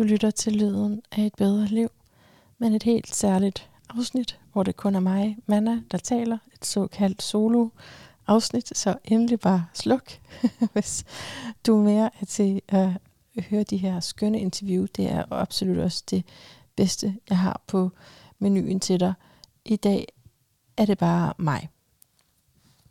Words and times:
Du 0.00 0.04
lytter 0.04 0.30
til 0.30 0.52
lyden 0.52 1.02
af 1.12 1.22
et 1.22 1.34
bedre 1.34 1.66
liv, 1.66 1.88
men 2.58 2.74
et 2.74 2.82
helt 2.82 3.14
særligt 3.14 3.70
afsnit, 3.88 4.38
hvor 4.52 4.62
det 4.62 4.76
kun 4.76 4.94
er 4.94 5.00
mig, 5.00 5.36
Manna, 5.46 5.80
der 5.90 5.98
taler. 5.98 6.38
Et 6.54 6.66
såkaldt 6.66 7.22
solo 7.22 7.68
afsnit, 8.26 8.78
så 8.78 8.98
endelig 9.04 9.40
bare 9.40 9.66
sluk, 9.72 10.12
hvis 10.72 11.04
du 11.66 11.78
er 11.78 11.82
mere 11.82 12.10
er 12.20 12.24
til 12.24 12.62
at 12.68 12.90
høre 13.50 13.62
de 13.62 13.76
her 13.76 14.00
skønne 14.00 14.40
interview. 14.40 14.86
Det 14.96 15.10
er 15.10 15.24
absolut 15.30 15.78
også 15.78 16.04
det 16.10 16.24
bedste, 16.76 17.16
jeg 17.28 17.38
har 17.38 17.60
på 17.66 17.90
menuen 18.38 18.80
til 18.80 19.00
dig. 19.00 19.14
I 19.64 19.76
dag 19.76 20.08
er 20.76 20.86
det 20.86 20.98
bare 20.98 21.32
mig. 21.38 21.68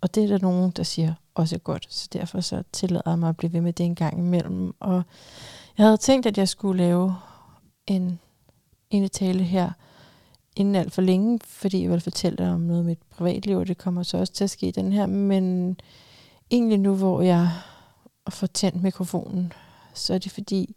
Og 0.02 0.16
det 0.16 0.24
er 0.24 0.28
der 0.28 0.40
nogen, 0.40 0.72
der 0.72 0.84
siger 0.84 1.14
også 1.36 1.58
godt, 1.58 1.88
så 1.90 2.10
derfor 2.14 2.42
så 2.42 2.64
tillader 2.74 3.12
jeg 3.12 3.20
mig 3.20 3.30
at 3.30 3.38
blive 3.38 3.54
ved 3.54 3.62
med 3.62 3.74
det 3.74 3.86
en 3.86 3.96
gang 3.96 4.20
imellem. 4.20 4.74
Og 4.80 5.04
jeg 5.80 5.88
havde 5.88 5.98
tænkt, 5.98 6.26
at 6.26 6.38
jeg 6.38 6.50
skulle 6.50 6.84
lave 6.84 7.16
en, 7.88 8.20
en 8.90 9.10
tale 9.10 9.44
her 9.44 9.72
inden 10.56 10.76
alt 10.76 10.94
for 10.94 11.02
længe, 11.02 11.40
fordi 11.46 11.82
jeg 11.82 11.92
vil 11.92 12.02
fortælle 12.02 12.38
dig 12.38 12.54
om 12.54 12.60
noget 12.60 12.80
af 12.80 12.86
mit 12.86 13.00
privatliv, 13.10 13.58
og 13.58 13.68
det 13.68 13.78
kommer 13.78 14.04
så 14.04 14.18
også 14.18 14.34
til 14.34 14.44
at 14.44 14.50
ske 14.50 14.68
i 14.68 14.72
den 14.72 14.94
her. 14.94 15.06
Men 15.06 15.78
egentlig 16.52 16.80
nu, 16.80 16.96
hvor 16.96 17.22
jeg 17.22 17.50
får 18.30 18.48
tændt 18.48 18.84
mikrofonen, 18.84 19.54
så 19.94 20.14
er 20.14 20.18
det 20.18 20.32
fordi, 20.32 20.76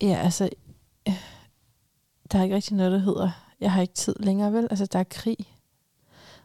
ja, 0.00 0.20
altså, 0.22 0.50
der 2.32 2.38
er 2.38 2.42
ikke 2.42 2.56
rigtig 2.56 2.76
noget, 2.76 2.92
der 2.92 2.98
hedder, 2.98 3.30
jeg 3.60 3.72
har 3.72 3.82
ikke 3.82 3.94
tid 3.94 4.14
længere, 4.20 4.52
vel? 4.52 4.66
Altså, 4.70 4.86
der 4.86 4.98
er 4.98 5.04
krig. 5.04 5.36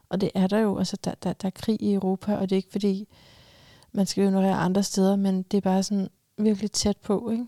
Og 0.09 0.21
det 0.21 0.31
er 0.35 0.48
der 0.48 0.57
jo, 0.57 0.77
altså, 0.77 0.98
der, 1.04 1.13
der, 1.23 1.34
der 1.34 1.48
er 1.48 1.52
krig 1.55 1.81
i 1.81 1.93
Europa, 1.93 2.35
og 2.35 2.41
det 2.41 2.52
er 2.52 2.57
ikke 2.57 2.71
fordi, 2.71 3.07
man 3.91 4.05
skal 4.05 4.23
ignorere 4.23 4.55
andre 4.55 4.84
steder, 4.84 5.16
men 5.16 5.43
det 5.43 5.57
er 5.57 5.61
bare 5.61 5.84
sådan 5.84 6.09
virkelig 6.38 6.71
tæt 6.71 6.98
på, 6.98 7.29
ikke? 7.29 7.48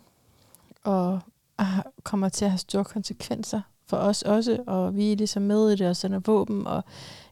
Og 0.84 1.20
ah, 1.58 1.80
kommer 2.04 2.30
til 2.30 2.46
at 2.46 2.52
have 2.52 2.58
store 2.58 2.84
konsekvenser 2.84 3.62
for 3.86 3.98
os 3.98 4.22
også, 4.22 4.64
og 4.68 4.96
vi 4.96 5.12
er 5.12 5.16
ligesom 5.16 5.44
med 5.44 5.70
i 5.70 5.76
det 5.76 5.88
og 5.88 5.96
sender 5.96 6.20
våben, 6.20 6.68
og 6.68 6.84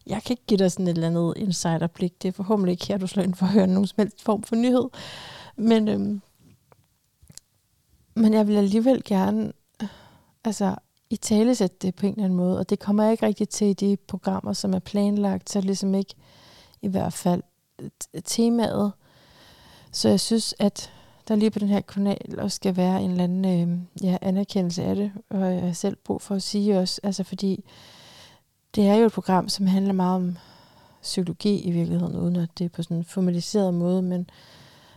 jeg 0.08 0.24
kan 0.24 0.34
ikke 0.34 0.46
give 0.48 0.58
dig 0.58 0.72
sådan 0.72 0.88
et 0.88 0.92
eller 0.92 1.08
andet 1.08 1.34
insiderblik. 1.38 2.22
Det 2.22 2.28
er 2.28 2.32
forhåbentlig 2.32 2.72
ikke 2.72 2.88
her, 2.88 2.98
du 2.98 3.08
slår 3.08 3.24
ind 3.24 3.36
for 3.36 3.46
at 3.46 3.52
høre 3.52 3.68
nogen 3.68 3.88
som 3.88 3.96
helst 3.98 4.22
form 4.22 4.44
for 4.44 4.56
nyhed. 4.56 4.90
Men, 5.56 5.88
øhm, 5.88 6.22
men 8.16 8.34
jeg 8.34 8.48
vil 8.48 8.58
alligevel 8.58 9.04
gerne 9.04 9.52
altså, 10.44 10.76
i 11.10 11.16
tale 11.16 11.56
sætte 11.56 11.76
det 11.82 11.96
på 11.96 12.06
en 12.06 12.12
eller 12.12 12.24
anden 12.24 12.38
måde, 12.38 12.60
og 12.60 12.70
det 12.70 12.80
kommer 12.80 13.04
jeg 13.04 13.12
ikke 13.12 13.26
rigtig 13.26 13.50
til 13.50 13.68
i 13.68 13.74
de 13.74 13.98
programmer, 14.08 14.54
som 14.54 14.74
er 14.74 14.80
planlagt, 14.80 15.50
så 15.50 15.62
ligesom 15.62 15.96
ikke 15.96 16.16
i 16.82 16.88
hvert 16.88 17.14
fald 17.14 17.44
temaet. 18.26 18.92
Så 19.92 20.10
jeg 20.10 20.20
synes, 20.20 20.56
at 20.60 20.92
der 21.28 21.36
lige 21.36 21.52
på 21.52 21.60
den 21.60 21.68
her 21.68 21.82
kanal 21.82 22.40
også 22.40 22.56
skal 22.56 22.76
være 22.76 23.02
en 23.02 23.12
eller 23.12 23.24
anden 23.24 23.46
øh, 23.46 24.04
ja, 24.04 24.18
anerkendelse 24.22 24.84
af 24.84 24.96
det, 24.96 25.12
og 25.30 25.54
jeg 25.54 25.62
har 25.62 25.74
selv 25.74 25.96
brug 25.96 26.22
for 26.22 26.36
at 26.36 26.44
sige 26.44 26.80
også, 26.80 27.02
altså 27.04 27.24
fordi 27.24 27.64
det 28.76 28.88
er 28.88 28.96
jo 28.96 29.06
et 29.06 29.12
program, 29.12 29.50
som 29.50 29.68
handler 29.68 29.94
meget 29.94 30.16
om 30.16 30.38
psykologi 31.02 31.62
i 31.62 31.72
virkeligheden, 31.72 32.16
uden 32.16 32.36
at 32.36 32.50
det 32.58 32.66
er 32.66 32.70
på 32.70 32.84
sådan 32.84 32.98
en 32.98 33.04
formaliseret 33.04 33.74
måde, 33.74 34.02
men 34.02 34.30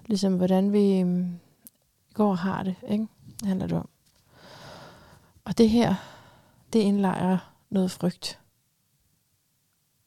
ligesom 0.06 0.36
hvordan 0.36 0.72
vi 0.72 1.00
øh, 1.00 1.26
går 2.14 2.30
og 2.30 2.38
har 2.38 2.62
det, 2.62 2.74
ikke? 2.88 3.06
Det 3.40 3.48
handler 3.48 3.66
det 3.66 3.76
om. 3.76 3.88
Og 5.44 5.58
det 5.58 5.70
her, 5.70 5.94
det 6.72 6.78
indlejrer 6.78 7.38
noget 7.70 7.90
frygt. 7.90 8.38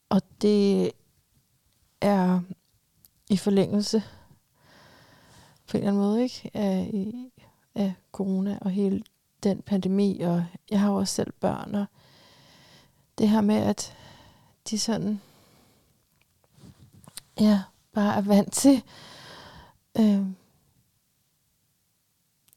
Og 0.08 0.22
det 0.42 0.92
er 2.00 2.40
i 3.30 3.36
forlængelse 3.36 4.02
på 5.68 5.76
en 5.76 5.82
eller 5.82 5.88
anden 5.88 6.02
måde, 6.02 6.22
ikke? 6.22 6.50
Af, 6.54 6.90
i, 6.92 7.32
af 7.74 7.94
corona 8.12 8.58
og 8.60 8.70
hele 8.70 9.02
den 9.42 9.62
pandemi, 9.62 10.20
og 10.20 10.44
jeg 10.70 10.80
har 10.80 10.90
jo 10.90 10.96
også 10.96 11.14
selv 11.14 11.32
børn, 11.32 11.74
og 11.74 11.86
det 13.18 13.28
her 13.28 13.40
med, 13.40 13.56
at 13.56 13.96
de 14.70 14.78
sådan, 14.78 15.20
ja, 17.40 17.62
bare 17.92 18.16
er 18.16 18.20
vant 18.20 18.52
til 18.52 18.82
øh, 19.98 20.26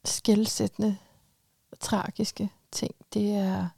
skældsættende 0.04 0.96
og 1.72 1.80
tragiske 1.80 2.50
ting, 2.72 2.94
det 3.14 3.34
er, 3.34 3.68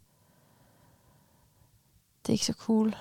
det 2.23 2.29
er 2.29 2.33
ikke 2.33 2.47
så 2.47 2.53
cool 2.53 2.95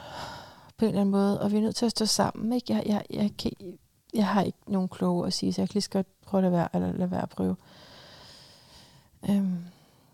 på 0.78 0.86
en 0.86 0.90
eller 0.90 1.02
anden 1.02 1.12
måde, 1.12 1.42
og 1.42 1.52
vi 1.52 1.58
er 1.58 1.62
nødt 1.62 1.76
til 1.76 1.86
at 1.86 1.92
stå 1.92 2.06
sammen, 2.06 2.54
ikke? 2.54 2.74
Jeg, 2.74 2.84
jeg, 2.86 3.06
jeg, 3.10 3.32
kan, 3.38 3.52
jeg 4.14 4.28
har 4.28 4.42
ikke 4.42 4.58
nogen 4.68 4.90
kloge 4.90 5.28
at 5.28 5.34
sige, 5.34 5.54
så 5.54 5.62
jeg 5.62 5.70
kan 5.70 5.74
lige 5.74 5.82
så 5.82 5.90
godt 5.90 6.22
prøve 6.22 6.40
at 6.40 6.44
lade 6.44 6.54
være, 6.54 6.70
eller 6.74 6.92
lade 6.92 7.12
være 7.12 7.22
at 7.22 7.30
prøve. 7.30 7.56
Øhm, 9.30 9.66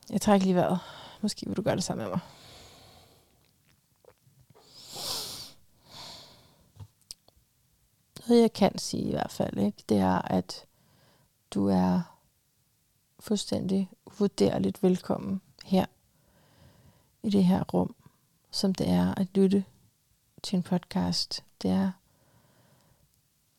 jeg 0.10 0.22
trækker 0.22 0.46
lige 0.46 0.56
vejret. 0.56 0.80
Måske 1.22 1.46
vil 1.46 1.58
du 1.58 1.62
gøre 1.62 1.76
det 1.76 1.84
sammen 1.84 2.04
med 2.04 2.12
mig. 2.12 2.20
Noget 8.28 8.42
jeg 8.42 8.54
kan 8.54 8.78
sige 8.78 9.04
i 9.04 9.12
hvert 9.12 9.32
fald, 9.32 9.58
ikke, 9.58 9.84
det 9.90 9.98
er, 9.98 10.22
at 10.22 10.66
du 11.54 11.68
er 11.68 12.02
fuldstændig 13.20 13.90
uvurderligt 14.06 14.84
velkommen 14.84 15.42
her 15.66 15.86
i 17.24 17.30
det 17.30 17.44
her 17.44 17.64
rum, 17.64 17.96
som 18.52 18.76
det 18.76 18.90
er 18.90 19.16
at 19.16 19.28
lytte 19.36 19.64
til 20.44 20.58
en 20.58 20.64
podcast. 20.64 21.44
Det 21.62 21.72
er 21.72 21.92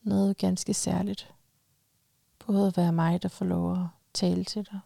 noget 0.09 0.39
ganske 0.39 0.75
særligt. 0.75 1.35
Både 2.47 2.67
at 2.67 2.77
være 2.77 2.93
mig, 2.93 3.23
der 3.23 3.29
får 3.29 3.45
lov 3.45 3.73
at 3.73 3.87
tale 4.15 4.45
til 4.45 4.69
dig, 4.73 4.81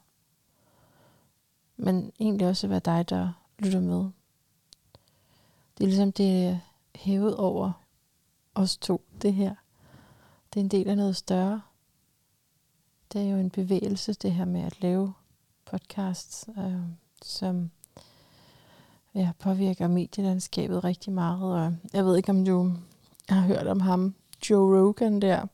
men 1.76 2.12
egentlig 2.20 2.48
også 2.48 2.66
at 2.66 2.70
være 2.70 2.80
dig, 2.80 3.08
der 3.08 3.32
lytter 3.58 3.80
med. 3.80 4.10
Det 5.78 5.84
er 5.84 5.88
ligesom 5.88 6.12
det 6.12 6.44
er 6.44 6.58
hævet 6.94 7.36
over 7.36 7.72
os 8.54 8.76
to, 8.76 9.04
det 9.22 9.34
her. 9.34 9.54
Det 10.54 10.60
er 10.60 10.64
en 10.64 10.70
del 10.70 10.88
af 10.88 10.96
noget 10.96 11.16
større. 11.16 11.62
Det 13.12 13.20
er 13.20 13.30
jo 13.30 13.36
en 13.36 13.50
bevægelse, 13.50 14.12
det 14.12 14.32
her 14.32 14.44
med 14.44 14.60
at 14.60 14.82
lave 14.82 15.12
podcasts, 15.64 16.48
øh, 16.58 16.80
som 17.22 17.70
ja, 19.14 19.32
påvirker 19.38 19.88
medielandskabet 19.88 20.84
rigtig 20.84 21.12
meget. 21.12 21.42
Og 21.42 21.76
jeg 21.92 22.04
ved 22.04 22.16
ikke, 22.16 22.30
om 22.30 22.44
du 22.44 22.72
har 23.28 23.40
hørt 23.40 23.66
om 23.66 23.80
ham, 23.80 24.14
Joe 24.50 24.78
Rogan 24.78 25.22
der. 25.22 25.46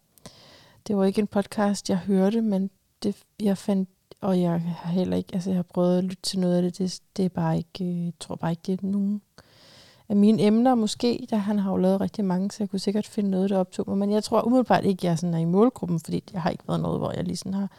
Det 0.86 0.96
var 0.96 1.04
ikke 1.04 1.20
en 1.20 1.26
podcast, 1.26 1.90
jeg 1.90 1.98
hørte, 1.98 2.40
men 2.40 2.70
det, 3.02 3.16
jeg 3.40 3.58
fandt, 3.58 3.88
og 4.20 4.40
jeg 4.40 4.60
har 4.60 4.90
heller 4.90 5.16
ikke, 5.16 5.34
altså 5.34 5.50
jeg 5.50 5.56
har 5.56 5.62
prøvet 5.62 5.98
at 5.98 6.04
lytte 6.04 6.22
til 6.22 6.38
noget 6.38 6.56
af 6.56 6.62
det, 6.62 6.78
det, 6.78 7.00
det 7.16 7.24
er 7.24 7.28
bare 7.28 7.56
ikke, 7.56 7.84
øh, 7.84 8.04
jeg 8.04 8.12
tror 8.20 8.34
bare 8.34 8.50
ikke, 8.50 8.62
det 8.66 8.72
er 8.72 8.86
nogen 8.86 9.22
af 10.08 10.16
mine 10.16 10.42
emner 10.42 10.74
måske, 10.74 11.26
der 11.30 11.36
han 11.36 11.58
har 11.58 11.70
jo 11.70 11.76
lavet 11.76 12.00
rigtig 12.00 12.24
mange, 12.24 12.50
så 12.50 12.56
jeg 12.60 12.70
kunne 12.70 12.78
sikkert 12.78 13.06
finde 13.06 13.30
noget, 13.30 13.50
der 13.50 13.58
optog 13.58 13.88
mig, 13.88 13.98
men 13.98 14.10
jeg 14.10 14.24
tror 14.24 14.42
umiddelbart 14.42 14.84
ikke, 14.84 15.06
jeg 15.06 15.18
sådan 15.18 15.34
er 15.34 15.38
i 15.38 15.44
målgruppen, 15.44 16.00
fordi 16.00 16.24
jeg 16.32 16.42
har 16.42 16.50
ikke 16.50 16.68
været 16.68 16.80
noget, 16.80 16.98
hvor 16.98 17.12
jeg 17.12 17.24
lige 17.24 17.36
sådan 17.36 17.54
har, 17.54 17.70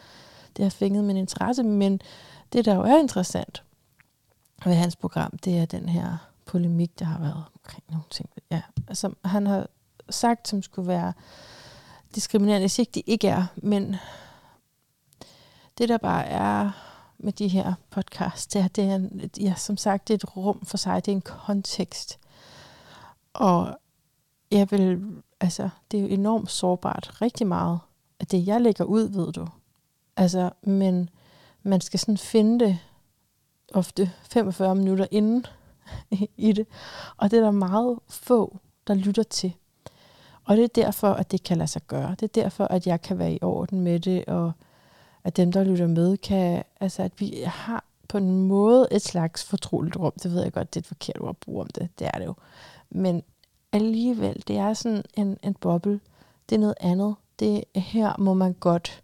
det 0.56 0.64
har 0.64 0.70
fænget 0.70 1.04
min 1.04 1.16
interesse, 1.16 1.62
men 1.62 2.00
det, 2.52 2.64
der 2.64 2.74
jo 2.74 2.82
er 2.82 2.98
interessant 2.98 3.62
ved 4.64 4.74
hans 4.74 4.96
program, 4.96 5.38
det 5.44 5.58
er 5.58 5.64
den 5.64 5.88
her 5.88 6.30
polemik, 6.46 6.98
der 6.98 7.04
har 7.04 7.20
været 7.20 7.44
omkring 7.54 7.84
nogle 7.88 8.04
ting. 8.10 8.30
Ja, 8.50 8.62
altså, 8.88 9.12
han 9.24 9.46
har 9.46 9.66
sagt, 10.10 10.48
som 10.48 10.62
skulle 10.62 10.88
være 10.88 11.12
diskriminerende. 12.14 12.62
hvis 12.62 12.78
ikke, 12.78 12.92
de 12.92 13.00
ikke 13.00 13.28
er, 13.28 13.46
men 13.56 13.96
det 15.78 15.88
der 15.88 15.98
bare 15.98 16.26
er 16.26 16.70
med 17.18 17.32
de 17.32 17.48
her 17.48 17.74
podcasts, 17.90 18.46
det 18.46 18.62
er, 18.62 18.68
det 18.68 18.84
er 18.84 19.28
ja, 19.40 19.54
som 19.54 19.76
sagt, 19.76 20.08
det 20.08 20.14
er 20.14 20.18
et 20.18 20.36
rum 20.36 20.64
for 20.64 20.76
sig, 20.76 21.06
det 21.06 21.12
er 21.12 21.16
en 21.16 21.22
kontekst. 21.22 22.18
Og 23.32 23.78
jeg 24.50 24.70
vil, 24.70 25.04
altså, 25.40 25.68
det 25.90 25.98
er 25.98 26.02
jo 26.02 26.08
enormt 26.08 26.50
sårbart, 26.50 27.22
rigtig 27.22 27.46
meget 27.46 27.78
af 28.20 28.26
det, 28.26 28.46
jeg 28.46 28.60
lægger 28.60 28.84
ud, 28.84 29.08
ved 29.08 29.32
du. 29.32 29.46
Altså, 30.16 30.50
men 30.62 31.10
man 31.62 31.80
skal 31.80 32.00
sådan 32.00 32.18
finde 32.18 32.64
det 32.64 32.78
ofte 33.74 34.12
45 34.22 34.74
minutter 34.74 35.06
inden 35.10 35.46
i 36.36 36.52
det. 36.52 36.66
Og 37.16 37.30
det 37.30 37.38
er 37.38 37.42
der 37.42 37.50
meget 37.50 37.98
få, 38.08 38.58
der 38.86 38.94
lytter 38.94 39.22
til. 39.22 39.54
Og 40.50 40.56
det 40.56 40.64
er 40.64 40.82
derfor, 40.82 41.08
at 41.12 41.30
det 41.30 41.42
kan 41.42 41.56
lade 41.56 41.68
sig 41.68 41.82
gøre. 41.86 42.10
Det 42.10 42.22
er 42.22 42.42
derfor, 42.42 42.64
at 42.64 42.86
jeg 42.86 43.02
kan 43.02 43.18
være 43.18 43.32
i 43.32 43.38
orden 43.42 43.80
med 43.80 44.00
det, 44.00 44.24
og 44.24 44.52
at 45.24 45.36
dem, 45.36 45.52
der 45.52 45.64
lytter 45.64 45.86
med, 45.86 46.16
kan, 46.16 46.62
altså 46.80 47.02
at 47.02 47.12
vi 47.20 47.42
har 47.46 47.84
på 48.08 48.18
en 48.18 48.48
måde 48.48 48.88
et 48.90 49.02
slags 49.02 49.44
fortroligt 49.44 49.96
rum. 49.96 50.12
Det 50.22 50.32
ved 50.32 50.42
jeg 50.42 50.52
godt, 50.52 50.74
det 50.74 50.80
er 50.80 50.82
et 50.82 50.86
forkert 50.86 51.20
ord 51.20 51.28
at 51.28 51.36
bruge 51.36 51.60
om 51.60 51.66
det. 51.66 51.88
Det 51.98 52.06
er 52.06 52.18
det 52.18 52.26
jo. 52.26 52.34
Men 52.90 53.22
alligevel, 53.72 54.44
det 54.48 54.56
er 54.56 54.74
sådan 54.74 55.02
en, 55.14 55.36
en 55.42 55.54
boble. 55.54 56.00
Det 56.48 56.54
er 56.54 56.60
noget 56.60 56.76
andet. 56.80 57.14
Det 57.38 57.64
her 57.74 58.14
må 58.18 58.34
man 58.34 58.52
godt 58.52 59.02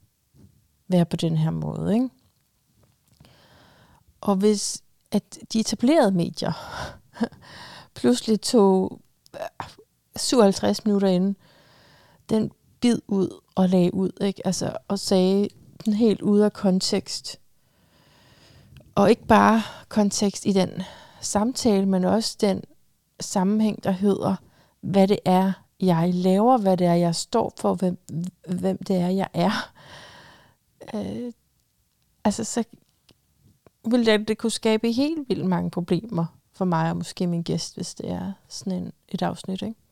være 0.88 1.04
på 1.04 1.16
den 1.16 1.36
her 1.36 1.50
måde, 1.50 1.94
ikke? 1.94 2.08
Og 4.20 4.36
hvis 4.36 4.82
at 5.12 5.38
de 5.52 5.60
etablerede 5.60 6.10
medier 6.10 6.52
pludselig 7.94 8.40
tog 8.40 9.00
57 10.16 10.84
minutter 10.84 11.08
inden 11.08 11.36
den 12.28 12.50
bid 12.80 12.98
ud 13.08 13.40
og 13.54 13.68
lagde 13.68 13.94
ud, 13.94 14.10
ikke? 14.20 14.46
Altså, 14.46 14.76
og 14.88 14.98
sagde 14.98 15.48
den 15.84 15.92
helt 15.92 16.22
ude 16.22 16.44
af 16.44 16.52
kontekst. 16.52 17.40
Og 18.94 19.10
ikke 19.10 19.26
bare 19.26 19.62
kontekst 19.88 20.46
i 20.46 20.52
den 20.52 20.82
samtale, 21.20 21.86
men 21.86 22.04
også 22.04 22.36
den 22.40 22.62
sammenhæng, 23.20 23.84
der 23.84 23.90
hedder, 23.90 24.36
hvad 24.80 25.08
det 25.08 25.18
er, 25.24 25.52
jeg 25.80 26.14
laver, 26.14 26.58
hvad 26.58 26.76
det 26.76 26.86
er, 26.86 26.94
jeg 26.94 27.14
står 27.14 27.52
for, 27.56 27.74
hvem, 27.74 27.98
hvem 28.48 28.78
det 28.78 28.96
er, 28.96 29.08
jeg 29.08 29.28
er. 29.34 29.72
Øh, 30.94 31.32
altså, 32.24 32.44
så 32.44 32.64
ville 33.90 34.06
det, 34.06 34.28
det 34.28 34.38
kunne 34.38 34.50
skabe 34.50 34.92
helt 34.92 35.28
vildt 35.28 35.46
mange 35.46 35.70
problemer 35.70 36.26
for 36.52 36.64
mig 36.64 36.90
og 36.90 36.96
måske 36.96 37.26
min 37.26 37.42
gæst, 37.42 37.74
hvis 37.74 37.94
det 37.94 38.10
er 38.10 38.32
sådan 38.48 38.72
en, 38.72 38.92
et 39.08 39.22
afsnit. 39.22 39.62
Ikke? 39.62 39.85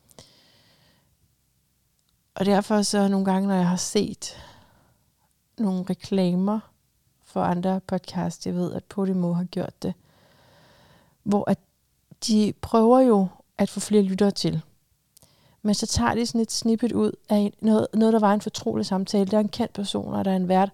Og 2.35 2.45
derfor 2.45 2.81
så 2.81 3.07
nogle 3.07 3.25
gange, 3.25 3.47
når 3.47 3.55
jeg 3.55 3.67
har 3.67 3.75
set 3.75 4.37
nogle 5.57 5.85
reklamer 5.89 6.59
for 7.23 7.43
andre 7.43 7.81
podcasts, 7.87 8.45
jeg 8.45 8.55
ved, 8.55 8.73
at 8.73 8.83
Podimo 8.83 9.33
har 9.33 9.43
gjort 9.43 9.83
det, 9.83 9.93
hvor 11.23 11.49
at 11.49 11.59
de 12.27 12.53
prøver 12.61 12.99
jo 12.99 13.27
at 13.57 13.69
få 13.69 13.79
flere 13.79 14.01
lyttere 14.01 14.31
til. 14.31 14.61
Men 15.61 15.73
så 15.73 15.87
tager 15.87 16.13
de 16.13 16.25
sådan 16.25 16.41
et 16.41 16.51
snippet 16.51 16.91
ud 16.91 17.11
af 17.29 17.53
noget, 17.61 17.87
noget 17.93 18.13
der 18.13 18.19
var 18.19 18.33
en 18.33 18.41
fortrolig 18.41 18.85
samtale. 18.85 19.25
Der 19.25 19.37
er 19.37 19.41
en 19.41 19.49
kendt 19.49 19.73
person, 19.73 20.13
og 20.13 20.25
der 20.25 20.31
er 20.31 20.35
en 20.35 20.47
vært. 20.47 20.69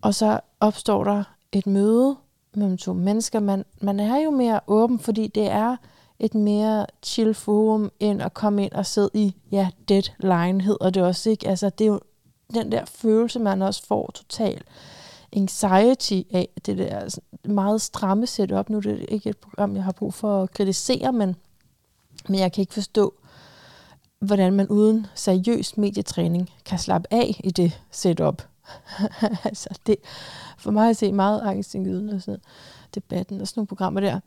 Og 0.00 0.14
så 0.14 0.40
opstår 0.60 1.04
der 1.04 1.24
et 1.52 1.66
møde 1.66 2.16
mellem 2.54 2.78
to 2.78 2.92
mennesker. 2.92 3.40
Man, 3.40 3.64
man 3.80 4.00
er 4.00 4.16
jo 4.16 4.30
mere 4.30 4.60
åben, 4.66 4.98
fordi 4.98 5.26
det 5.26 5.50
er 5.50 5.76
et 6.18 6.34
mere 6.34 6.86
chill 7.02 7.34
forum, 7.34 7.92
end 8.00 8.22
at 8.22 8.34
komme 8.34 8.64
ind 8.64 8.72
og 8.72 8.86
sidde 8.86 9.10
i, 9.14 9.36
ja, 9.52 9.68
deadline 9.88 10.60
hedder 10.60 10.90
det 10.90 11.02
også, 11.02 11.30
ikke? 11.30 11.48
Altså, 11.48 11.70
det 11.70 11.84
er 11.84 11.88
jo 11.88 12.00
den 12.54 12.72
der 12.72 12.84
følelse, 12.84 13.38
man 13.38 13.62
også 13.62 13.86
får 13.86 14.10
total 14.14 14.62
anxiety 15.32 16.22
af 16.30 16.48
det 16.66 16.78
der 16.78 17.18
meget 17.44 17.82
stramme 17.82 18.26
setup. 18.26 18.70
Nu 18.70 18.76
er 18.76 18.80
det 18.80 19.06
ikke 19.08 19.30
et 19.30 19.36
program, 19.36 19.76
jeg 19.76 19.84
har 19.84 19.92
brug 19.92 20.14
for 20.14 20.42
at 20.42 20.50
kritisere, 20.50 21.12
men, 21.12 21.36
men 22.28 22.40
jeg 22.40 22.52
kan 22.52 22.62
ikke 22.62 22.74
forstå, 22.74 23.14
hvordan 24.18 24.52
man 24.52 24.68
uden 24.68 25.06
seriøs 25.14 25.76
medietræning 25.76 26.50
kan 26.64 26.78
slappe 26.78 27.08
af 27.10 27.40
i 27.44 27.50
det 27.50 27.80
setup. 27.90 28.42
altså 29.44 29.68
det, 29.86 29.96
for 30.58 30.70
mig 30.70 30.90
at 30.90 30.96
se 30.96 31.12
meget 31.12 31.40
angstindgydende 31.40 32.14
og 32.14 32.22
sådan 32.22 32.40
debatten 32.94 33.40
og 33.40 33.48
sådan 33.48 33.60
nogle 33.60 33.66
programmer 33.66 34.00
der. 34.00 34.20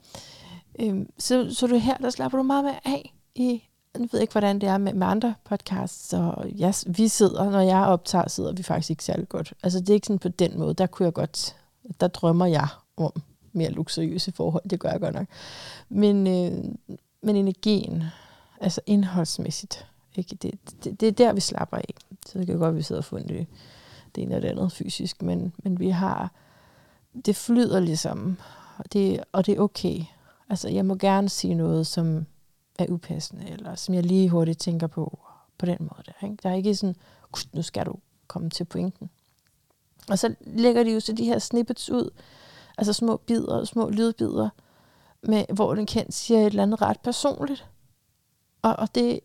Øhm, 0.79 1.09
så, 1.17 1.53
så 1.53 1.67
du 1.67 1.77
her, 1.77 1.97
der 1.97 2.09
slapper 2.09 2.37
du 2.37 2.43
meget 2.43 2.63
mere 2.63 2.79
af 2.85 3.13
i, 3.35 3.63
jeg 3.99 4.09
ved 4.11 4.19
ikke, 4.19 4.31
hvordan 4.31 4.61
det 4.61 4.69
er 4.69 4.77
med, 4.77 4.93
med 4.93 5.07
andre 5.07 5.35
podcasts, 5.43 6.09
så 6.09 6.33
jeg, 6.55 6.73
vi 6.87 7.07
sidder, 7.07 7.49
når 7.49 7.59
jeg 7.59 7.85
optager, 7.85 8.29
sidder 8.29 8.53
vi 8.53 8.63
faktisk 8.63 8.89
ikke 8.89 9.03
særlig 9.03 9.29
godt. 9.29 9.53
Altså 9.63 9.79
det 9.79 9.89
er 9.89 9.93
ikke 9.93 10.07
sådan 10.07 10.19
på 10.19 10.29
den 10.29 10.59
måde, 10.59 10.73
der 10.73 10.87
kunne 10.87 11.05
jeg 11.05 11.13
godt, 11.13 11.55
der 11.99 12.07
drømmer 12.07 12.45
jeg 12.45 12.67
om 12.97 13.21
mere 13.53 13.71
luksuriøse 13.71 14.31
forhold, 14.31 14.69
det 14.69 14.79
gør 14.79 14.89
jeg 14.89 14.99
godt 14.99 15.15
nok. 15.15 15.27
Men, 15.89 16.27
øh, 16.27 16.63
men 17.21 17.35
energien, 17.35 18.03
altså 18.61 18.81
indholdsmæssigt, 18.85 19.87
ikke? 20.15 20.35
Det, 20.35 20.59
det, 20.83 21.01
det 21.01 21.07
er 21.07 21.11
der, 21.11 21.33
vi 21.33 21.41
slapper 21.41 21.77
af. 21.77 21.93
Så 22.25 22.39
det 22.39 22.47
kan 22.47 22.57
godt, 22.57 22.69
at 22.69 22.75
vi 22.75 22.81
sidder 22.81 23.01
og 23.01 23.05
får 23.05 23.17
det, 23.17 23.47
det 24.15 24.21
ene 24.21 24.35
og 24.35 24.41
det 24.41 24.47
andet 24.47 24.71
fysisk, 24.71 25.21
men, 25.21 25.53
men 25.63 25.79
vi 25.79 25.89
har, 25.89 26.31
det 27.25 27.35
flyder 27.35 27.79
ligesom, 27.79 28.37
og 28.77 28.93
det, 28.93 29.23
og 29.31 29.45
det 29.45 29.57
er 29.57 29.59
okay. 29.59 30.03
Altså, 30.49 30.69
jeg 30.69 30.85
må 30.85 30.95
gerne 30.95 31.29
sige 31.29 31.53
noget, 31.53 31.87
som 31.87 32.25
er 32.79 32.85
upassende, 32.89 33.49
eller 33.49 33.75
som 33.75 33.93
jeg 33.95 34.03
lige 34.03 34.29
hurtigt 34.29 34.59
tænker 34.59 34.87
på, 34.87 35.19
på 35.57 35.65
den 35.65 35.77
måde 35.79 36.03
der. 36.05 36.27
Ikke? 36.27 36.37
Der 36.43 36.49
er 36.49 36.53
ikke 36.53 36.75
sådan, 36.75 36.95
nu 37.53 37.61
skal 37.61 37.85
du 37.85 37.95
komme 38.27 38.49
til 38.49 38.65
pointen. 38.65 39.09
Og 40.09 40.19
så 40.19 40.35
lægger 40.41 40.83
de 40.83 40.93
jo 40.93 40.99
så 40.99 41.13
de 41.13 41.25
her 41.25 41.39
snippets 41.39 41.89
ud, 41.89 42.09
altså 42.77 42.93
små 42.93 43.17
bidder, 43.17 43.63
små 43.63 43.89
lydbidder, 43.89 44.49
med, 45.23 45.45
hvor 45.53 45.75
den 45.75 45.85
kendt 45.85 46.13
siger 46.13 46.39
et 46.39 46.45
eller 46.45 46.63
andet 46.63 46.81
ret 46.81 46.99
personligt. 46.99 47.67
Og, 48.61 48.75
og 48.75 48.95
det 48.95 49.19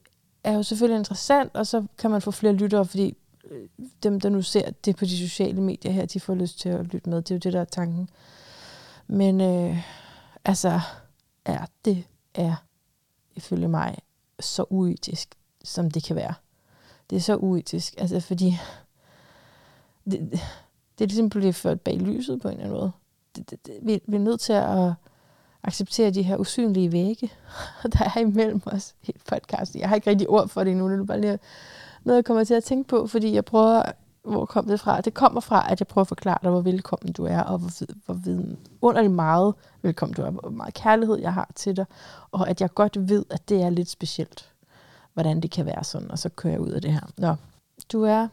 er 0.44 0.52
jo 0.52 0.62
selvfølgelig 0.62 0.98
interessant, 0.98 1.56
og 1.56 1.66
så 1.66 1.86
kan 1.98 2.10
man 2.10 2.22
få 2.22 2.30
flere 2.30 2.52
lyttere, 2.52 2.86
fordi 2.86 3.16
øh, 3.50 3.68
dem, 4.02 4.20
der 4.20 4.28
nu 4.28 4.42
ser 4.42 4.70
det 4.84 4.96
på 4.96 5.04
de 5.04 5.18
sociale 5.18 5.60
medier 5.60 5.92
her, 5.92 6.06
de 6.06 6.20
får 6.20 6.34
lyst 6.34 6.58
til 6.60 6.68
at 6.68 6.86
lytte 6.86 7.10
med. 7.10 7.22
Det 7.22 7.30
er 7.30 7.34
jo 7.34 7.38
det, 7.38 7.52
der 7.52 7.60
er 7.60 7.64
tanken. 7.64 8.08
Men 9.06 9.40
øh, 9.40 9.78
altså, 10.44 10.80
er, 11.44 11.66
det 11.84 12.04
er 12.34 12.54
ifølge 13.34 13.68
mig 13.68 13.98
så 14.40 14.64
uetisk, 14.70 15.34
som 15.64 15.90
det 15.90 16.04
kan 16.04 16.16
være. 16.16 16.34
Det 17.10 17.16
er 17.16 17.20
så 17.20 17.36
uetisk, 17.36 17.94
altså 17.98 18.20
fordi 18.20 18.58
det, 20.04 20.30
det 20.98 21.04
er 21.04 21.06
ligesom 21.06 21.28
blevet 21.28 21.54
ført 21.54 21.80
bag 21.80 21.98
lyset 21.98 22.40
på 22.40 22.48
en 22.48 22.52
eller 22.52 22.64
anden 22.64 22.80
måde. 22.80 22.92
Det, 23.36 23.50
det, 23.50 23.66
det, 23.66 23.78
vi, 23.82 24.00
vi 24.06 24.16
er 24.16 24.20
nødt 24.20 24.40
til 24.40 24.52
at 24.52 24.92
acceptere 25.62 26.10
de 26.10 26.22
her 26.22 26.36
usynlige 26.36 26.92
vægge, 26.92 27.32
der 27.92 28.10
er 28.16 28.18
imellem 28.18 28.62
os 28.66 28.94
i 29.02 29.14
podcasten. 29.28 29.80
Jeg 29.80 29.88
har 29.88 29.96
ikke 29.96 30.10
rigtig 30.10 30.28
ord 30.28 30.48
for 30.48 30.64
det 30.64 30.76
nu, 30.76 30.90
det 30.90 31.00
er 31.00 31.04
bare 31.04 31.20
lige 31.20 31.38
noget, 32.04 32.16
jeg 32.16 32.24
kommer 32.24 32.44
til 32.44 32.54
at 32.54 32.64
tænke 32.64 32.88
på, 32.88 33.06
fordi 33.06 33.34
jeg 33.34 33.44
prøver, 33.44 33.82
hvor 34.24 34.46
kom 34.46 34.66
det 34.66 34.80
fra? 34.80 35.00
Det 35.00 35.14
kommer 35.14 35.40
fra, 35.40 35.72
at 35.72 35.80
jeg 35.80 35.86
prøver 35.86 36.04
at 36.04 36.08
forklare 36.08 36.38
dig, 36.42 36.50
hvor 36.50 36.60
velkommen 36.60 37.12
du 37.12 37.24
er, 37.24 37.40
og 37.40 37.58
hvor, 37.58 37.70
hvor 38.04 38.42
underligt 38.80 39.12
meget 39.14 39.54
velkommen 39.82 40.14
du 40.14 40.22
er, 40.22 40.30
hvor 40.30 40.50
meget 40.50 40.74
kærlighed 40.74 41.18
jeg 41.18 41.34
har 41.34 41.50
til 41.54 41.76
dig, 41.76 41.86
og 42.30 42.48
at 42.48 42.60
jeg 42.60 42.74
godt 42.74 43.08
ved, 43.08 43.24
at 43.30 43.48
det 43.48 43.62
er 43.62 43.70
lidt 43.70 43.88
specielt, 43.88 44.52
hvordan 45.12 45.40
det 45.40 45.50
kan 45.50 45.66
være 45.66 45.84
sådan, 45.84 46.10
og 46.10 46.18
så 46.18 46.28
kører 46.28 46.52
jeg 46.52 46.60
ud 46.60 46.70
af 46.70 46.82
det 46.82 46.92
her. 46.92 47.10
Nå, 47.16 47.34
du 47.92 48.02
er 48.02 48.28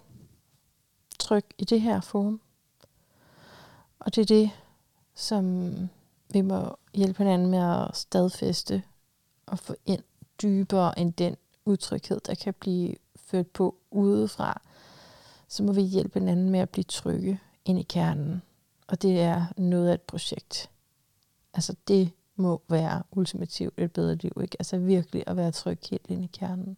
tryg 1.19 1.45
i 1.57 1.63
det 1.63 1.81
her 1.81 2.01
forum, 2.01 2.41
og 3.99 4.15
det 4.15 4.21
er 4.21 4.25
det, 4.25 4.51
som 5.15 5.73
vi 6.33 6.41
må 6.41 6.77
hjælpe 6.93 7.17
hinanden 7.17 7.51
med 7.51 7.59
at 7.59 7.97
stadfæste 7.97 8.83
og 9.45 9.59
få 9.59 9.75
ind 9.85 10.03
dybere 10.41 10.99
end 10.99 11.13
den 11.13 11.35
utryghed, 11.65 12.19
der 12.25 12.35
kan 12.35 12.53
blive 12.53 12.95
ført 13.15 13.47
på 13.47 13.75
udefra, 13.91 14.61
så 15.51 15.63
må 15.63 15.73
vi 15.73 15.81
hjælpe 15.81 16.19
hinanden 16.19 16.49
med 16.49 16.59
at 16.59 16.69
blive 16.69 16.83
trygge 16.83 17.39
ind 17.65 17.79
i 17.79 17.83
kernen. 17.83 18.41
Og 18.87 19.01
det 19.01 19.21
er 19.21 19.45
noget 19.57 19.89
af 19.89 19.93
et 19.93 20.01
projekt. 20.01 20.69
Altså 21.53 21.75
det 21.87 22.11
må 22.35 22.61
være 22.69 23.03
ultimativt 23.11 23.73
et 23.77 23.93
bedre 23.93 24.15
liv, 24.15 24.31
ikke? 24.41 24.55
Altså 24.59 24.77
virkelig 24.77 25.23
at 25.27 25.37
være 25.37 25.51
tryg 25.51 25.79
helt 25.89 26.07
ind 26.09 26.23
i 26.23 26.27
kernen. 26.27 26.77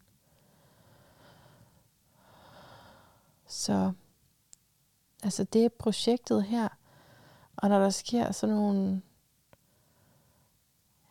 Så 3.47 3.91
altså 5.23 5.43
det 5.43 5.65
er 5.65 5.69
projektet 5.69 6.43
her. 6.43 6.67
Og 7.55 7.69
når 7.69 7.79
der 7.79 7.89
sker 7.89 8.31
sådan 8.31 8.55
nogle 8.55 9.01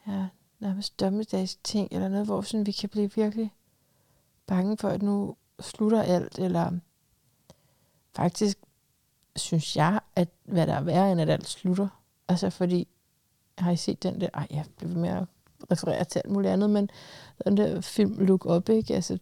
ja, 0.06 0.28
nærmest 0.60 1.00
dommedags 1.00 1.56
ting, 1.56 1.88
eller 1.90 2.08
noget, 2.08 2.26
hvor 2.26 2.40
sådan, 2.40 2.66
vi 2.66 2.72
kan 2.72 2.88
blive 2.88 3.14
virkelig 3.14 3.54
bange 4.46 4.76
for, 4.76 4.88
at 4.88 5.02
nu 5.02 5.36
slutter 5.60 6.02
alt, 6.02 6.38
eller 6.38 6.70
faktisk 8.16 8.58
synes 9.36 9.76
jeg, 9.76 10.00
at 10.16 10.28
hvad 10.44 10.66
der 10.66 10.74
er 10.74 10.80
værre, 10.80 11.12
end 11.12 11.20
at 11.20 11.30
alt 11.30 11.48
slutter. 11.48 11.88
Altså 12.28 12.50
fordi, 12.50 12.88
har 13.58 13.70
I 13.70 13.76
set 13.76 14.02
den 14.02 14.20
der, 14.20 14.28
ej, 14.34 14.46
jeg 14.50 14.64
bliver 14.76 14.94
med 14.94 15.08
at 15.08 15.24
referere 15.70 16.04
til 16.04 16.18
alt 16.18 16.30
muligt 16.30 16.52
andet, 16.52 16.70
men 16.70 16.90
den 17.44 17.56
der 17.56 17.80
film 17.80 18.18
Look 18.18 18.46
Up, 18.46 18.68
ikke? 18.68 18.94
Altså, 18.94 19.18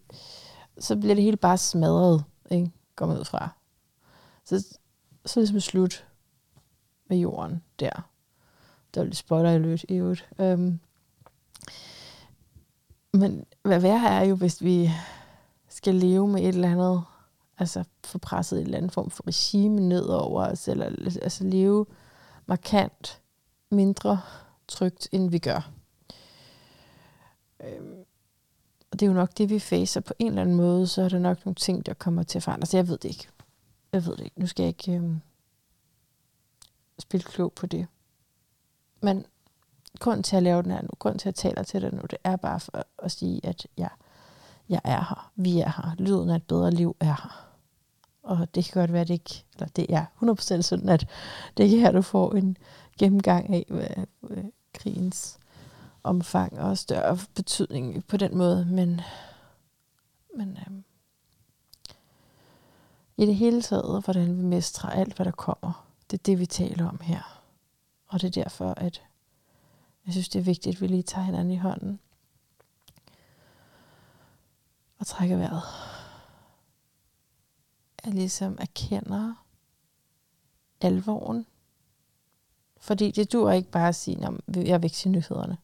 så 0.78 0.97
bliver 0.97 1.14
det 1.14 1.25
hele 1.25 1.37
bare 1.37 1.59
smadret, 1.59 2.25
ikke? 2.50 2.70
Går 2.97 3.06
ud 3.06 3.25
fra. 3.25 3.49
Så, 4.44 4.61
så 4.61 5.40
er 5.40 5.42
det 5.42 5.50
ligesom 5.50 5.61
slut 5.61 6.06
med 7.09 7.16
jorden 7.16 7.62
der. 7.80 8.11
Der 8.94 9.00
er 9.00 9.04
lidt 9.04 9.16
spoiler 9.16 9.50
i 9.50 9.59
løbet 9.59 9.85
i 9.88 9.94
øvrigt. 9.94 10.28
Um, 10.38 10.80
men 13.12 13.47
hvad 13.62 13.80
værre 13.80 14.09
er 14.09 14.25
jo, 14.25 14.35
hvis 14.35 14.62
vi 14.62 14.90
skal 15.68 15.94
leve 15.94 16.28
med 16.28 16.40
et 16.40 16.49
eller 16.49 16.70
andet, 16.70 17.04
altså 17.61 17.85
få 18.05 18.19
presset 18.19 18.59
en 18.59 18.64
eller 18.64 18.76
anden 18.76 18.90
form 18.90 19.11
for 19.11 19.26
regime 19.26 19.81
ned 19.81 20.05
over 20.05 20.47
os, 20.47 20.69
eller 20.69 20.87
altså 21.23 21.45
leve 21.45 21.87
markant 22.47 23.21
mindre 23.71 24.21
trygt, 24.69 25.09
end 25.12 25.31
vi 25.31 25.38
gør. 25.38 25.71
Øhm, 27.64 28.05
og 28.90 29.00
det 29.00 29.02
er 29.02 29.07
jo 29.07 29.17
nok 29.17 29.38
det, 29.38 29.50
vi 29.50 29.59
facer 29.59 30.00
på 30.00 30.14
en 30.19 30.26
eller 30.26 30.43
anden 30.43 30.57
måde, 30.57 30.87
så 30.87 31.02
er 31.02 31.09
der 31.09 31.19
nok 31.19 31.45
nogle 31.45 31.55
ting, 31.55 31.87
der 31.87 31.95
kommer 31.95 32.23
til 32.23 32.38
at 32.38 32.43
forandre 32.43 32.67
sig. 32.67 32.76
Jeg 32.76 32.88
ved 32.88 32.99
det 32.99 33.09
ikke. 33.09 33.29
Jeg 33.93 34.07
ved 34.07 34.17
det 34.17 34.25
ikke. 34.25 34.40
Nu 34.40 34.47
skal 34.47 34.62
jeg 34.62 34.69
ikke 34.69 34.93
øhm, 34.93 35.21
spille 36.99 37.25
klog 37.25 37.52
på 37.52 37.67
det. 37.67 37.87
Men 39.02 39.26
grund 39.99 40.25
til 40.25 40.37
at 40.37 40.43
lave 40.43 40.62
den 40.62 40.71
her 40.71 40.83
nu, 40.83 40.88
grund 40.99 41.19
til 41.19 41.29
at 41.29 41.35
tale 41.35 41.64
til 41.64 41.83
dig 41.83 41.95
nu, 41.95 42.02
det 42.11 42.19
er 42.25 42.37
bare 42.37 42.61
for 42.61 42.87
at 42.99 43.12
sige, 43.12 43.40
at 43.47 43.67
jeg, 43.76 43.90
jeg 44.69 44.81
er 44.85 45.05
her. 45.09 45.33
Vi 45.37 45.61
er 45.61 45.69
her. 45.69 45.95
Lyden 45.99 46.31
af 46.31 46.37
et 46.37 46.47
bedre 46.47 46.71
liv 46.71 46.97
er 47.00 47.05
her. 47.05 47.50
Og 48.30 48.54
det 48.54 48.64
kan 48.64 48.80
godt 48.80 48.92
være, 48.92 49.00
at 49.00 49.08
det 49.08 49.14
ikke, 49.14 49.44
eller 49.54 49.68
det 49.68 49.87
er 49.88 50.04
100% 50.22 50.62
sådan, 50.62 50.88
at 50.88 51.06
det 51.56 51.64
ikke 51.64 51.76
er 51.76 51.80
her, 51.80 51.92
du 51.92 52.02
får 52.02 52.32
en 52.32 52.56
gennemgang 52.99 53.54
af 53.54 53.66
hvad, 53.68 54.06
hvad 54.20 54.44
krigens 54.75 55.38
omfang 56.02 56.60
og 56.60 56.78
større 56.78 57.18
betydning 57.34 58.06
på 58.06 58.16
den 58.16 58.37
måde, 58.37 58.64
men, 58.64 59.00
men 60.37 60.58
øhm, 60.66 60.84
i 63.16 63.26
det 63.26 63.37
hele 63.37 63.62
taget, 63.62 64.04
hvordan 64.04 64.38
vi 64.38 64.42
mestrer 64.42 64.90
alt, 64.90 65.16
hvad 65.16 65.26
der 65.26 65.32
kommer. 65.32 65.87
Det 66.10 66.18
er 66.18 66.22
det, 66.22 66.38
vi 66.38 66.46
taler 66.46 66.88
om 66.88 67.00
her. 67.02 67.42
Og 68.06 68.20
det 68.20 68.26
er 68.26 68.42
derfor, 68.42 68.75
at 68.76 69.02
jeg 70.06 70.12
synes, 70.12 70.28
det 70.28 70.38
er 70.38 70.44
vigtigt, 70.44 70.76
at 70.76 70.80
vi 70.80 70.87
lige 70.87 71.02
tager 71.02 71.25
hinanden 71.25 71.52
i 71.52 71.56
hånden. 71.56 72.00
Og 74.99 75.06
trækker 75.06 75.37
vejret. 75.37 75.62
Jeg 78.04 78.14
ligesom 78.14 78.59
erkender 78.61 79.45
alvoren. 80.80 81.47
Fordi 82.80 83.11
det 83.11 83.33
dur 83.33 83.50
ikke 83.50 83.71
bare 83.71 83.88
at 83.88 83.95
sige, 83.95 84.26
at 84.26 84.57
jeg 84.57 84.83
vil 84.83 84.87
ikke 84.87 84.97
til 84.97 85.11
nyhederne. 85.11 85.57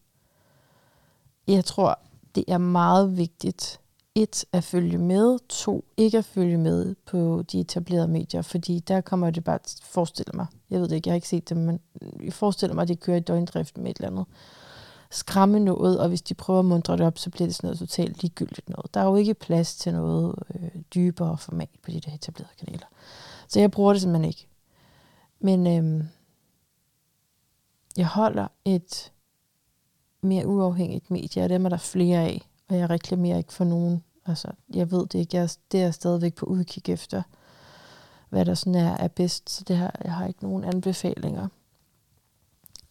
Jeg 1.47 1.65
tror, 1.65 1.99
det 2.35 2.43
er 2.47 2.57
meget 2.57 3.17
vigtigt, 3.17 3.79
et, 4.15 4.45
at 4.51 4.63
følge 4.63 4.97
med, 4.97 5.39
to, 5.49 5.85
ikke 5.97 6.17
at 6.17 6.25
følge 6.25 6.57
med 6.57 6.95
på 7.05 7.43
de 7.51 7.59
etablerede 7.59 8.07
medier, 8.07 8.41
fordi 8.41 8.79
der 8.79 9.01
kommer 9.01 9.31
det 9.31 9.43
bare 9.43 9.55
at 9.55 9.75
forestille 9.83 10.31
mig, 10.33 10.45
jeg 10.69 10.79
ved 10.79 10.87
det 10.87 10.95
ikke, 10.95 11.07
jeg 11.07 11.11
har 11.11 11.15
ikke 11.15 11.27
set 11.27 11.49
det, 11.49 11.57
men 11.57 11.79
jeg 12.23 12.33
forestiller 12.33 12.73
mig, 12.75 12.81
at 12.81 12.87
de 12.87 12.95
kører 12.95 13.17
i 13.17 13.19
døgndrift 13.19 13.77
med 13.77 13.91
et 13.91 13.97
eller 13.97 14.09
andet 14.09 14.25
skræmme 15.09 15.59
noget, 15.59 15.99
og 15.99 16.07
hvis 16.07 16.21
de 16.21 16.33
prøver 16.33 16.59
at 16.59 16.65
mundre 16.65 16.97
det 16.97 17.05
op, 17.05 17.17
så 17.17 17.29
bliver 17.29 17.47
det 17.47 17.55
sådan 17.55 17.67
noget 17.67 17.79
totalt 17.79 18.21
ligegyldigt 18.21 18.69
noget. 18.69 18.93
Der 18.93 18.99
er 18.99 19.05
jo 19.05 19.15
ikke 19.15 19.33
plads 19.33 19.75
til 19.75 19.93
noget 19.93 20.35
øh, 20.55 20.69
dybere 20.95 21.37
format 21.37 21.69
på 21.83 21.91
de 21.91 21.99
der 21.99 22.13
etablerede 22.13 22.53
kanaler. 22.59 22.87
Så 23.47 23.59
jeg 23.59 23.71
bruger 23.71 23.93
det 23.93 24.01
simpelthen 24.01 24.27
ikke. 24.27 24.47
Men 25.39 25.67
øh, 25.67 26.05
jeg 27.97 28.07
holder 28.07 28.47
et 28.65 29.11
mere 30.21 30.47
uafhængigt 30.47 31.11
medie, 31.11 31.43
og 31.43 31.49
dem 31.49 31.65
er 31.65 31.69
der 31.69 31.77
flere 31.77 32.19
af, 32.19 32.41
og 32.69 32.77
jeg 32.77 32.89
reklamerer 32.89 33.37
ikke 33.37 33.53
for 33.53 33.63
nogen. 33.63 34.03
Altså, 34.25 34.51
jeg 34.73 34.91
ved 34.91 35.07
det 35.07 35.19
ikke. 35.19 35.37
Jeg, 35.37 35.49
det 35.71 35.81
er 35.83 35.91
stadigvæk 35.91 36.35
på 36.35 36.45
udkig 36.45 36.89
efter, 36.89 37.21
hvad 38.29 38.45
der 38.45 38.53
sådan 38.53 38.75
er, 38.75 38.97
er 38.97 39.07
bedst. 39.07 39.49
Så 39.49 39.63
det 39.63 39.77
her, 39.77 39.91
jeg 40.03 40.13
har 40.13 40.27
ikke 40.27 40.43
nogen 40.43 40.63
anbefalinger. 40.63 41.47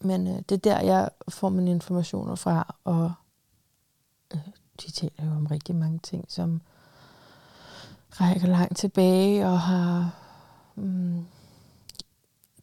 Men 0.00 0.26
øh, 0.26 0.36
det 0.48 0.52
er 0.52 0.56
der, 0.56 0.80
jeg 0.80 1.10
får 1.28 1.48
mine 1.48 1.70
informationer 1.70 2.34
fra, 2.34 2.74
og 2.84 3.12
øh, 4.34 4.40
de 4.82 4.90
taler 4.90 5.24
jo 5.24 5.30
om 5.30 5.46
rigtig 5.46 5.74
mange 5.74 5.98
ting, 5.98 6.24
som 6.28 6.60
rækker 8.10 8.46
langt 8.46 8.76
tilbage, 8.76 9.46
og 9.46 9.60
har... 9.60 10.14
Mm, 10.74 11.26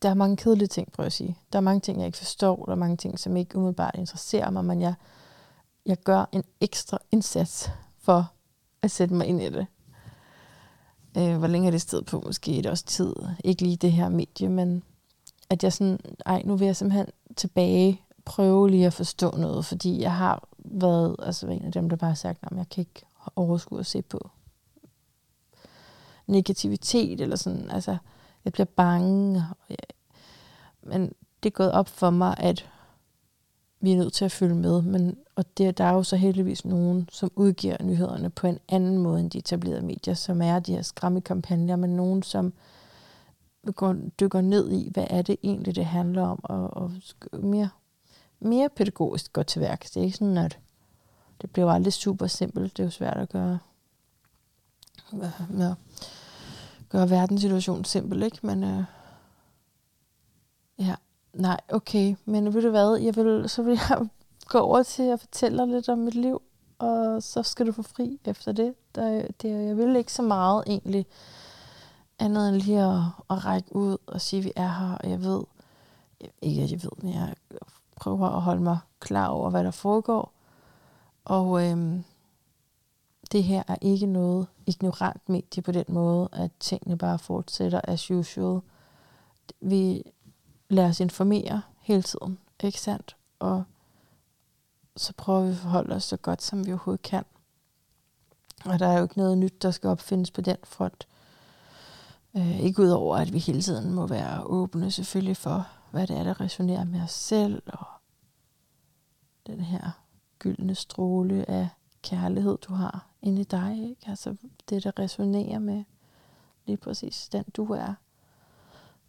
der 0.01 0.09
er 0.09 0.13
mange 0.13 0.37
kedelige 0.37 0.67
ting, 0.67 0.91
prøver 0.91 1.05
jeg 1.05 1.07
at 1.07 1.13
sige. 1.13 1.37
Der 1.53 1.59
er 1.59 1.63
mange 1.63 1.79
ting, 1.79 1.99
jeg 1.99 2.05
ikke 2.05 2.17
forstår. 2.17 2.65
Der 2.65 2.71
er 2.71 2.75
mange 2.75 2.97
ting, 2.97 3.19
som 3.19 3.37
ikke 3.37 3.57
umiddelbart 3.57 3.95
interesserer 3.95 4.49
mig, 4.49 4.65
men 4.65 4.81
jeg, 4.81 4.93
jeg 5.85 5.97
gør 5.97 6.25
en 6.31 6.43
ekstra 6.61 6.97
indsats 7.11 7.71
for 7.97 8.31
at 8.81 8.91
sætte 8.91 9.13
mig 9.13 9.27
ind 9.27 9.41
i 9.41 9.49
det. 9.49 9.67
Øh, 11.17 11.37
hvor 11.37 11.47
længe 11.47 11.67
er 11.67 11.71
det 11.71 11.81
sted 11.81 12.01
på? 12.01 12.21
Måske 12.25 12.57
et 12.57 12.65
års 12.65 12.83
tid. 12.83 13.15
Ikke 13.43 13.61
lige 13.61 13.77
det 13.77 13.91
her 13.91 14.09
medie, 14.09 14.49
men 14.49 14.83
at 15.53 15.63
jeg 15.63 15.73
sådan, 15.73 15.99
ej, 16.25 16.41
nu 16.45 16.55
vil 16.55 16.65
jeg 16.65 16.75
simpelthen 16.75 17.07
tilbage 17.35 18.01
prøve 18.25 18.69
lige 18.69 18.85
at 18.85 18.93
forstå 18.93 19.37
noget, 19.37 19.65
fordi 19.65 20.01
jeg 20.01 20.15
har 20.15 20.47
været 20.57 21.15
altså 21.19 21.47
en 21.47 21.65
af 21.65 21.71
dem, 21.71 21.89
der 21.89 21.95
bare 21.95 22.09
har 22.09 22.15
sagt, 22.15 22.39
at 22.41 22.57
jeg 22.57 22.69
kan 22.69 22.81
ikke 22.81 23.05
overskue 23.35 23.79
at 23.79 23.85
se 23.85 24.01
på 24.01 24.29
negativitet, 26.27 27.21
eller 27.21 27.35
sådan, 27.35 27.71
altså, 27.71 27.97
jeg 28.45 28.53
bliver 28.53 28.65
bange. 28.65 29.43
Og 29.59 29.65
jeg, 29.69 29.77
men 30.83 31.13
det 31.43 31.49
er 31.49 31.53
gået 31.53 31.71
op 31.71 31.89
for 31.89 32.09
mig, 32.09 32.35
at 32.37 32.69
vi 33.79 33.91
er 33.91 33.97
nødt 33.97 34.13
til 34.13 34.25
at 34.25 34.31
følge 34.31 34.55
med. 34.55 34.81
Men, 34.81 35.17
og 35.35 35.57
det, 35.57 35.77
der 35.77 35.83
er 35.83 35.93
jo 35.93 36.03
så 36.03 36.15
heldigvis 36.15 36.65
nogen, 36.65 37.09
som 37.11 37.31
udgiver 37.35 37.83
nyhederne 37.83 38.29
på 38.29 38.47
en 38.47 38.59
anden 38.69 38.97
måde 38.97 39.19
end 39.19 39.31
de 39.31 39.37
etablerede 39.37 39.85
medier, 39.85 40.13
som 40.13 40.41
er 40.41 40.59
de 40.59 40.75
her 40.75 40.81
skræmmekampagner, 40.81 41.75
men 41.75 41.89
nogen, 41.89 42.23
som 42.23 42.53
går, 43.71 43.95
dykker 44.19 44.41
ned 44.41 44.71
i, 44.71 44.89
hvad 44.93 45.07
er 45.09 45.21
det 45.21 45.37
egentlig, 45.43 45.75
det 45.75 45.85
handler 45.85 46.21
om, 46.21 46.39
og, 46.43 46.77
og 46.77 46.91
mere, 47.33 47.69
mere 48.39 48.69
pædagogisk 48.69 49.33
går 49.33 49.43
til 49.43 49.61
værk. 49.61 49.83
Det 49.83 49.97
er 49.97 50.01
ikke 50.01 50.17
sådan, 50.17 50.37
at 50.37 50.59
det 51.41 51.51
bliver 51.51 51.71
aldrig 51.71 51.93
super 51.93 52.27
simpelt. 52.27 52.77
Det 52.77 52.83
er 52.83 52.87
jo 52.87 52.91
svært 52.91 53.17
at 53.17 53.29
gøre, 53.29 53.59
ja, 55.57 55.73
gøre 56.89 57.09
verdenssituationen 57.09 57.85
simpel, 57.85 58.23
ikke? 58.23 58.39
Men 58.41 58.63
øh, 58.63 58.83
ja, 60.79 60.95
nej, 61.33 61.59
okay. 61.69 62.15
Men 62.25 62.53
ved 62.53 62.61
du 62.61 62.69
hvad, 62.69 62.95
jeg 62.95 63.15
vil, 63.15 63.49
så 63.49 63.61
vil 63.61 63.79
jeg 63.89 64.07
gå 64.51 64.59
over 64.59 64.83
til 64.83 65.03
at 65.03 65.19
fortælle 65.19 65.57
dig 65.57 65.67
lidt 65.67 65.89
om 65.89 65.97
mit 65.97 66.15
liv, 66.15 66.41
og 66.79 67.23
så 67.23 67.43
skal 67.43 67.67
du 67.67 67.71
få 67.71 67.81
fri 67.81 68.19
efter 68.25 68.51
det. 68.51 68.73
Der, 68.95 69.27
det 69.41 69.67
jeg 69.67 69.77
vil 69.77 69.95
ikke 69.95 70.13
så 70.13 70.21
meget 70.21 70.63
egentlig 70.67 71.05
andet 72.19 72.49
end 72.49 72.55
lige 72.57 72.81
at, 72.83 73.01
at 73.29 73.45
række 73.45 73.75
ud 73.75 73.97
og 74.07 74.21
sige, 74.21 74.39
at 74.39 74.45
vi 74.45 74.51
er 74.55 74.67
her, 74.67 74.95
og 74.95 75.09
jeg 75.09 75.23
ved, 75.23 75.43
ikke 76.41 76.61
at 76.61 76.71
jeg 76.71 76.83
ved, 76.83 76.91
men 77.01 77.13
jeg 77.13 77.33
prøver 77.95 78.27
at 78.29 78.41
holde 78.41 78.61
mig 78.61 78.77
klar 78.99 79.27
over, 79.27 79.49
hvad 79.49 79.63
der 79.63 79.71
foregår. 79.71 80.31
Og 81.25 81.67
øhm, 81.69 82.03
det 83.31 83.43
her 83.43 83.63
er 83.67 83.75
ikke 83.81 84.05
noget 84.05 84.47
ignorant 84.65 85.29
medie 85.29 85.63
på 85.63 85.71
den 85.71 85.85
måde, 85.89 86.29
at 86.31 86.51
tingene 86.59 86.97
bare 86.97 87.19
fortsætter 87.19 87.81
as 87.83 88.11
usual. 88.11 88.61
Vi 89.61 90.03
lader 90.69 90.89
os 90.89 90.99
informere 90.99 91.61
hele 91.79 92.01
tiden, 92.01 92.37
ikke 92.63 92.81
sandt? 92.81 93.15
Og 93.39 93.63
så 94.97 95.13
prøver 95.17 95.41
vi 95.41 95.51
at 95.51 95.57
forholde 95.57 95.95
os 95.95 96.03
så 96.03 96.17
godt, 96.17 96.41
som 96.41 96.65
vi 96.65 96.71
overhovedet 96.71 97.01
kan. 97.01 97.23
Og 98.65 98.79
der 98.79 98.87
er 98.87 98.97
jo 98.97 99.03
ikke 99.03 99.17
noget 99.17 99.37
nyt, 99.37 99.61
der 99.61 99.71
skal 99.71 99.89
opfindes 99.89 100.31
på 100.31 100.41
den 100.41 100.57
front. 100.63 101.07
Øh, 102.37 102.59
ikke 102.59 102.81
udover, 102.81 103.17
at 103.17 103.33
vi 103.33 103.39
hele 103.39 103.61
tiden 103.61 103.93
må 103.93 104.07
være 104.07 104.43
åbne 104.43 104.91
selvfølgelig 104.91 105.37
for, 105.37 105.67
hvad 105.91 106.07
det 106.07 106.17
er, 106.17 106.23
der 106.23 106.41
resonerer 106.41 106.83
med 106.83 107.01
os 107.01 107.11
selv, 107.11 107.63
og 107.65 107.85
den 109.47 109.59
her 109.59 109.91
gyldne 110.39 110.75
stråle 110.75 111.49
af 111.49 111.69
kærlighed, 112.01 112.57
du 112.57 112.73
har 112.73 113.07
inde 113.21 113.41
i 113.41 113.43
dig. 113.43 113.89
Ikke? 113.89 114.09
Altså 114.09 114.35
det, 114.69 114.83
der 114.83 114.99
resonerer 114.99 115.59
med 115.59 115.83
lige 116.65 116.77
præcis 116.77 117.29
den, 117.31 117.43
du 117.43 117.65
er. 117.65 117.93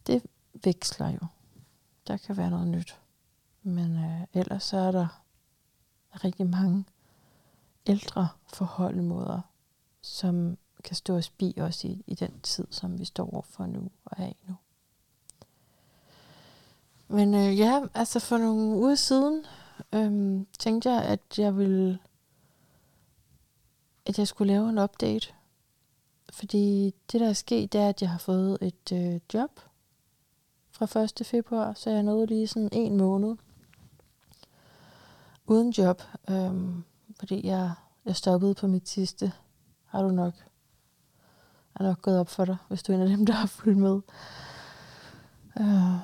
Det 0.06 0.22
veksler 0.64 1.08
jo. 1.08 1.26
Der 2.06 2.16
kan 2.16 2.36
være 2.36 2.50
noget 2.50 2.68
nyt. 2.68 3.00
Men 3.62 3.96
øh, 3.96 4.20
ellers 4.32 4.62
så 4.62 4.76
er 4.76 4.90
der 4.92 5.22
rigtig 6.24 6.46
mange 6.46 6.84
ældre 7.86 8.28
forholdemåder, 8.46 9.40
som 10.02 10.58
kan 10.84 10.96
stå 10.96 11.16
os 11.16 11.30
bi 11.30 11.54
også 11.56 11.88
i, 11.88 12.04
i 12.06 12.14
den 12.14 12.40
tid, 12.42 12.66
som 12.70 12.98
vi 12.98 13.04
står 13.04 13.34
overfor 13.34 13.66
nu 13.66 13.90
og 14.04 14.16
er 14.18 14.26
i 14.26 14.36
nu. 14.48 14.54
Men 17.08 17.34
øh, 17.34 17.58
ja, 17.58 17.82
altså 17.94 18.20
for 18.20 18.38
nogle 18.38 18.76
uger 18.76 18.94
siden 18.94 19.44
øh, 19.92 20.40
tænkte 20.58 20.90
jeg, 20.90 21.04
at 21.04 21.38
jeg 21.38 21.56
ville 21.56 21.98
at 24.06 24.18
jeg 24.18 24.28
skulle 24.28 24.52
lave 24.52 24.68
en 24.68 24.78
update. 24.78 25.34
Fordi 26.32 26.94
det, 27.12 27.20
der 27.20 27.28
er 27.28 27.32
sket, 27.32 27.72
det 27.72 27.80
er, 27.80 27.88
at 27.88 28.02
jeg 28.02 28.10
har 28.10 28.18
fået 28.18 28.58
et 28.60 28.92
øh, 28.92 29.20
job 29.34 29.60
fra 30.70 31.00
1. 31.00 31.26
februar, 31.26 31.74
så 31.74 31.90
jeg 31.90 32.02
nåede 32.02 32.26
lige 32.26 32.46
sådan 32.46 32.68
en 32.72 32.96
måned 32.96 33.36
uden 35.46 35.70
job, 35.70 36.02
øh, 36.30 36.52
fordi 37.18 37.46
jeg, 37.46 37.72
jeg 38.04 38.16
stoppede 38.16 38.54
på 38.54 38.66
mit 38.66 38.88
sidste. 38.88 39.32
Har 39.84 40.02
du 40.02 40.08
nok 40.08 40.34
er 41.80 41.82
nok 41.82 42.02
gået 42.02 42.18
op 42.18 42.28
for 42.28 42.44
dig, 42.44 42.56
hvis 42.68 42.82
du 42.82 42.92
er 42.92 42.96
en 42.96 43.02
af 43.02 43.08
dem, 43.08 43.26
der 43.26 43.32
har 43.32 43.46
fulgt 43.46 43.78
med. 43.78 44.00
Øh, 45.60 45.98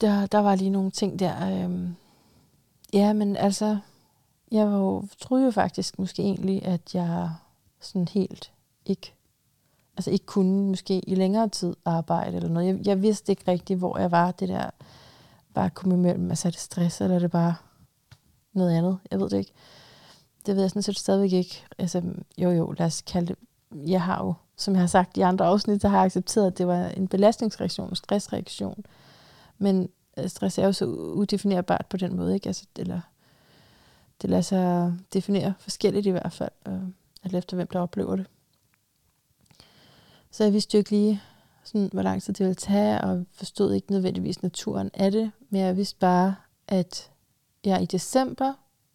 der, 0.00 0.26
der 0.26 0.38
var 0.38 0.54
lige 0.54 0.70
nogle 0.70 0.90
ting 0.90 1.18
der. 1.18 1.64
Øh, 1.68 1.88
ja, 2.92 3.12
men 3.12 3.36
altså, 3.36 3.78
jeg 4.50 4.66
var 4.66 4.76
jo, 4.78 5.04
troede 5.20 5.44
jo 5.44 5.50
faktisk 5.50 5.98
måske 5.98 6.22
egentlig, 6.22 6.64
at 6.64 6.94
jeg 6.94 7.30
sådan 7.80 8.08
helt 8.08 8.52
ikke, 8.86 9.14
altså 9.96 10.10
ikke 10.10 10.26
kunne 10.26 10.68
måske 10.68 11.00
i 11.00 11.14
længere 11.14 11.48
tid 11.48 11.76
arbejde 11.84 12.36
eller 12.36 12.48
noget. 12.48 12.66
Jeg, 12.66 12.86
jeg 12.86 13.02
vidste 13.02 13.32
ikke 13.32 13.50
rigtigt, 13.50 13.78
hvor 13.78 13.98
jeg 13.98 14.10
var. 14.10 14.30
Det 14.30 14.48
der 14.48 14.70
bare 15.54 15.70
komme 15.70 15.94
imellem, 15.94 16.30
altså 16.30 16.48
er 16.48 16.50
det 16.50 16.60
stress, 16.60 17.00
eller 17.00 17.16
er 17.16 17.20
det 17.20 17.30
bare 17.30 17.54
noget 18.52 18.76
andet? 18.76 18.98
Jeg 19.10 19.20
ved 19.20 19.30
det 19.30 19.38
ikke. 19.38 19.52
Det 20.46 20.54
ved 20.54 20.62
jeg 20.62 20.70
sådan 20.70 20.82
set 20.82 20.98
stadigvæk 20.98 21.32
ikke. 21.32 21.64
Altså, 21.78 22.02
jo 22.38 22.50
jo, 22.50 22.72
lad 22.72 22.86
os 22.86 23.02
kalde 23.02 23.26
det. 23.26 23.36
Jeg 23.90 24.02
har 24.02 24.24
jo 24.24 24.34
som 24.60 24.74
jeg 24.74 24.82
har 24.82 24.86
sagt 24.86 25.16
i 25.16 25.20
andre 25.20 25.46
afsnit, 25.46 25.82
så 25.82 25.88
har 25.88 25.96
jeg 25.96 26.04
accepteret, 26.04 26.46
at 26.46 26.58
det 26.58 26.66
var 26.66 26.88
en 26.88 27.08
belastningsreaktion, 27.08 27.88
en 27.88 27.96
stressreaktion. 27.96 28.84
Men 29.58 29.88
øh, 30.18 30.28
stress 30.28 30.58
er 30.58 30.66
jo 30.66 30.72
så 30.72 30.84
udefinerbart 30.84 31.86
på 31.86 31.96
den 31.96 32.16
måde, 32.16 32.34
ikke? 32.34 32.46
Altså, 32.46 32.64
eller 32.76 33.00
det 34.22 34.30
lader 34.30 34.42
sig 34.42 34.94
definere 35.12 35.54
forskelligt 35.58 36.06
i 36.06 36.10
hvert 36.10 36.32
fald, 36.32 36.50
øh, 36.68 36.80
alt 37.24 37.34
efter 37.34 37.56
hvem 37.56 37.66
der 37.66 37.80
oplever 37.80 38.16
det. 38.16 38.26
Så 40.30 40.44
jeg 40.44 40.52
vidste 40.52 40.74
jo 40.74 40.78
ikke 40.78 40.90
lige, 40.90 41.22
sådan, 41.64 41.90
hvor 41.92 42.02
lang 42.02 42.22
tid 42.22 42.34
det 42.34 42.46
ville 42.46 42.54
tage, 42.54 43.00
og 43.00 43.24
forstod 43.32 43.72
ikke 43.72 43.92
nødvendigvis 43.92 44.42
naturen 44.42 44.90
af 44.94 45.10
det, 45.10 45.32
men 45.50 45.60
jeg 45.60 45.76
vidste 45.76 45.98
bare, 45.98 46.34
at 46.68 47.10
jeg 47.64 47.82
i 47.82 47.86
december 47.86 48.52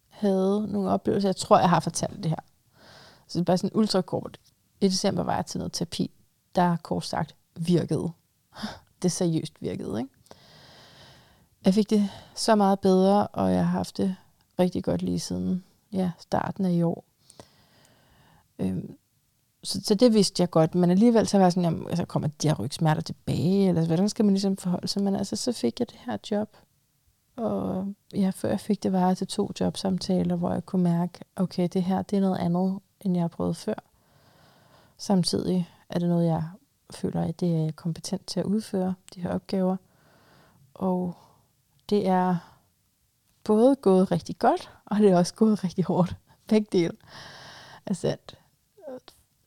havde 0.08 0.66
nogle 0.68 0.90
oplevelser. 0.90 1.28
Jeg 1.28 1.36
tror, 1.36 1.58
jeg 1.58 1.70
har 1.70 1.80
fortalt 1.80 2.16
det 2.22 2.30
her. 2.30 2.40
Så 3.26 3.38
det 3.38 3.40
er 3.40 3.44
bare 3.44 3.58
sådan 3.58 3.76
ultrakort 3.78 4.38
i 4.80 4.88
december 4.88 5.22
var 5.22 5.34
jeg 5.34 5.46
til 5.46 5.58
noget 5.58 5.72
terapi. 5.72 6.10
der 6.54 6.76
kort 6.76 7.04
sagt 7.04 7.34
virkede. 7.56 8.10
Det 9.02 9.12
seriøst 9.12 9.52
virkede, 9.60 9.98
ikke? 9.98 10.10
Jeg 11.64 11.74
fik 11.74 11.90
det 11.90 12.10
så 12.34 12.54
meget 12.54 12.80
bedre, 12.80 13.26
og 13.26 13.52
jeg 13.52 13.64
har 13.64 13.78
haft 13.78 13.96
det 13.96 14.16
rigtig 14.58 14.84
godt 14.84 15.02
lige 15.02 15.20
siden 15.20 15.64
ja, 15.92 16.10
starten 16.18 16.64
af 16.64 16.72
i 16.72 16.82
år. 16.82 17.04
Øhm, 18.58 18.96
så, 19.62 19.80
så 19.84 19.94
det 19.94 20.14
vidste 20.14 20.40
jeg 20.40 20.50
godt, 20.50 20.74
men 20.74 20.90
alligevel 20.90 21.26
så 21.26 21.38
var 21.38 21.44
jeg 21.44 21.52
sådan, 21.52 21.64
jamen, 21.64 21.88
altså, 21.88 22.04
kommer 22.04 22.28
de 22.28 22.48
her 22.48 22.54
rygsmerter 22.54 23.02
tilbage, 23.02 23.68
eller 23.68 23.86
hvordan 23.86 24.08
skal 24.08 24.24
man 24.24 24.34
ligesom 24.34 24.56
forholde 24.56 24.88
sig? 24.88 25.02
Men 25.02 25.16
altså, 25.16 25.36
så 25.36 25.52
fik 25.52 25.80
jeg 25.80 25.90
det 25.90 25.98
her 26.06 26.16
job, 26.30 26.56
og 27.36 27.94
ja, 28.14 28.30
før 28.34 28.48
jeg 28.48 28.60
fik 28.60 28.82
det, 28.82 28.92
var 28.92 29.06
jeg 29.06 29.16
til 29.16 29.26
to 29.26 29.50
jobsamtaler, 29.60 30.36
hvor 30.36 30.52
jeg 30.52 30.66
kunne 30.66 30.82
mærke, 30.82 31.20
okay, 31.36 31.68
det 31.72 31.82
her, 31.82 32.02
det 32.02 32.16
er 32.16 32.20
noget 32.20 32.38
andet, 32.38 32.78
end 33.00 33.14
jeg 33.14 33.22
har 33.22 33.28
prøvet 33.28 33.56
før. 33.56 33.74
Samtidig 34.98 35.70
er 35.88 35.98
det 35.98 36.08
noget, 36.08 36.26
jeg 36.26 36.42
føler, 36.90 37.22
at 37.22 37.40
det 37.40 37.66
er 37.66 37.72
kompetent 37.72 38.26
til 38.26 38.40
at 38.40 38.46
udføre, 38.46 38.94
de 39.14 39.20
her 39.20 39.30
opgaver. 39.30 39.76
Og 40.74 41.16
det 41.90 42.08
er 42.08 42.36
både 43.44 43.76
gået 43.76 44.10
rigtig 44.10 44.38
godt, 44.38 44.70
og 44.84 44.96
det 44.96 45.10
er 45.10 45.16
også 45.16 45.34
gået 45.34 45.64
rigtig 45.64 45.84
hårdt. 45.84 46.16
Begge 46.46 46.68
dele. 46.72 46.96
Altså, 47.86 48.08
er 48.08 48.10
sandt. 48.10 48.38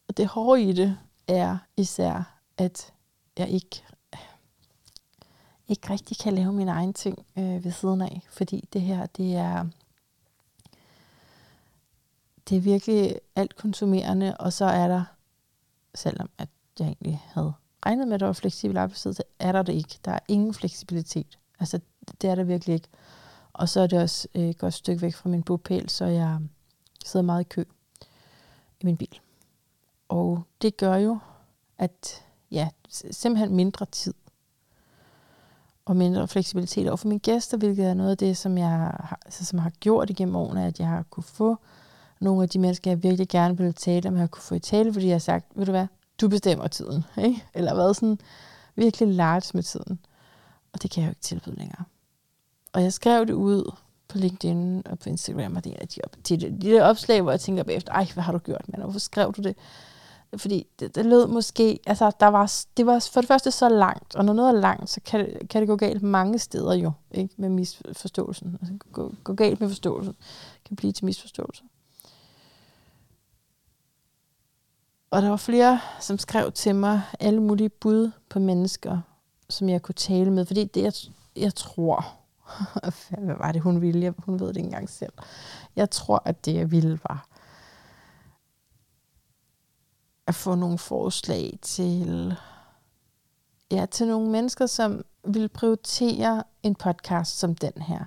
og 0.07 0.17
det 0.17 0.27
hårde 0.27 0.63
i 0.63 0.73
det 0.73 0.97
er 1.27 1.57
især, 1.77 2.39
at 2.57 2.93
jeg 3.37 3.49
ikke, 3.49 3.83
ikke 5.67 5.89
rigtig 5.89 6.17
kan 6.17 6.33
lave 6.33 6.53
mine 6.53 6.71
egne 6.71 6.93
ting 6.93 7.25
øh, 7.37 7.63
ved 7.63 7.71
siden 7.71 8.01
af. 8.01 8.21
Fordi 8.29 8.67
det 8.73 8.81
her, 8.81 9.05
det 9.05 9.35
er, 9.35 9.65
det 12.49 12.57
er 12.57 12.61
virkelig 12.61 13.19
alt 13.35 13.55
konsumerende, 13.55 14.37
og 14.37 14.53
så 14.53 14.65
er 14.65 14.87
der, 14.87 15.03
selvom 15.95 16.29
at 16.37 16.49
jeg 16.79 16.87
egentlig 16.87 17.21
havde 17.33 17.53
regnet 17.85 18.07
med, 18.07 18.13
at 18.13 18.19
der 18.19 18.25
var 18.25 18.33
fleksibel 18.33 18.77
arbejdstid, 18.77 19.13
så 19.13 19.23
er 19.39 19.51
der 19.51 19.61
det 19.61 19.73
ikke. 19.73 19.99
Der 20.05 20.11
er 20.11 20.19
ingen 20.27 20.53
fleksibilitet. 20.53 21.39
Altså, 21.59 21.79
det 22.21 22.29
er 22.29 22.35
der 22.35 22.43
virkelig 22.43 22.73
ikke. 22.73 22.87
Og 23.53 23.69
så 23.69 23.81
er 23.81 23.87
det 23.87 24.01
også 24.01 24.27
øh, 24.35 24.49
et 24.49 24.57
godt 24.57 24.73
stykke 24.73 25.01
væk 25.01 25.15
fra 25.15 25.29
min 25.29 25.43
bopæl, 25.43 25.89
så 25.89 26.05
jeg 26.05 26.39
sidder 27.05 27.25
meget 27.25 27.41
i 27.41 27.47
kø 27.49 27.63
i 28.81 28.85
min 28.85 28.97
bil. 28.97 29.19
Og 30.09 30.43
det 30.61 30.77
gør 30.77 30.95
jo, 30.95 31.19
at 31.77 32.23
ja, 32.51 32.69
simpelthen 33.11 33.55
mindre 33.55 33.85
tid 33.85 34.13
og 35.85 35.95
mindre 35.95 36.27
fleksibilitet 36.27 36.87
over 36.87 36.97
for 36.97 37.07
mine 37.07 37.19
gæster, 37.19 37.57
hvilket 37.57 37.85
er 37.85 37.93
noget 37.93 38.11
af 38.11 38.17
det, 38.17 38.37
som 38.37 38.57
jeg 38.57 38.69
har, 38.69 39.19
altså, 39.25 39.45
som 39.45 39.59
har 39.59 39.69
gjort 39.69 40.09
igennem 40.09 40.35
årene, 40.35 40.65
at 40.65 40.79
jeg 40.79 40.87
har 40.87 41.03
kunne 41.03 41.23
få 41.23 41.57
nogle 42.19 42.43
af 42.43 42.49
de 42.49 42.59
mennesker, 42.59 42.91
jeg 42.91 43.03
virkelig 43.03 43.27
gerne 43.27 43.57
vil 43.57 43.73
tale 43.73 44.09
om, 44.09 44.15
jeg 44.15 44.21
har 44.21 44.27
kunne 44.27 44.41
få 44.41 44.55
i 44.55 44.59
tale, 44.59 44.93
fordi 44.93 45.05
jeg 45.05 45.13
har 45.13 45.19
sagt, 45.19 45.45
ved 45.55 45.65
du 45.65 45.71
hvad, 45.71 45.87
du 46.21 46.27
bestemmer 46.27 46.67
tiden, 46.67 47.05
ikke? 47.25 47.45
eller 47.53 47.75
været 47.75 47.95
sådan 47.95 48.19
virkelig 48.75 49.07
large 49.07 49.51
med 49.53 49.63
tiden. 49.63 49.99
Og 50.73 50.81
det 50.81 50.91
kan 50.91 51.01
jeg 51.01 51.07
jo 51.07 51.11
ikke 51.11 51.21
tilbyde 51.21 51.55
længere. 51.55 51.83
Og 52.73 52.83
jeg 52.83 52.93
skrev 52.93 53.25
det 53.25 53.33
ud 53.33 53.71
på 54.07 54.17
LinkedIn 54.17 54.81
og 54.85 54.99
på 54.99 55.09
Instagram, 55.09 55.55
og 55.55 55.63
det 55.63 55.75
er 55.81 55.85
de, 55.85 56.01
de, 56.29 56.37
de, 56.37 56.61
de 56.61 56.71
der 56.71 56.83
opslag, 56.83 57.21
hvor 57.21 57.31
jeg 57.31 57.39
tænker 57.39 57.63
bagefter, 57.63 57.93
ej, 57.93 58.07
hvad 58.13 58.23
har 58.23 58.31
du 58.31 58.37
gjort, 58.37 58.65
mand? 58.67 58.81
Hvorfor 58.81 58.99
skrev 58.99 59.33
du 59.33 59.41
det? 59.41 59.55
Fordi 60.37 60.67
det, 60.79 60.95
det 60.95 61.05
lød 61.05 61.27
måske, 61.27 61.79
altså 61.85 62.11
der 62.19 62.27
var, 62.27 62.53
det 62.77 62.85
var 62.85 63.09
for 63.13 63.21
det 63.21 63.27
første 63.27 63.51
så 63.51 63.69
langt, 63.69 64.15
og 64.15 64.25
når 64.25 64.33
noget 64.33 64.55
er 64.55 64.59
langt, 64.59 64.89
så 64.89 65.01
kan 65.05 65.19
det, 65.19 65.49
kan 65.49 65.61
det 65.61 65.67
gå 65.67 65.75
galt 65.75 66.01
mange 66.01 66.39
steder 66.39 66.73
jo, 66.73 66.91
ikke? 67.11 67.33
med 67.37 67.49
misforståelsen. 67.49 68.57
Altså 68.61 68.75
gå, 68.91 69.13
gå 69.23 69.33
galt 69.33 69.59
med 69.59 69.67
forståelsen, 69.67 70.15
kan 70.65 70.75
blive 70.75 70.91
til 70.91 71.05
misforståelse. 71.05 71.63
Og 75.11 75.21
der 75.21 75.29
var 75.29 75.37
flere, 75.37 75.79
som 75.99 76.17
skrev 76.17 76.51
til 76.51 76.75
mig 76.75 77.01
alle 77.19 77.41
mulige 77.41 77.69
bud 77.69 78.11
på 78.29 78.39
mennesker, 78.39 79.01
som 79.49 79.69
jeg 79.69 79.81
kunne 79.81 79.95
tale 79.95 80.31
med. 80.31 80.45
Fordi 80.45 80.65
det, 80.65 80.83
jeg, 80.83 80.93
jeg 81.35 81.55
tror, 81.55 82.05
hvad 83.25 83.35
var 83.37 83.51
det, 83.51 83.61
hun 83.61 83.81
ville? 83.81 84.13
Hun 84.17 84.39
ved 84.39 84.47
det 84.47 84.57
ikke 84.57 84.67
engang 84.67 84.89
selv. 84.89 85.13
Jeg 85.75 85.89
tror, 85.89 86.21
at 86.25 86.45
det, 86.45 86.53
jeg 86.53 86.71
ville, 86.71 86.99
var 87.09 87.29
at 90.29 90.35
få 90.35 90.55
nogle 90.55 90.77
forslag 90.77 91.59
til, 91.61 92.35
ja, 93.71 93.85
til 93.85 94.07
nogle 94.07 94.29
mennesker, 94.29 94.65
som 94.65 95.01
vil 95.23 95.49
prioritere 95.49 96.43
en 96.63 96.75
podcast 96.75 97.39
som 97.39 97.55
den 97.55 97.81
her. 97.81 98.05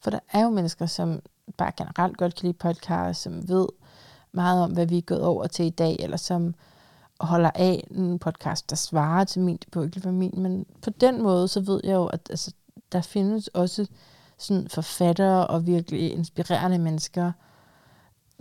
For 0.00 0.10
der 0.10 0.18
er 0.32 0.42
jo 0.42 0.50
mennesker, 0.50 0.86
som 0.86 1.20
bare 1.56 1.72
generelt 1.76 2.16
godt 2.16 2.34
kan 2.34 2.46
lide 2.46 2.58
podcast, 2.58 3.22
som 3.22 3.48
ved 3.48 3.66
meget 4.34 4.62
om, 4.62 4.72
hvad 4.72 4.86
vi 4.86 4.98
er 4.98 5.02
gået 5.02 5.22
over 5.22 5.46
til 5.46 5.64
i 5.64 5.70
dag, 5.70 5.96
eller 5.98 6.16
som 6.16 6.54
holder 7.20 7.50
af 7.54 7.86
en 7.90 8.18
podcast, 8.18 8.70
der 8.70 8.76
svarer 8.76 9.24
til 9.24 9.42
min, 9.42 9.56
det 9.56 9.68
på 9.72 9.82
ikke 9.82 10.12
min, 10.12 10.34
men 10.36 10.66
på 10.82 10.90
den 10.90 11.22
måde, 11.22 11.48
så 11.48 11.60
ved 11.60 11.80
jeg 11.84 11.94
jo, 11.94 12.06
at 12.06 12.20
altså, 12.30 12.52
der 12.92 13.00
findes 13.00 13.48
også 13.48 13.86
sådan 14.38 14.68
forfattere 14.68 15.46
og 15.46 15.66
virkelig 15.66 16.12
inspirerende 16.12 16.78
mennesker. 16.78 17.32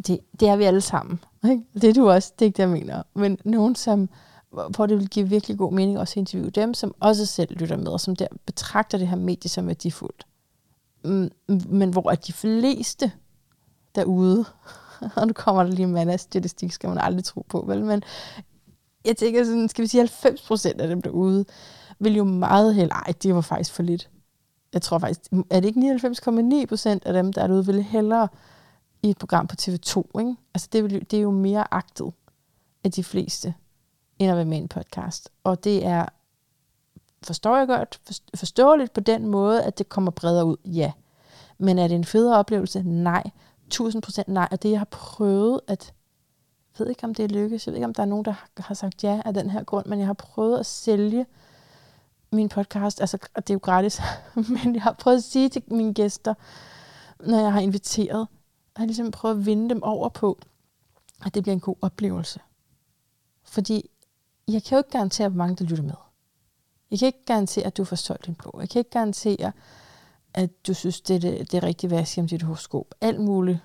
Det, 0.07 0.19
det 0.39 0.47
er 0.47 0.55
vi 0.55 0.63
alle 0.63 0.81
sammen. 0.81 1.19
Ikke? 1.49 1.63
Det 1.73 1.83
er 1.83 1.93
du 1.93 2.09
også, 2.09 2.33
det 2.39 2.45
er 2.45 2.47
ikke 2.47 2.57
det, 2.57 2.63
jeg 2.63 2.69
mener. 2.69 3.03
Men 3.13 3.37
nogen, 3.45 3.75
som, 3.75 4.09
hvor 4.49 4.85
det 4.85 4.97
vil 4.99 5.09
give 5.09 5.29
virkelig 5.29 5.57
god 5.57 5.73
mening 5.73 5.99
også 5.99 6.13
at 6.13 6.17
interviewe 6.17 6.49
dem, 6.49 6.73
som 6.73 6.95
også 6.99 7.25
selv 7.25 7.55
lytter 7.55 7.77
med, 7.77 7.87
og 7.87 7.99
som 7.99 8.15
der 8.15 8.27
betragter 8.45 8.97
det 8.97 9.07
her 9.07 9.15
medie 9.15 9.49
som 9.49 9.67
værdifuldt. 9.67 10.27
Mm, 11.03 11.31
men 11.69 11.89
hvor 11.89 12.11
at 12.11 12.27
de 12.27 12.33
fleste 12.33 13.11
derude, 13.95 14.45
og 15.15 15.27
nu 15.27 15.33
kommer 15.33 15.63
der 15.63 15.71
lige 15.71 16.01
en 16.01 16.09
af 16.09 16.19
statistik, 16.19 16.71
skal 16.71 16.89
man 16.89 16.97
aldrig 16.97 17.23
tro 17.23 17.45
på, 17.49 17.63
vel? 17.67 17.83
Men 17.85 18.03
jeg 19.05 19.17
tænker 19.17 19.43
sådan, 19.43 19.69
skal 19.69 19.81
vi 19.81 19.87
sige 19.87 20.01
90 20.01 20.41
procent 20.41 20.81
af 20.81 20.87
dem 20.87 21.01
derude, 21.01 21.45
vil 21.99 22.15
jo 22.15 22.23
meget 22.23 22.75
hellere, 22.75 22.97
ej, 22.97 23.13
det 23.23 23.35
var 23.35 23.41
faktisk 23.41 23.73
for 23.73 23.83
lidt. 23.83 24.09
Jeg 24.73 24.81
tror 24.81 24.99
faktisk, 24.99 25.21
er 25.49 25.59
det 25.59 25.65
ikke 25.65 25.99
99,9 26.61 26.65
procent 26.65 27.05
af 27.05 27.13
dem, 27.13 27.33
der 27.33 27.41
er 27.41 27.47
derude, 27.47 27.65
vil 27.65 27.83
hellere 27.83 28.27
i 29.03 29.09
et 29.09 29.17
program 29.17 29.47
på 29.47 29.55
TV2, 29.61 30.19
ikke? 30.19 30.35
Altså 30.53 30.69
det, 30.73 30.83
vil, 30.83 31.11
det 31.11 31.17
er 31.17 31.21
jo 31.21 31.31
mere 31.31 31.73
agtet 31.73 32.13
af 32.83 32.91
de 32.91 33.03
fleste, 33.03 33.53
end 34.19 34.31
at 34.31 34.37
være 34.37 34.45
med 34.45 34.57
i 34.57 34.61
en 34.61 34.67
podcast. 34.67 35.29
Og 35.43 35.63
det 35.63 35.85
er, 35.85 36.05
forstår 37.23 37.57
jeg 37.57 37.67
godt, 37.67 38.01
forståeligt 38.35 38.93
på 38.93 38.99
den 38.99 39.27
måde, 39.27 39.63
at 39.63 39.77
det 39.77 39.89
kommer 39.89 40.11
bredere 40.11 40.45
ud, 40.45 40.57
ja. 40.65 40.91
Men 41.57 41.79
er 41.79 41.87
det 41.87 41.95
en 41.95 42.05
federe 42.05 42.37
oplevelse? 42.37 42.83
Nej. 42.85 43.23
1000% 43.73 44.23
nej. 44.27 44.47
Og 44.51 44.63
det, 44.63 44.71
jeg 44.71 44.79
har 44.79 44.87
prøvet 44.91 45.61
at 45.67 45.93
jeg 46.73 46.85
ved 46.85 46.89
ikke, 46.89 47.03
om 47.03 47.15
det 47.15 47.23
er 47.23 47.27
lykkes. 47.27 47.67
Jeg 47.67 47.71
ved 47.71 47.77
ikke, 47.77 47.85
om 47.85 47.93
der 47.93 48.03
er 48.03 48.07
nogen, 48.07 48.25
der 48.25 48.33
har 48.57 48.75
sagt 48.75 49.03
ja 49.03 49.21
af 49.25 49.33
den 49.33 49.49
her 49.49 49.63
grund, 49.63 49.85
men 49.85 49.99
jeg 49.99 50.07
har 50.07 50.13
prøvet 50.13 50.59
at 50.59 50.65
sælge 50.65 51.25
min 52.31 52.49
podcast. 52.49 53.01
Altså, 53.01 53.17
det 53.35 53.49
er 53.49 53.53
jo 53.53 53.59
gratis, 53.63 54.01
men 54.63 54.75
jeg 54.75 54.83
har 54.83 54.93
prøvet 54.93 55.17
at 55.17 55.23
sige 55.23 55.49
til 55.49 55.63
mine 55.67 55.93
gæster, 55.93 56.33
når 57.19 57.39
jeg 57.39 57.53
har 57.53 57.59
inviteret, 57.59 58.27
jeg 58.75 58.81
har 58.81 58.85
ligesom 58.85 59.11
prøvet 59.11 59.35
at 59.35 59.45
vinde 59.45 59.69
dem 59.69 59.83
over 59.83 60.09
på, 60.09 60.39
at 61.25 61.33
det 61.33 61.43
bliver 61.43 61.53
en 61.53 61.59
god 61.59 61.75
oplevelse. 61.81 62.39
Fordi 63.43 63.89
jeg 64.47 64.63
kan 64.63 64.75
jo 64.75 64.77
ikke 64.77 64.89
garantere, 64.89 65.29
hvor 65.29 65.37
mange 65.37 65.55
der 65.55 65.65
lytter 65.65 65.83
med. 65.83 65.93
Jeg 66.91 66.99
kan 66.99 67.05
ikke 67.05 67.25
garantere, 67.25 67.65
at 67.65 67.77
du 67.77 67.83
får 67.83 67.95
solgt 67.95 68.25
din 68.25 68.35
bog. 68.35 68.59
Jeg 68.59 68.69
kan 68.69 68.79
ikke 68.79 68.91
garantere, 68.91 69.51
at 70.33 70.67
du 70.67 70.73
synes, 70.73 71.01
det 71.01 71.15
er 71.15 71.19
det, 71.19 71.51
det 71.51 71.57
er 71.57 71.63
rigtig 71.63 71.87
hvad 71.87 72.17
om 72.17 72.27
dit 72.27 72.41
horoskop. 72.41 72.95
Alt 73.01 73.19
muligt 73.19 73.59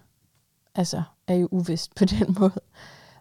altså, 0.75 1.03
er 1.27 1.35
jo 1.35 1.49
uvist 1.51 1.95
på 1.95 2.05
den 2.19 2.37
måde. 2.39 2.61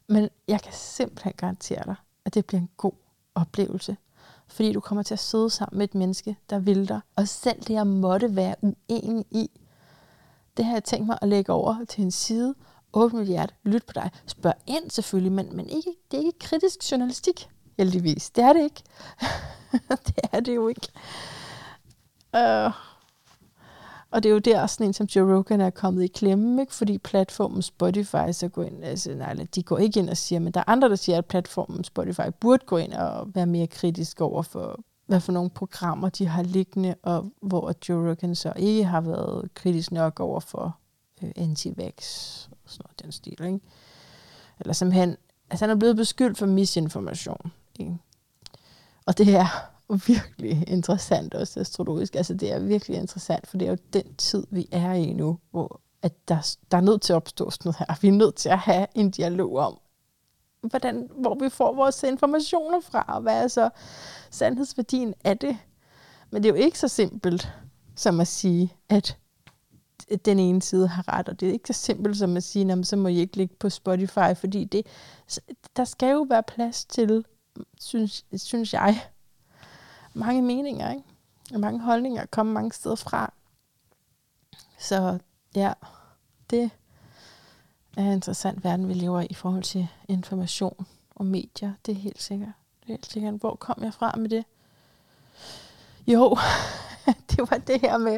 Men 0.08 0.30
jeg 0.48 0.62
kan 0.62 0.74
simpelthen 0.74 1.34
garantere 1.38 1.84
dig, 1.86 1.96
at 2.26 2.34
det 2.34 2.46
bliver 2.46 2.62
en 2.62 2.70
god 2.78 2.94
oplevelse. 3.36 3.98
Fordi 4.48 4.74
du 4.74 4.80
kommer 4.80 5.04
til 5.04 5.14
at 5.14 5.20
sidde 5.20 5.50
sammen 5.50 5.78
med 5.78 5.84
et 5.84 5.96
menneske, 5.96 6.38
der 6.50 6.60
vil 6.60 6.88
dig. 6.88 7.00
Og 7.16 7.28
selv 7.28 7.62
det, 7.62 7.70
jeg 7.70 7.88
måtte 7.88 8.36
være 8.36 8.56
uenig 8.62 9.26
i, 9.32 9.50
det 10.58 10.66
har 10.66 10.74
jeg 10.74 10.84
tænkt 10.84 11.08
mig 11.08 11.18
at 11.22 11.28
lægge 11.28 11.52
over 11.54 11.86
til 11.90 12.04
en 12.04 12.12
side. 12.12 12.56
Åbne 12.94 13.20
mit 13.20 13.28
hjerte, 13.28 13.54
lyt 13.64 13.86
på 13.86 13.94
dig. 13.94 14.12
Spørg 14.26 14.54
ind 14.68 14.92
selvfølgelig, 14.92 15.32
men, 15.32 15.56
men 15.56 15.70
ikke, 15.70 15.96
det 16.12 16.20
er 16.20 16.26
ikke 16.26 16.40
kritisk 16.40 16.92
journalistik, 16.92 17.50
heldigvis. 17.78 18.30
Det 18.30 18.44
er 18.44 18.54
det 18.54 18.64
ikke. 18.64 18.84
det 20.08 20.20
er 20.32 20.40
det 20.40 20.56
jo 20.56 20.68
ikke. 20.68 20.88
Uh, 22.34 22.72
og 24.12 24.24
det 24.24 24.30
er 24.30 24.34
jo 24.34 24.39
der, 24.39 24.67
sådan 24.67 24.88
en 24.88 24.93
som 24.93 25.06
Joe 25.06 25.38
Rogan 25.38 25.62
er 25.62 25.70
kommet 25.70 26.04
i 26.04 26.08
klemme, 26.08 26.62
ikke? 26.62 26.76
fordi 26.76 26.98
platformen 26.98 27.62
Spotify 27.62 28.32
så 28.32 28.48
går 28.48 28.63
ind, 28.63 28.84
altså, 28.84 29.15
nej, 29.15 29.34
de 29.56 29.63
går 29.63 29.78
ikke 29.78 30.00
ind 30.00 30.10
og 30.10 30.17
siger, 30.17 30.39
men 30.39 30.54
der 30.54 30.60
er 30.60 30.63
andre, 30.67 30.89
der 30.89 30.96
siger, 30.96 31.17
at 31.17 31.26
platformen 31.26 31.84
Spotify 31.84 32.30
burde 32.39 32.65
gå 32.65 32.78
ind 32.78 32.93
og 32.93 33.36
være 33.36 33.46
mere 33.46 33.67
kritisk 33.67 34.22
over 34.22 34.41
for, 34.41 34.80
hvad 35.06 35.20
for 35.20 35.32
nogle 35.32 35.50
programmer 35.50 36.10
de 36.10 36.28
har 36.28 36.43
liggende, 36.43 36.96
og 37.04 37.32
hvor 37.41 37.74
Joe 37.89 38.10
Rogan 38.10 38.36
så 38.36 38.54
ikke 38.56 38.84
har 38.84 39.02
været 39.02 39.54
kritisk 39.54 39.91
nok 39.91 40.20
over 40.20 40.39
for 40.39 40.78
øh, 41.24 41.32
anti-vax 41.36 41.98
og 42.52 42.58
sådan 42.65 42.84
noget, 42.84 43.02
den 43.04 43.12
stil, 43.12 43.43
ikke? 43.43 43.60
Eller 44.60 44.74
simpelthen, 44.74 45.17
altså 45.50 45.65
han 45.65 45.70
er 45.76 45.80
blevet 45.80 45.96
beskyldt 45.96 46.38
for 46.38 46.46
misinformation, 46.46 47.52
ikke? 47.80 47.98
Og 49.06 49.17
det 49.17 49.36
er 49.36 49.77
virkelig 49.89 50.63
interessant 50.67 51.34
også 51.34 51.60
astrologisk. 51.60 52.15
Altså 52.15 52.34
det 52.34 52.52
er 52.52 52.60
virkelig 52.60 52.97
interessant, 52.97 53.47
for 53.47 53.58
det 53.58 53.65
er 53.65 53.71
jo 53.71 53.78
den 53.93 54.15
tid, 54.15 54.47
vi 54.50 54.67
er 54.71 54.93
i 54.93 55.13
nu, 55.13 55.39
hvor 55.52 55.82
at 56.02 56.28
der, 56.28 56.56
der 56.71 56.78
er 56.78 56.82
nødt 56.82 57.02
til 57.02 57.13
at 57.13 57.17
opstå 57.17 57.50
sådan 57.50 57.62
noget 57.65 57.78
her. 57.78 57.95
Vi 58.02 58.08
er 58.08 58.12
nødt 58.12 58.36
til 58.36 58.50
at 58.50 58.58
have 58.58 58.88
en 58.95 59.12
dialog 59.12 59.56
om, 59.58 59.80
hvordan, 60.62 61.10
hvor 61.19 61.36
vi 61.43 61.50
får 61.50 61.73
vores 61.73 62.04
informationer 62.04 62.80
fra, 62.80 63.06
og 63.08 63.21
hvad 63.21 63.43
er 63.43 63.47
så 63.47 63.69
sandhedsværdien 64.32 65.13
af 65.23 65.38
det. 65.38 65.58
Men 66.32 66.43
det 66.43 66.50
er 66.50 66.54
jo 66.54 66.63
ikke 66.63 66.80
så 66.80 66.88
simpelt 66.88 67.52
som 67.95 68.19
at 68.19 68.28
sige, 68.28 68.73
at 68.89 69.17
den 70.26 70.39
ene 70.39 70.62
side 70.62 70.88
har 70.88 71.17
ret, 71.17 71.30
og 71.30 71.39
det 71.39 71.50
er 71.50 71.54
ikke 71.54 71.67
så 71.67 71.82
simpelt 71.82 72.17
som 72.17 72.38
at 72.38 72.43
sige, 72.43 72.71
at 72.71 72.88
så 72.88 72.95
må 72.95 73.08
I 73.08 73.17
ikke 73.17 73.38
ligge 73.38 73.56
på 73.60 73.69
Spotify, 73.69 74.36
fordi 74.36 74.63
det, 74.63 74.88
der 75.78 75.86
skal 75.86 76.12
jo 76.12 76.26
være 76.30 76.43
plads 76.43 76.86
til, 76.86 77.26
synes, 77.80 78.26
synes 78.36 78.73
jeg, 78.73 79.02
mange 80.18 80.42
meninger, 80.42 80.92
ikke? 80.92 81.04
og 81.54 81.60
mange 81.60 81.80
holdninger 81.80 82.26
kommer 82.26 82.54
mange 82.54 82.72
steder 82.72 82.96
fra. 82.96 83.34
Så 84.80 85.20
ja, 85.56 85.74
det 86.50 86.70
er 87.98 88.04
en 88.04 88.12
interessant 88.12 88.64
verden, 88.64 88.88
vi 88.90 88.94
lever 88.94 89.22
i 89.22 89.26
i 89.26 89.34
forhold 89.34 89.64
til 89.64 89.88
information 90.08 90.88
og 91.16 91.26
medier. 91.26 91.74
Det 91.86 91.92
er 91.92 91.96
helt 91.96 92.22
sikkert. 92.22 92.50
Det 92.80 92.90
er 92.90 92.94
helt 92.94 93.12
sikkert. 93.12 93.34
Hvor 93.34 93.56
kom 93.56 93.84
jeg 93.84 93.94
fra 93.94 94.16
med 94.18 94.30
det? 94.30 94.46
Jo, 96.08 96.38
det 97.32 97.40
var 97.40 97.58
det 97.58 97.82
her 97.82 97.98
med, 97.98 98.16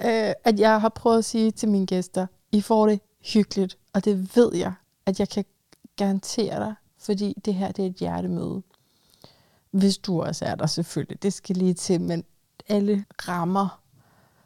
øh, 0.00 0.34
at 0.44 0.60
jeg 0.60 0.80
har 0.80 0.88
prøvet 0.88 1.18
at 1.18 1.24
sige 1.24 1.50
til 1.50 1.68
mine 1.68 1.86
gæster, 1.86 2.26
I 2.52 2.60
får 2.60 2.86
det 2.86 3.00
hyggeligt, 3.32 3.78
og 3.92 4.04
det 4.04 4.36
ved 4.36 4.54
jeg, 4.54 4.72
at 5.06 5.20
jeg 5.20 5.28
kan 5.28 5.44
garantere 5.96 6.60
dig, 6.60 6.74
fordi 6.98 7.34
det 7.44 7.54
her 7.54 7.72
det 7.72 7.84
er 7.84 7.90
et 7.90 7.96
hjertemøde. 7.96 8.62
Hvis 9.70 9.98
du 9.98 10.22
også 10.22 10.44
er 10.44 10.54
der 10.54 10.66
selvfølgelig, 10.66 11.22
det 11.22 11.32
skal 11.32 11.56
lige 11.56 11.74
til, 11.74 12.00
men 12.00 12.24
alle 12.68 13.04
rammer 13.28 13.80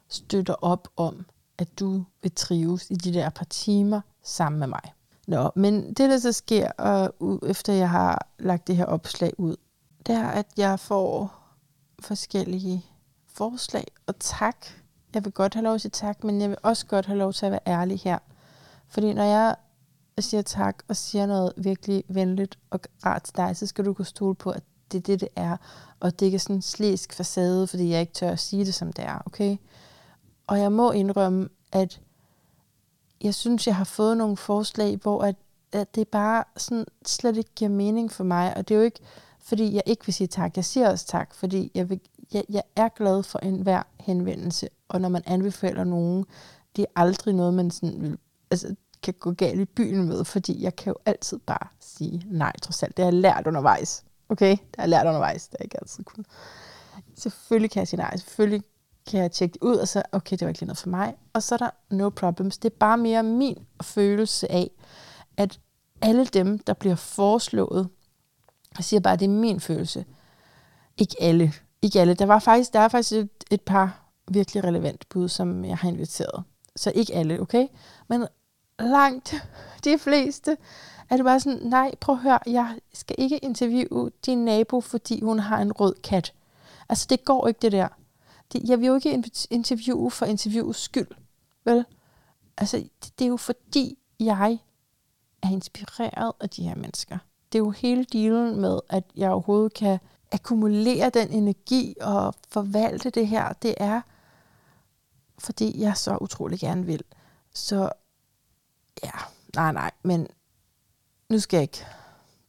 støtter 0.07 0.53
op 0.53 0.87
om, 0.97 1.25
at 1.57 1.79
du 1.79 2.03
vil 2.21 2.31
trives 2.31 2.91
i 2.91 2.95
de 2.95 3.13
der 3.13 3.29
par 3.29 3.45
timer 3.45 4.01
sammen 4.23 4.59
med 4.59 4.67
mig. 4.67 4.93
Nå, 5.27 5.51
men 5.55 5.87
det 5.87 5.97
der 5.97 6.19
så 6.19 6.31
sker, 6.31 6.71
og 6.71 7.13
efter 7.47 7.73
jeg 7.73 7.89
har 7.89 8.27
lagt 8.39 8.67
det 8.67 8.75
her 8.75 8.85
opslag 8.85 9.39
ud, 9.39 9.55
det 10.05 10.15
er, 10.15 10.27
at 10.27 10.47
jeg 10.57 10.79
får 10.79 11.39
forskellige 11.99 12.85
forslag 13.27 13.87
og 14.07 14.15
tak. 14.19 14.65
Jeg 15.13 15.25
vil 15.25 15.33
godt 15.33 15.53
have 15.53 15.63
lov 15.63 15.79
til 15.79 15.91
tak, 15.91 16.23
men 16.23 16.41
jeg 16.41 16.49
vil 16.49 16.57
også 16.63 16.85
godt 16.85 17.05
have 17.05 17.19
lov 17.19 17.33
til 17.33 17.45
at 17.45 17.51
være 17.51 17.67
ærlig 17.67 17.99
her. 17.99 18.19
Fordi 18.87 19.13
når 19.13 19.23
jeg 19.23 19.55
siger 20.19 20.41
tak 20.41 20.83
og 20.87 20.95
siger 20.95 21.25
noget 21.25 21.53
virkelig 21.57 22.03
venligt 22.09 22.59
og 22.69 22.79
rart 23.05 23.23
til 23.23 23.37
dig, 23.37 23.57
så 23.57 23.67
skal 23.67 23.85
du 23.85 23.93
kunne 23.93 24.05
stole 24.05 24.35
på, 24.35 24.49
at 24.49 24.63
det 24.93 24.97
er 24.97 25.01
det, 25.01 25.21
det 25.21 25.29
er. 25.35 25.57
Og 25.99 26.19
det 26.19 26.25
ikke 26.25 26.35
er 26.35 26.39
sådan 26.39 26.55
en 26.55 26.61
slæsk 26.61 27.13
facade, 27.13 27.67
fordi 27.67 27.89
jeg 27.89 28.01
ikke 28.01 28.13
tør 28.13 28.31
at 28.31 28.39
sige 28.39 28.65
det, 28.65 28.73
som 28.73 28.93
det 28.93 29.05
er. 29.05 29.21
Okay? 29.25 29.57
Og 30.47 30.59
jeg 30.59 30.71
må 30.71 30.91
indrømme, 30.91 31.49
at 31.71 32.01
jeg 33.21 33.35
synes, 33.35 33.67
jeg 33.67 33.75
har 33.75 33.83
fået 33.83 34.17
nogle 34.17 34.37
forslag, 34.37 34.95
hvor 34.95 35.21
at, 35.21 35.35
at 35.71 35.95
det 35.95 36.07
bare 36.07 36.43
sådan 36.57 36.85
slet 37.05 37.37
ikke 37.37 37.49
giver 37.55 37.71
mening 37.71 38.11
for 38.11 38.23
mig. 38.23 38.57
Og 38.57 38.67
det 38.67 38.75
er 38.75 38.79
jo 38.79 38.85
ikke, 38.85 38.99
fordi 39.39 39.73
jeg 39.73 39.83
ikke 39.85 40.05
vil 40.05 40.13
sige 40.13 40.27
tak. 40.27 40.55
Jeg 40.55 40.65
siger 40.65 40.89
også 40.89 41.07
tak, 41.07 41.33
fordi 41.33 41.71
jeg, 41.75 41.89
vil, 41.89 41.99
jeg, 42.33 42.43
jeg 42.49 42.63
er 42.75 42.89
glad 42.89 43.23
for 43.23 43.39
enhver 43.39 43.83
henvendelse. 43.99 44.69
Og 44.87 45.01
når 45.01 45.09
man 45.09 45.23
anbefaler 45.25 45.83
nogen, 45.83 46.25
det 46.75 46.81
er 46.81 47.01
aldrig 47.01 47.33
noget, 47.33 47.53
man 47.53 47.71
sådan 47.71 48.01
vil, 48.01 48.17
altså, 48.51 48.75
kan 49.03 49.13
gå 49.19 49.31
galt 49.31 49.59
i 49.59 49.65
byen 49.65 50.07
med, 50.07 50.25
fordi 50.25 50.63
jeg 50.63 50.75
kan 50.75 50.91
jo 50.91 50.95
altid 51.05 51.39
bare 51.39 51.67
sige 51.79 52.25
nej, 52.31 52.53
trods 52.61 52.83
alt. 52.83 52.97
Det 52.97 53.05
har 53.05 53.11
jeg 53.11 53.19
lært 53.21 53.47
undervejs. 53.47 54.03
Okay? 54.29 54.49
der 54.49 54.75
har 54.77 54.83
jeg 54.83 54.89
lært 54.89 55.07
undervejs. 55.07 55.47
Det 55.47 55.57
er 55.59 55.63
ikke 55.63 55.77
altid 55.81 56.03
kun. 56.03 56.25
Selvfølgelig 57.15 57.71
kan 57.71 57.79
jeg 57.79 57.87
sige 57.87 57.99
nej. 57.99 58.17
Selvfølgelig 58.17 58.63
kan 59.11 59.21
jeg 59.21 59.31
tjekke 59.31 59.53
det 59.53 59.61
ud, 59.61 59.75
og 59.75 59.87
så, 59.87 60.03
okay, 60.11 60.31
det 60.31 60.41
var 60.41 60.47
ikke 60.47 60.59
lige 60.59 60.67
noget 60.67 60.77
for 60.77 60.89
mig. 60.89 61.13
Og 61.33 61.43
så 61.43 61.55
er 61.55 61.57
der 61.57 61.69
no 61.89 62.09
problems. 62.09 62.57
Det 62.57 62.71
er 62.71 62.75
bare 62.79 62.97
mere 62.97 63.23
min 63.23 63.65
følelse 63.81 64.51
af, 64.51 64.71
at 65.37 65.59
alle 66.01 66.25
dem, 66.25 66.59
der 66.59 66.73
bliver 66.73 66.95
foreslået, 66.95 67.89
jeg 68.77 68.85
siger 68.85 68.99
bare, 68.99 69.13
at 69.13 69.19
det 69.19 69.25
er 69.25 69.29
min 69.29 69.59
følelse. 69.59 70.05
Ikke 70.97 71.15
alle. 71.19 71.53
Ikke 71.81 72.01
alle. 72.01 72.13
Der 72.13 72.25
var 72.25 72.39
faktisk, 72.39 72.73
der 72.73 72.79
er 72.79 72.87
faktisk 72.87 73.11
et, 73.11 73.29
et 73.51 73.61
par 73.61 73.99
virkelig 74.27 74.63
relevant 74.63 75.09
bud, 75.09 75.29
som 75.29 75.65
jeg 75.65 75.77
har 75.77 75.89
inviteret. 75.89 76.43
Så 76.75 76.91
ikke 76.95 77.15
alle, 77.15 77.41
okay? 77.41 77.67
Men 78.07 78.27
langt 78.79 79.35
de 79.83 79.99
fleste 79.99 80.57
er 81.13 81.17
det 81.17 81.25
bare 81.25 81.39
sådan, 81.39 81.59
nej, 81.67 81.95
prøv 82.01 82.15
at 82.15 82.21
høre, 82.21 82.39
jeg 82.45 82.79
skal 82.93 83.15
ikke 83.19 83.37
interviewe 83.37 84.11
din 84.25 84.45
nabo, 84.45 84.81
fordi 84.81 85.21
hun 85.21 85.39
har 85.39 85.61
en 85.61 85.71
rød 85.71 85.95
kat. 86.03 86.33
Altså, 86.89 87.07
det 87.09 87.25
går 87.25 87.47
ikke, 87.47 87.59
det 87.61 87.71
der 87.71 87.87
det, 88.53 88.69
jeg 88.69 88.79
vil 88.79 88.87
jo 88.87 88.95
ikke 88.95 89.23
interviewe 89.49 90.11
for 90.11 90.25
interviews 90.25 90.77
skyld. 90.77 91.07
Vel? 91.65 91.85
Altså, 92.57 92.77
det, 92.77 93.19
det 93.19 93.25
er 93.25 93.29
jo 93.29 93.37
fordi, 93.37 93.97
jeg 94.19 94.59
er 95.43 95.49
inspireret 95.49 96.33
af 96.39 96.49
de 96.49 96.63
her 96.63 96.75
mennesker. 96.75 97.17
Det 97.51 97.57
er 97.57 97.63
jo 97.63 97.69
hele 97.69 98.03
dealen 98.03 98.61
med, 98.61 98.79
at 98.89 99.03
jeg 99.15 99.31
overhovedet 99.31 99.73
kan 99.73 99.99
akkumulere 100.31 101.09
den 101.09 101.29
energi 101.29 101.95
og 102.01 102.33
forvalte 102.49 103.09
det 103.09 103.27
her. 103.27 103.53
Det 103.53 103.75
er, 103.77 104.01
fordi 105.39 105.81
jeg 105.81 105.97
så 105.97 106.17
utrolig 106.21 106.59
gerne 106.59 106.85
vil. 106.85 107.03
Så 107.53 107.89
ja, 109.03 109.11
nej, 109.55 109.71
nej, 109.71 109.91
men 110.03 110.27
nu 111.33 111.39
skal 111.39 111.57
jeg 111.57 111.61
ikke. 111.61 111.85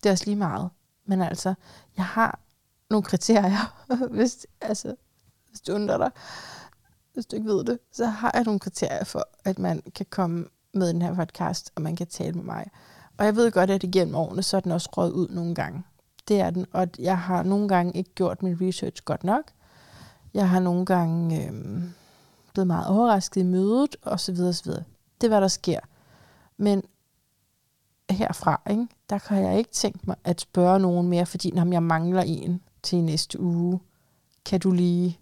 Det 0.02 0.08
er 0.08 0.12
også 0.12 0.24
lige 0.24 0.36
meget. 0.36 0.70
Men 1.06 1.22
altså, 1.22 1.54
jeg 1.96 2.04
har 2.04 2.38
nogle 2.90 3.04
kriterier, 3.04 3.84
hvis, 4.16 4.46
altså, 4.60 4.94
hvis 5.48 5.60
du 5.60 5.72
undrer 5.72 5.98
dig, 5.98 6.10
hvis 7.12 7.26
du 7.26 7.36
ikke 7.36 7.48
ved 7.48 7.64
det, 7.64 7.78
så 7.92 8.06
har 8.06 8.30
jeg 8.34 8.44
nogle 8.44 8.60
kriterier 8.60 9.04
for, 9.04 9.28
at 9.44 9.58
man 9.58 9.82
kan 9.94 10.06
komme 10.10 10.46
med 10.74 10.88
den 10.88 11.02
her 11.02 11.14
podcast, 11.14 11.72
og 11.74 11.82
man 11.82 11.96
kan 11.96 12.06
tale 12.06 12.32
med 12.32 12.44
mig. 12.44 12.70
Og 13.18 13.24
jeg 13.24 13.36
ved 13.36 13.52
godt, 13.52 13.70
at 13.70 13.82
igennem 13.82 14.14
årene, 14.14 14.42
så 14.42 14.56
er 14.56 14.60
den 14.60 14.72
også 14.72 14.88
røget 14.96 15.12
ud 15.12 15.28
nogle 15.28 15.54
gange. 15.54 15.82
Det 16.28 16.40
er 16.40 16.50
den, 16.50 16.66
og 16.72 16.88
jeg 16.98 17.18
har 17.18 17.42
nogle 17.42 17.68
gange 17.68 17.92
ikke 17.92 18.14
gjort 18.14 18.42
min 18.42 18.58
research 18.60 19.04
godt 19.04 19.24
nok. 19.24 19.44
Jeg 20.34 20.48
har 20.48 20.60
nogle 20.60 20.86
gange 20.86 21.46
øh, 21.46 21.82
blevet 22.52 22.66
meget 22.66 22.86
overrasket 22.86 23.40
i 23.40 23.44
mødet, 23.44 23.96
og 24.02 24.20
så 24.20 24.32
videre, 24.32 24.52
så 24.52 24.64
videre. 24.64 24.84
Det 25.20 25.26
er, 25.26 25.28
hvad 25.28 25.40
der 25.40 25.48
sker. 25.48 25.80
Men 26.56 26.82
herfra, 28.10 28.60
ikke, 28.70 28.86
der 29.10 29.18
kan 29.18 29.42
jeg 29.42 29.58
ikke 29.58 29.70
tænke 29.70 29.98
mig 30.02 30.16
at 30.24 30.40
spørge 30.40 30.80
nogen 30.80 31.08
mere, 31.08 31.26
fordi 31.26 31.50
når 31.50 31.72
jeg 31.72 31.82
mangler 31.82 32.22
en 32.22 32.60
til 32.82 33.04
næste 33.04 33.40
uge. 33.40 33.80
Kan 34.44 34.60
du 34.60 34.70
lige 34.70 35.18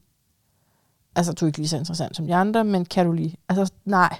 altså 1.14 1.32
du 1.32 1.44
er 1.44 1.46
ikke 1.46 1.58
lige 1.58 1.68
så 1.68 1.76
interessant 1.76 2.16
som 2.16 2.26
de 2.26 2.34
andre, 2.34 2.64
men 2.64 2.84
kan 2.84 3.06
du 3.06 3.12
lige? 3.12 3.36
Altså 3.48 3.74
nej, 3.84 4.16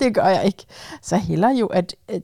det 0.00 0.14
gør 0.14 0.26
jeg 0.26 0.44
ikke. 0.44 0.64
Så 1.02 1.16
heller 1.16 1.50
jo 1.50 1.66
at, 1.66 1.96
at, 2.08 2.22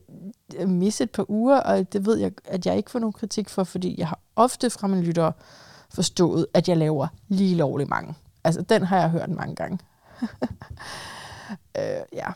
at 0.57 0.69
misse 0.69 1.03
et 1.03 1.11
par 1.11 1.31
uger, 1.31 1.57
og 1.57 1.93
det 1.93 2.05
ved 2.05 2.17
jeg, 2.17 2.31
at 2.45 2.65
jeg 2.65 2.77
ikke 2.77 2.91
får 2.91 2.99
nogen 2.99 3.13
kritik 3.13 3.49
for, 3.49 3.63
fordi 3.63 3.95
jeg 3.97 4.07
har 4.07 4.19
ofte 4.35 4.69
fra 4.69 4.87
mine 4.87 5.01
lyttere 5.01 5.33
forstået, 5.89 6.47
at 6.53 6.69
jeg 6.69 6.77
laver 6.77 7.07
lige 7.27 7.55
lovlig 7.55 7.89
mange. 7.89 8.13
Altså 8.43 8.61
den 8.61 8.83
har 8.83 8.99
jeg 8.99 9.09
hørt 9.09 9.29
mange 9.29 9.55
gange. 9.55 9.79
øh, 11.79 12.01
ja, 12.13 12.27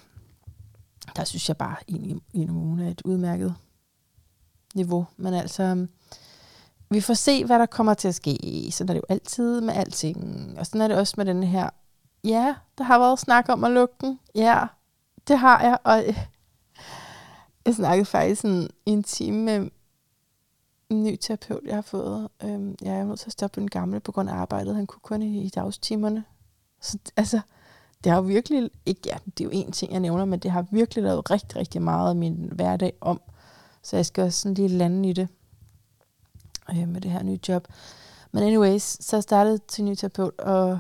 der 1.16 1.24
synes 1.24 1.50
jeg 1.50 1.58
bare, 1.58 1.76
en 1.88 2.04
en 2.06 2.22
en 2.34 2.50
uge 2.50 2.86
er 2.86 2.90
et 2.90 3.02
udmærket 3.06 3.56
niveau. 4.76 5.06
Men 5.18 5.34
altså, 5.34 5.64
øhm, 5.64 5.90
vi 6.90 7.02
får 7.02 7.14
se, 7.14 7.46
hvad 7.46 7.60
der 7.60 7.66
kommer 7.66 7.94
til 7.94 8.08
at 8.08 8.16
ske. 8.16 8.68
Sådan 8.72 8.90
er 8.90 8.94
det 8.94 9.02
jo 9.02 9.14
altid 9.14 9.62
med 9.62 9.74
alting. 9.74 10.54
Og 10.60 10.66
sådan 10.66 10.82
er 10.82 10.88
det 10.88 10.98
også 10.98 11.14
med 11.18 11.26
den 11.26 11.44
her. 11.44 11.70
Ja, 12.24 12.56
der 12.78 12.84
har 12.84 13.00
været 13.00 13.20
snak 13.20 13.50
om 13.50 13.64
at 13.64 13.72
lukke 13.72 13.96
den. 14.02 14.20
Ja, 14.36 14.66
det 15.28 15.40
har 15.40 15.62
jeg. 15.64 15.78
Og 15.84 16.08
øh, 16.08 16.18
jeg 17.66 17.76
snakkede 17.76 18.06
faktisk 18.06 18.46
en, 18.46 18.70
en 18.86 19.04
time 19.04 19.44
med 19.44 19.70
en 20.90 21.04
ny 21.04 21.18
terapeut, 21.22 21.64
jeg 21.66 21.76
har 21.76 21.82
fået. 21.82 22.28
Øhm, 22.44 22.76
jeg 22.82 22.96
er 22.96 23.04
nødt 23.04 23.20
til 23.20 23.30
at 23.30 23.34
stoppe 23.34 23.60
den 23.62 23.70
gamle 23.70 24.00
på 24.00 24.12
grund 24.12 24.30
af 24.30 24.34
arbejdet. 24.34 24.76
Han 24.76 24.88
kunne 24.88 25.02
kun 25.02 25.22
i, 25.22 25.44
i 25.44 25.50
dagstimerne. 25.50 26.24
Så 26.82 26.98
altså, 27.18 27.40
det 28.06 28.14
har 28.14 28.22
virkelig, 28.22 28.70
ikke, 28.86 29.02
ja, 29.06 29.18
det 29.26 29.44
er 29.44 29.46
jo 29.46 29.50
en 29.54 29.72
ting, 29.72 29.92
jeg 29.92 30.00
nævner, 30.00 30.26
men 30.26 30.40
det 30.40 30.52
har 30.52 30.66
virkelig 30.72 31.04
lavet 31.04 31.32
rigtig, 31.32 31.56
rigtig 31.56 31.82
meget 31.82 32.10
af 32.10 32.16
min 32.16 32.50
hverdag 32.52 32.94
om. 33.02 33.22
Så 33.82 33.96
jeg 33.96 34.06
skal 34.06 34.24
også 34.24 34.42
sådan 34.42 34.54
lige 34.54 34.68
lande 34.68 35.10
i 35.10 35.14
det 35.14 35.28
øh, 36.70 36.88
med 36.88 37.02
det 37.02 37.12
her 37.12 37.24
nye 37.24 37.40
job. 37.48 37.68
Men 38.32 38.44
anyways, 38.44 39.06
så 39.06 39.16
jeg 39.16 39.24
startede 39.24 39.58
til 39.58 39.84
ny 39.84 39.96
terapeut, 39.96 40.40
og 40.40 40.80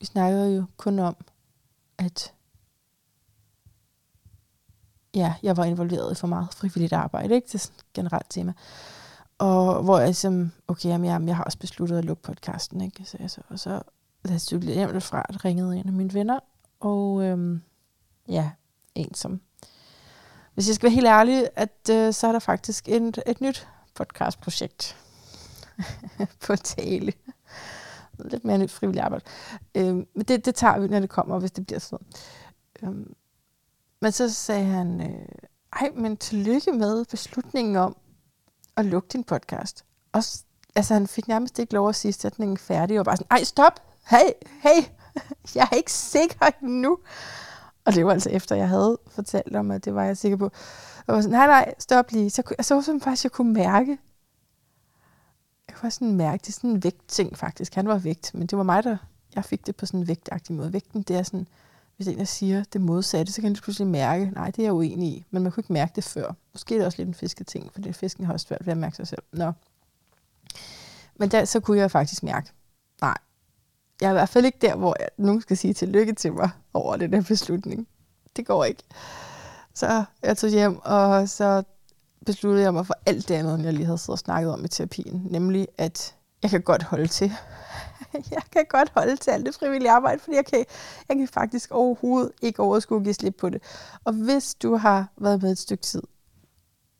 vi 0.00 0.06
snakkede 0.06 0.56
jo 0.56 0.64
kun 0.76 0.98
om, 0.98 1.16
at 1.98 2.32
ja, 5.14 5.34
jeg 5.42 5.56
var 5.56 5.64
involveret 5.64 6.12
i 6.12 6.14
for 6.14 6.26
meget 6.26 6.54
frivilligt 6.54 6.92
arbejde, 6.92 7.34
ikke? 7.34 7.46
Det 7.46 7.54
er 7.54 7.58
sådan 7.58 7.76
et 7.78 7.92
generelt 7.94 8.26
tema. 8.30 8.52
Og 9.38 9.82
hvor 9.82 9.98
jeg 9.98 10.16
som, 10.16 10.52
okay, 10.68 10.88
jamen, 10.88 11.10
jeg, 11.10 11.22
jeg 11.26 11.36
har 11.36 11.44
også 11.44 11.58
besluttet 11.58 11.98
at 11.98 12.04
lukke 12.04 12.22
podcasten, 12.22 12.80
ikke? 12.80 13.04
Så, 13.04 13.16
jeg 13.20 13.30
så, 13.30 13.40
og 13.48 13.58
så 13.58 13.82
da 14.26 14.32
jeg 14.32 14.40
stod 14.40 14.60
hjem 14.60 15.00
fra, 15.00 15.26
at 15.28 15.44
ringede 15.44 15.76
en 15.76 15.86
af 15.86 15.92
mine 15.92 16.14
venner, 16.14 16.38
og 16.86 17.24
øhm, 17.24 17.62
ja, 18.28 18.50
ensom. 18.94 19.40
hvis 20.54 20.68
jeg 20.68 20.74
skal 20.74 20.86
være 20.86 20.94
helt 20.94 21.06
ærlig, 21.06 21.48
at 21.56 21.90
øh, 21.90 22.12
så 22.12 22.26
er 22.26 22.32
der 22.32 22.38
faktisk 22.38 22.88
et, 22.88 23.22
et 23.26 23.40
nyt 23.40 23.68
podcastprojekt, 23.94 24.96
på 26.46 26.56
tale. 26.56 27.12
Lidt 28.18 28.44
mere 28.44 28.58
nyt 28.58 28.70
frivillig 28.70 29.02
arbejde. 29.02 29.24
Øhm, 29.74 30.06
men 30.14 30.24
det, 30.28 30.44
det 30.44 30.54
tager 30.54 30.78
vi, 30.78 30.88
når 30.88 31.00
det 31.00 31.10
kommer, 31.10 31.38
hvis 31.38 31.50
det 31.50 31.66
bliver 31.66 31.78
sådan. 31.78 32.06
Øhm, 32.82 33.14
men 34.00 34.12
så 34.12 34.34
sagde 34.34 34.64
han, 34.64 35.00
øh, 35.00 35.28
ej, 35.72 35.90
men 35.94 36.16
tillykke 36.16 36.72
med 36.72 37.04
beslutningen 37.04 37.76
om 37.76 37.96
at 38.76 38.84
lukke 38.84 39.08
din 39.12 39.24
podcast. 39.24 39.84
Og 40.12 40.22
altså, 40.74 40.94
han 40.94 41.06
fik 41.06 41.28
nærmest 41.28 41.58
ikke 41.58 41.74
lov 41.74 41.88
at 41.88 41.94
sige 41.94 42.12
sætningen 42.12 42.56
færdig, 42.56 42.98
og 42.98 43.04
bare 43.04 43.16
sådan, 43.16 43.26
ej, 43.30 43.44
stop, 43.44 43.80
hey, 44.10 44.30
hey, 44.62 44.82
jeg 45.54 45.68
er 45.72 45.76
ikke 45.76 45.92
sikker 45.92 46.50
nu. 46.60 46.98
Og 47.84 47.94
det 47.94 48.06
var 48.06 48.12
altså 48.12 48.30
efter, 48.30 48.56
jeg 48.56 48.68
havde 48.68 48.98
fortalt 49.08 49.56
om, 49.56 49.70
at 49.70 49.84
det 49.84 49.94
var 49.94 50.04
jeg 50.04 50.16
sikker 50.16 50.36
på. 50.36 50.50
Og 51.06 51.14
var 51.14 51.20
sådan, 51.20 51.38
nej, 51.38 51.46
nej, 51.46 51.74
stop 51.78 52.10
lige. 52.10 52.30
Så, 52.30 52.42
så 52.60 52.74
var 52.74 52.82
det 52.82 53.02
faktisk, 53.02 53.24
jeg 53.24 53.32
kunne 53.32 53.52
mærke, 53.52 53.98
jeg 55.68 55.76
kunne 55.76 55.90
sådan 55.90 56.16
mærke, 56.16 56.40
det 56.40 56.48
er 56.48 56.52
sådan 56.52 56.70
en 56.70 56.84
vægtting 56.84 57.38
faktisk. 57.38 57.74
Han 57.74 57.88
var 57.88 57.98
vægt, 57.98 58.34
men 58.34 58.46
det 58.46 58.58
var 58.58 58.64
mig, 58.64 58.84
der 58.84 58.96
jeg 59.36 59.44
fik 59.44 59.66
det 59.66 59.76
på 59.76 59.86
sådan 59.86 60.00
en 60.00 60.08
vægtagtig 60.08 60.54
måde. 60.54 60.72
Vægten, 60.72 61.02
det 61.02 61.16
er 61.16 61.22
sådan, 61.22 61.46
hvis 61.96 62.08
en 62.08 62.18
der 62.18 62.24
siger 62.24 62.64
det 62.72 62.80
modsatte, 62.80 63.32
så 63.32 63.40
kan 63.40 63.54
du 63.54 63.60
pludselig 63.60 63.86
mærke, 63.88 64.30
nej, 64.30 64.50
det 64.50 64.58
er 64.58 64.62
jeg 64.62 64.72
uenig 64.72 65.08
i, 65.08 65.24
men 65.30 65.42
man 65.42 65.52
kunne 65.52 65.60
ikke 65.60 65.72
mærke 65.72 65.92
det 65.96 66.04
før. 66.04 66.32
Måske 66.52 66.74
er 66.74 66.78
det 66.78 66.86
også 66.86 66.98
lidt 66.98 67.08
en 67.08 67.14
fisketing, 67.14 67.72
for 67.72 67.80
det 67.80 67.96
fisken 67.96 68.24
har 68.24 68.32
også 68.32 68.46
svært 68.46 68.66
ved 68.66 68.72
at 68.72 68.78
mærke 68.78 68.96
sig 68.96 69.06
selv. 69.06 69.22
Nå. 69.32 69.52
Men 71.16 71.30
der, 71.30 71.44
så 71.44 71.60
kunne 71.60 71.78
jeg 71.78 71.90
faktisk 71.90 72.22
mærke, 72.22 72.50
nej, 73.00 73.16
jeg 74.00 74.06
er 74.06 74.10
i 74.10 74.14
hvert 74.14 74.28
fald 74.28 74.44
ikke 74.44 74.58
der, 74.60 74.76
hvor 74.76 74.96
jeg, 75.00 75.08
nogen 75.18 75.40
skal 75.40 75.56
sige 75.56 75.74
tillykke 75.74 76.12
til 76.12 76.32
mig 76.32 76.50
over 76.74 76.96
den 76.96 77.14
her 77.14 77.22
beslutning. 77.22 77.88
Det 78.36 78.46
går 78.46 78.64
ikke. 78.64 78.82
Så 79.74 80.04
jeg 80.22 80.36
tog 80.36 80.50
hjem, 80.50 80.78
og 80.78 81.28
så 81.28 81.62
besluttede 82.26 82.64
jeg 82.64 82.74
mig 82.74 82.86
for 82.86 82.94
alt 83.06 83.28
det 83.28 83.34
andet, 83.34 83.64
jeg 83.64 83.72
lige 83.72 83.84
havde 83.84 83.98
siddet 83.98 84.12
og 84.12 84.18
snakket 84.18 84.52
om 84.52 84.64
i 84.64 84.68
terapien. 84.68 85.26
Nemlig, 85.30 85.68
at 85.78 86.14
jeg 86.42 86.50
kan 86.50 86.62
godt 86.62 86.82
holde 86.82 87.06
til. 87.06 87.32
jeg 88.30 88.42
kan 88.52 88.64
godt 88.68 88.90
holde 88.94 89.16
til 89.16 89.30
alt 89.30 89.46
det 89.46 89.54
frivillige 89.54 89.90
arbejde, 89.90 90.18
fordi 90.18 90.36
jeg 90.36 90.46
kan, 90.46 90.64
jeg 91.08 91.16
kan 91.16 91.28
faktisk 91.28 91.70
overhovedet 91.70 92.32
ikke 92.42 92.60
overskue 92.60 92.98
at 92.98 93.04
give 93.04 93.14
slip 93.14 93.36
på 93.36 93.50
det. 93.50 93.62
Og 94.04 94.12
hvis 94.12 94.54
du 94.54 94.76
har 94.76 95.06
været 95.16 95.42
med 95.42 95.52
et 95.52 95.58
stykke 95.58 95.82
tid 95.82 96.02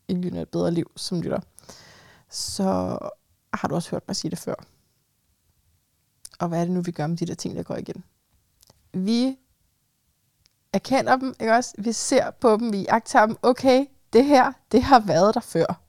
i 0.07 0.13
Lyne 0.13 0.41
et 0.41 0.49
bedre 0.49 0.71
liv 0.71 0.91
som 0.95 1.21
lytter, 1.21 1.39
så 2.29 2.97
har 3.53 3.67
du 3.67 3.75
også 3.75 3.91
hørt 3.91 4.03
mig 4.07 4.15
sige 4.15 4.31
det 4.31 4.39
før. 4.39 4.55
Og 6.39 6.47
hvad 6.47 6.59
er 6.59 6.63
det 6.63 6.73
nu, 6.73 6.81
vi 6.81 6.91
gør 6.91 7.07
med 7.07 7.17
de 7.17 7.25
der 7.25 7.35
ting, 7.35 7.55
der 7.55 7.63
går 7.63 7.75
igen? 7.75 8.03
Vi 8.93 9.37
erkender 10.73 11.15
dem, 11.15 11.35
ikke 11.39 11.53
også? 11.53 11.75
Vi 11.77 11.91
ser 11.91 12.31
på 12.31 12.57
dem, 12.57 12.73
vi 12.73 12.85
agter 12.89 13.25
dem. 13.25 13.37
Okay, 13.41 13.85
det 14.13 14.25
her, 14.25 14.53
det 14.71 14.83
har 14.83 14.99
været 14.99 15.35
der 15.35 15.41
før. 15.41 15.81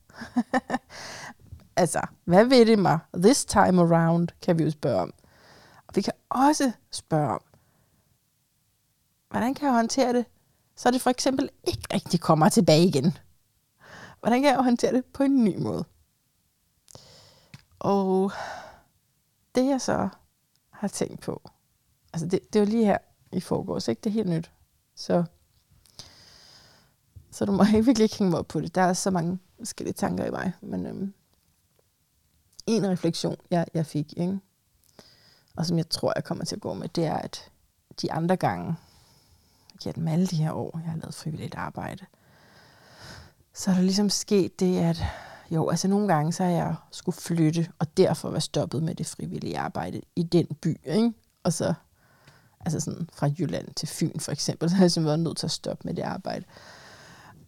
altså, 1.76 2.00
hvad 2.24 2.44
ved 2.44 2.66
det 2.66 2.78
mig? 2.78 2.98
This 3.14 3.44
time 3.44 3.82
around, 3.82 4.28
kan 4.42 4.58
vi 4.58 4.64
jo 4.64 4.70
spørge 4.70 5.00
om. 5.00 5.12
Og 5.86 5.96
vi 5.96 6.02
kan 6.02 6.12
også 6.28 6.72
spørge 6.90 7.28
om, 7.28 7.40
hvordan 9.30 9.54
kan 9.54 9.66
jeg 9.66 9.74
håndtere 9.74 10.12
det, 10.12 10.24
så 10.76 10.90
det 10.90 11.00
for 11.00 11.10
eksempel 11.10 11.50
ikke 11.64 11.82
rigtig 11.94 12.20
kommer 12.20 12.48
tilbage 12.48 12.84
igen? 12.86 13.18
Hvordan 14.20 14.42
kan 14.42 14.50
jeg 14.50 14.62
håndtere 14.62 14.92
det 14.92 15.04
på 15.04 15.22
en 15.22 15.44
ny 15.44 15.56
måde? 15.56 15.84
Og 17.78 18.32
det 19.54 19.66
jeg 19.66 19.80
så 19.80 20.08
har 20.78 20.88
tænkt 20.88 21.20
på, 21.20 21.50
altså 22.12 22.26
det, 22.26 22.52
det 22.52 22.60
var 22.60 22.66
lige 22.66 22.84
her 22.84 22.98
i 23.32 23.40
forgårs, 23.40 23.88
ikke? 23.88 24.00
Det 24.00 24.10
er 24.10 24.14
helt 24.14 24.28
nyt. 24.28 24.50
Så, 24.94 25.24
så 27.30 27.44
du 27.44 27.52
må 27.52 27.64
ikke 27.64 27.84
virkelig 27.86 28.04
ikke 28.04 28.18
hænge 28.18 28.30
mig 28.30 28.38
op 28.38 28.48
på 28.48 28.60
det. 28.60 28.74
Der 28.74 28.82
er 28.82 28.92
så 28.92 29.10
mange 29.10 29.38
forskellige 29.58 29.94
tanker 29.94 30.24
i 30.24 30.30
mig. 30.30 30.52
Men 30.60 30.86
øhm, 30.86 31.14
en 32.66 32.88
refleksion, 32.88 33.36
jeg, 33.50 33.66
jeg 33.74 33.86
fik, 33.86 34.14
ikke? 34.16 34.40
og 35.56 35.66
som 35.66 35.78
jeg 35.78 35.88
tror, 35.88 36.12
jeg 36.16 36.24
kommer 36.24 36.44
til 36.44 36.56
at 36.56 36.60
gå 36.60 36.74
med, 36.74 36.88
det 36.88 37.04
er, 37.04 37.16
at 37.16 37.50
de 38.02 38.12
andre 38.12 38.36
gange, 38.36 38.76
gennem 39.82 40.08
alle 40.08 40.26
de 40.26 40.36
her 40.36 40.52
år, 40.52 40.80
jeg 40.84 40.90
har 40.90 40.98
lavet 40.98 41.14
frivilligt 41.14 41.54
arbejde, 41.54 42.06
så 43.54 43.70
er 43.70 43.74
der 43.74 43.82
ligesom 43.82 44.10
sket 44.10 44.60
det, 44.60 44.78
at 44.78 45.04
jo, 45.50 45.68
altså 45.68 45.88
nogle 45.88 46.14
gange, 46.14 46.32
så 46.32 46.44
har 46.44 46.50
jeg 46.50 46.74
skulle 46.90 47.16
flytte, 47.16 47.68
og 47.78 47.96
derfor 47.96 48.30
var 48.30 48.38
stoppet 48.38 48.82
med 48.82 48.94
det 48.94 49.06
frivillige 49.06 49.58
arbejde 49.58 50.00
i 50.16 50.22
den 50.22 50.46
by, 50.46 50.80
ikke? 50.84 51.12
Og 51.42 51.52
så, 51.52 51.74
altså 52.60 52.80
sådan 52.80 53.08
fra 53.12 53.30
Jylland 53.38 53.74
til 53.74 53.88
Fyn 53.88 54.20
for 54.20 54.32
eksempel, 54.32 54.68
så 54.70 54.76
har 54.76 54.84
jeg 54.84 54.92
simpelthen 54.92 55.08
været 55.08 55.20
nødt 55.20 55.36
til 55.36 55.46
at 55.46 55.50
stoppe 55.50 55.82
med 55.84 55.94
det 55.94 56.02
arbejde. 56.02 56.44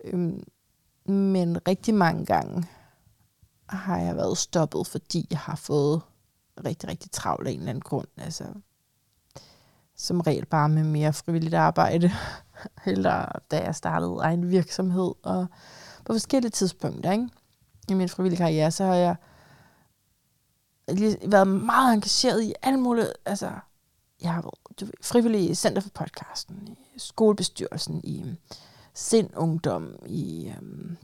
Øhm, 0.05 0.43
men 1.07 1.69
rigtig 1.69 1.95
mange 1.95 2.27
gange 2.27 2.65
har 3.69 3.99
jeg 3.99 4.17
været 4.17 4.39
stoppet, 4.39 4.87
fordi 4.87 5.27
jeg 5.31 5.39
har 5.39 5.57
fået 5.57 6.01
rigtig, 6.65 6.89
rigtig 6.89 7.11
travlt 7.11 7.49
af 7.49 7.53
en 7.53 7.59
eller 7.59 7.71
anden 7.71 7.83
grund. 7.83 8.09
Altså, 8.17 8.45
som 9.97 10.21
regel 10.21 10.47
bare 10.47 10.69
med 10.69 10.85
mere 10.85 11.13
frivilligt 11.13 11.55
arbejde, 11.55 12.13
eller 12.87 13.27
da 13.51 13.59
jeg 13.59 13.75
startede 13.75 14.17
egen 14.21 14.51
virksomhed, 14.51 15.13
og 15.23 15.47
på 16.05 16.13
forskellige 16.13 16.51
tidspunkter, 16.51 17.13
ikke? 17.13 17.29
I 17.91 17.95
min 17.95 18.09
frivillige 18.09 18.39
karriere, 18.39 18.71
så 18.71 18.85
har 18.85 18.95
jeg 18.95 19.17
lige 20.89 21.19
været 21.27 21.49
meget 21.49 21.95
engageret 21.95 22.43
i 22.43 22.55
alle 22.63 22.81
mulige, 22.81 23.07
altså, 23.25 23.51
jeg 24.23 24.33
har 24.33 24.43
været 24.43 24.81
du 24.81 24.85
ved, 24.85 24.95
frivillig 25.03 25.51
i 25.51 25.55
Center 25.55 25.83
for 25.83 25.91
Podcasten, 25.95 26.77
i 26.95 26.99
skolebestyrelsen, 26.99 28.01
i 28.05 28.21
øhm, 28.21 28.37
Sind 28.95 29.31
Ungdom, 29.37 29.95
i, 30.07 30.53
øhm, 30.57 30.97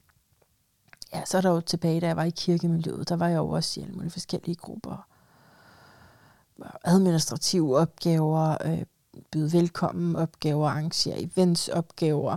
ja, 1.12 1.24
så 1.24 1.36
er 1.36 1.40
der 1.40 1.50
jo 1.50 1.60
tilbage, 1.60 2.00
da 2.00 2.06
jeg 2.06 2.16
var 2.16 2.24
i 2.24 2.30
kirkemiljøet, 2.30 3.08
der 3.08 3.16
var 3.16 3.28
jeg 3.28 3.36
jo 3.36 3.48
også 3.48 3.80
i 3.80 3.82
alle 3.82 3.94
mulige 3.94 4.10
forskellige 4.10 4.54
grupper, 4.54 5.06
administrative 6.84 7.78
opgaver, 7.78 8.56
øh, 8.64 8.82
byde 9.30 9.52
velkommen 9.52 10.16
opgaver, 10.16 10.68
arrangere 10.68 11.20
events 11.22 11.68
opgaver. 11.68 12.36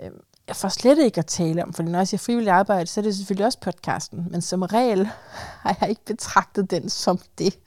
Øh, 0.00 0.10
for 0.52 0.68
slet 0.68 0.98
ikke 0.98 1.18
at 1.18 1.26
tale 1.26 1.64
om, 1.64 1.72
for 1.72 1.82
når 1.82 1.98
jeg 1.98 2.08
siger 2.08 2.18
frivillig 2.18 2.52
arbejde, 2.52 2.86
så 2.86 3.00
er 3.00 3.02
det 3.02 3.16
selvfølgelig 3.16 3.46
også 3.46 3.60
podcasten, 3.60 4.26
men 4.30 4.40
som 4.40 4.62
regel 4.62 5.06
har 5.64 5.76
jeg 5.80 5.88
ikke 5.88 6.04
betragtet 6.04 6.70
den 6.70 6.88
som 6.88 7.18
det. 7.38 7.58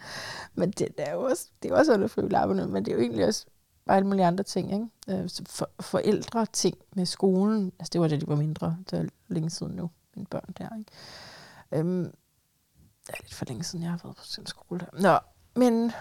Men 0.56 0.72
det, 0.72 0.90
er 0.98 1.14
jo 1.14 1.22
også, 1.22 1.48
det 1.64 1.72
er 1.72 1.76
også 1.76 1.94
under 1.94 2.08
frivillig 2.08 2.38
arbejde, 2.38 2.68
men 2.68 2.86
det 2.86 2.92
er 2.92 2.96
jo 2.96 3.02
egentlig 3.02 3.26
også 3.26 3.46
bare 3.86 3.98
alle 3.98 4.08
mulige 4.08 4.26
andre 4.26 4.44
ting. 4.44 4.74
Ikke? 4.74 5.22
Øh, 5.24 5.30
for, 5.46 5.70
forældre 5.80 6.46
ting 6.46 6.78
med 6.96 7.06
skolen, 7.06 7.72
altså 7.80 7.90
det 7.94 8.02
var 8.02 8.08
da 8.08 8.16
de 8.16 8.28
var 8.28 8.36
mindre, 8.36 8.78
det 8.92 9.00
er 9.00 9.06
længe 9.28 9.50
siden 9.50 9.74
nu, 9.76 9.90
mine 10.16 10.26
børn 10.26 10.54
der. 10.58 10.70
Ikke? 10.78 10.92
Øhm, 11.72 12.04
det 13.08 13.14
er 13.14 13.22
lidt 13.22 13.34
for 13.34 13.46
længe 13.46 13.64
siden, 13.64 13.84
jeg 13.84 13.92
har 13.92 14.00
været 14.04 14.16
på 14.16 14.24
sin 14.24 14.46
skole 14.46 14.80
der. 14.80 15.02
Nå, 15.02 15.20
men 15.60 15.92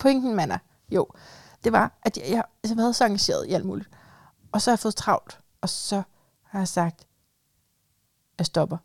pointen, 0.00 0.34
man 0.34 0.50
er, 0.50 0.58
jo, 0.90 1.06
det 1.64 1.72
var, 1.72 1.98
at 2.02 2.16
jeg, 2.16 2.26
jeg, 2.30 2.44
jeg 2.64 2.76
har 2.76 2.92
så 2.92 3.04
engageret 3.04 3.46
i 3.46 3.52
alt 3.52 3.64
muligt. 3.64 3.88
Og 4.52 4.62
så 4.62 4.70
har 4.70 4.72
jeg 4.72 4.78
fået 4.78 4.96
travlt, 4.96 5.40
og 5.60 5.68
så 5.68 6.02
har 6.42 6.58
jeg 6.58 6.68
sagt, 6.68 7.06
jeg 8.38 8.46
stopper. 8.46 8.76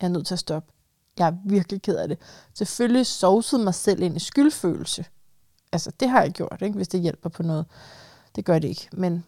Jeg 0.00 0.06
er 0.06 0.10
nødt 0.10 0.26
til 0.26 0.34
at 0.34 0.38
stoppe. 0.38 0.72
Jeg 1.18 1.28
er 1.28 1.32
virkelig 1.44 1.82
ked 1.82 1.96
af 1.96 2.08
det. 2.08 2.18
Selvfølgelig 2.54 3.06
sovsede 3.06 3.64
mig 3.64 3.74
selv 3.74 4.02
ind 4.02 4.16
i 4.16 4.20
skyldfølelse. 4.20 5.04
Altså, 5.72 5.92
det 6.00 6.08
har 6.08 6.22
jeg 6.22 6.32
gjort, 6.32 6.62
ikke? 6.62 6.76
hvis 6.76 6.88
det 6.88 7.00
hjælper 7.00 7.28
på 7.28 7.42
noget. 7.42 7.66
Det 8.36 8.44
gør 8.44 8.58
det 8.58 8.68
ikke. 8.68 8.88
Men 8.92 9.24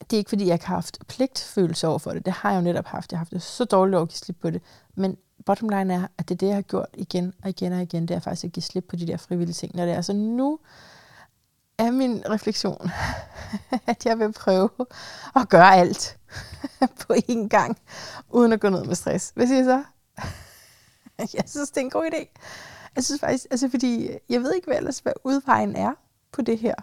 det 0.00 0.12
er 0.12 0.18
ikke, 0.18 0.28
fordi 0.28 0.46
jeg 0.46 0.54
ikke 0.54 0.66
har 0.66 0.74
haft 0.74 0.98
pligtfølelse 1.08 1.86
over 1.86 1.98
for 1.98 2.10
det. 2.10 2.24
Det 2.24 2.32
har 2.32 2.50
jeg 2.50 2.56
jo 2.56 2.62
netop 2.62 2.86
haft. 2.86 3.12
Jeg 3.12 3.18
har 3.18 3.20
haft 3.20 3.32
det 3.32 3.42
så 3.42 3.64
dårligt 3.64 4.00
at 4.00 4.08
give 4.08 4.18
slip 4.18 4.36
på 4.40 4.50
det. 4.50 4.62
Men 4.94 5.16
bottom 5.46 5.68
line 5.68 5.94
er, 5.94 6.06
at 6.18 6.28
det 6.28 6.34
er 6.34 6.38
det, 6.38 6.46
jeg 6.46 6.54
har 6.54 6.62
gjort 6.62 6.88
igen 6.94 7.32
og 7.42 7.48
igen 7.48 7.72
og 7.72 7.82
igen. 7.82 8.08
Det 8.08 8.14
er 8.14 8.20
faktisk 8.20 8.44
at 8.44 8.52
give 8.52 8.62
slip 8.62 8.84
på 8.88 8.96
de 8.96 9.06
der 9.06 9.16
frivillige 9.16 9.54
ting. 9.54 9.76
Når 9.76 9.84
det 9.84 9.94
er 9.94 10.00
så 10.00 10.12
nu 10.12 10.58
er 11.78 11.90
min 11.90 12.22
refleksion, 12.30 12.90
at 13.86 14.06
jeg 14.06 14.18
vil 14.18 14.32
prøve 14.32 14.70
at 15.36 15.48
gøre 15.48 15.76
alt 15.76 16.18
på 17.06 17.12
én 17.12 17.48
gang, 17.48 17.78
uden 18.30 18.52
at 18.52 18.60
gå 18.60 18.68
ned 18.68 18.84
med 18.84 18.94
stress. 18.94 19.32
Hvad 19.34 19.46
siger 19.46 19.60
I 19.60 19.64
så? 19.64 19.84
jeg 21.38 21.44
synes, 21.46 21.70
det 21.70 21.76
er 21.76 21.84
en 21.84 21.90
god 21.90 22.10
idé. 22.12 22.26
Jeg 22.96 23.04
synes 23.04 23.20
faktisk, 23.20 23.46
altså 23.50 23.68
fordi, 23.68 24.10
jeg 24.28 24.40
ved 24.40 24.54
ikke, 24.54 24.66
hvad 24.66 24.76
ellers, 24.76 24.98
hvad 24.98 25.12
udvejen 25.24 25.76
er 25.76 25.92
på 26.32 26.42
det 26.42 26.58
her. 26.58 26.74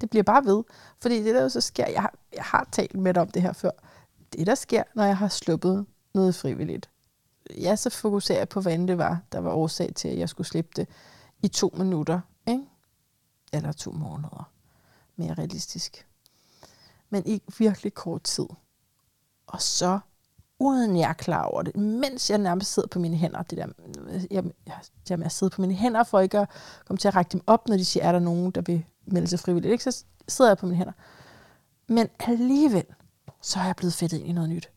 Det 0.00 0.10
bliver 0.10 0.22
bare 0.22 0.44
ved. 0.44 0.62
Fordi 1.02 1.22
det 1.22 1.34
der 1.34 1.42
jo 1.42 1.48
så 1.48 1.60
sker, 1.60 1.86
jeg 1.86 2.00
har, 2.00 2.14
jeg 2.36 2.44
har 2.44 2.68
talt 2.72 2.94
med 2.94 3.14
dig 3.14 3.22
om 3.22 3.28
det 3.28 3.42
her 3.42 3.52
før, 3.52 3.70
det 4.32 4.46
der 4.46 4.54
sker, 4.54 4.82
når 4.94 5.04
jeg 5.04 5.16
har 5.16 5.28
sluppet 5.28 5.86
noget 6.14 6.34
frivilligt. 6.34 6.90
Jeg 7.58 7.78
så 7.78 7.90
fokuserer 7.90 8.44
på, 8.44 8.60
hvad 8.60 8.78
det 8.78 8.98
var, 8.98 9.20
der 9.32 9.40
var 9.40 9.50
årsag 9.50 9.92
til, 9.94 10.08
at 10.08 10.18
jeg 10.18 10.28
skulle 10.28 10.46
slippe 10.46 10.70
det 10.76 10.88
i 11.42 11.48
to 11.48 11.74
minutter. 11.76 12.20
Eller 13.52 13.72
to 13.72 13.90
måneder. 13.92 14.50
Mere 15.16 15.34
realistisk. 15.34 16.06
Men 17.10 17.22
i 17.26 17.42
virkelig 17.58 17.94
kort 17.94 18.22
tid. 18.22 18.46
Og 19.46 19.62
så, 19.62 19.98
uden 20.58 20.96
jeg 20.96 21.08
er 21.08 21.12
klar 21.12 21.44
over 21.44 21.62
det, 21.62 21.76
mens 21.76 22.30
jeg 22.30 22.38
nærmest 22.38 22.72
sidder 22.74 22.88
på 22.88 22.98
mine 22.98 23.16
hænder, 23.16 23.42
det 23.42 23.58
der, 23.58 23.66
jeg, 24.30 24.44
jeg, 24.66 24.80
jeg 25.10 25.18
med 25.18 25.26
at 25.26 25.32
sidde 25.32 25.50
på 25.50 25.60
mine 25.60 25.74
hænder, 25.74 26.04
for 26.04 26.20
ikke 26.20 26.38
at 26.38 26.48
komme 26.86 26.98
til 26.98 27.08
at 27.08 27.16
række 27.16 27.32
dem 27.32 27.40
op, 27.46 27.68
når 27.68 27.76
de 27.76 27.84
siger, 27.84 28.04
er 28.04 28.12
der 28.12 28.18
nogen, 28.18 28.50
der 28.50 28.60
vil 28.60 28.84
melde 29.04 29.26
sig 29.28 29.40
frivilligt. 29.40 29.72
Ikke? 29.72 29.84
Så 29.84 30.04
sidder 30.28 30.50
jeg 30.50 30.58
på 30.58 30.66
mine 30.66 30.76
hænder. 30.76 30.92
Men 31.86 32.08
alligevel, 32.18 32.84
så 33.42 33.58
er 33.60 33.64
jeg 33.64 33.76
blevet 33.76 33.94
fedtet 33.94 34.18
ind 34.18 34.28
i 34.28 34.32
noget 34.32 34.50
nyt. 34.50 34.70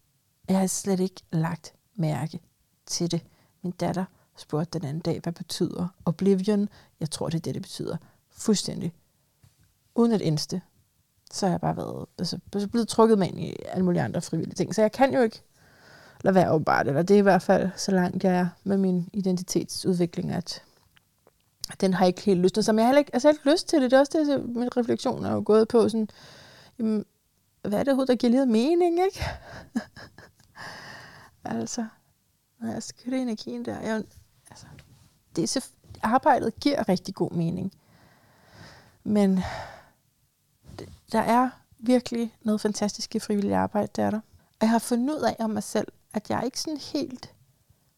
Jeg 0.49 0.59
har 0.59 0.67
slet 0.67 0.99
ikke 0.99 1.21
lagt 1.31 1.73
mærke 1.95 2.39
til 2.85 3.11
det. 3.11 3.25
Min 3.63 3.71
datter 3.71 4.05
spurgte 4.37 4.79
den 4.79 4.87
anden 4.87 5.01
dag, 5.01 5.19
hvad 5.23 5.33
betyder 5.33 5.87
oblivion? 6.05 6.69
Jeg 6.99 7.11
tror, 7.11 7.29
det 7.29 7.37
er 7.37 7.41
det, 7.41 7.53
det 7.53 7.61
betyder. 7.61 7.97
Fuldstændig. 8.37 8.93
Uden 9.95 10.11
at 10.11 10.21
eneste. 10.21 10.61
Så 11.31 11.45
har 11.45 11.53
jeg 11.53 11.61
bare 11.61 11.77
været 11.77 12.05
altså, 12.19 12.39
altså 12.53 12.67
blevet 12.67 12.87
trukket 12.87 13.19
med 13.19 13.27
ind 13.27 13.39
i 13.39 13.55
alle 13.65 13.85
mulige 13.85 14.01
andre 14.01 14.21
frivillige 14.21 14.55
ting. 14.55 14.75
Så 14.75 14.81
jeg 14.81 14.91
kan 14.91 15.13
jo 15.13 15.21
ikke 15.21 15.41
lade 16.23 16.35
være 16.35 16.51
åbenbart. 16.51 16.87
Eller 16.87 17.01
det 17.01 17.13
er 17.13 17.19
i 17.19 17.21
hvert 17.21 17.41
fald 17.41 17.69
så 17.75 17.91
langt 17.91 18.23
jeg 18.23 18.35
er 18.35 18.47
med 18.63 18.77
min 18.77 19.09
identitetsudvikling, 19.13 20.31
at 20.31 20.63
den 21.81 21.93
har 21.93 22.05
ikke 22.05 22.21
helt 22.21 22.39
lyst 22.39 22.53
til. 22.53 22.63
Som 22.63 22.79
jeg 22.79 22.85
heller 22.85 22.99
ikke, 22.99 23.13
altså 23.13 23.27
jeg 23.27 23.33
har 23.33 23.39
ikke 23.39 23.51
lyst 23.51 23.67
til 23.67 23.81
det. 23.81 23.91
Det 23.91 23.97
er 23.97 23.99
også 23.99 24.17
det, 24.17 24.55
min 24.55 24.77
refleksion 24.77 25.25
er 25.25 25.31
jo 25.31 25.43
gået 25.45 25.67
på. 25.67 25.89
Sådan, 25.89 26.09
jamen, 26.79 27.05
hvad 27.61 27.79
er 27.79 27.83
det 27.83 27.87
overhovedet, 27.87 28.07
der 28.07 28.15
giver 28.15 28.31
lidt 28.31 28.49
mening, 28.49 28.99
ikke? 29.05 29.25
altså, 31.45 31.85
når 32.59 32.71
jeg 32.71 32.83
skal 32.83 33.13
energien 33.13 33.65
der. 33.65 33.79
Jeg, 33.79 34.03
altså, 34.49 34.65
det 35.35 35.43
er 35.43 35.47
så, 35.47 35.65
arbejdet 36.03 36.59
giver 36.59 36.89
rigtig 36.89 37.15
god 37.15 37.31
mening. 37.31 37.71
Men 39.05 39.39
der 41.11 41.19
er 41.19 41.49
virkelig 41.79 42.35
noget 42.41 42.61
fantastisk 42.61 43.15
i 43.15 43.19
frivilligt 43.19 43.53
arbejde, 43.53 43.87
der 43.95 44.03
er 44.03 44.09
der. 44.11 44.19
Og 44.59 44.61
jeg 44.61 44.69
har 44.69 44.79
fundet 44.79 45.15
ud 45.15 45.21
af 45.21 45.35
om 45.39 45.49
mig 45.49 45.63
selv, 45.63 45.87
at 46.13 46.29
jeg 46.29 46.39
er 46.39 46.43
ikke 46.43 46.59
sådan 46.59 46.79
helt 46.93 47.33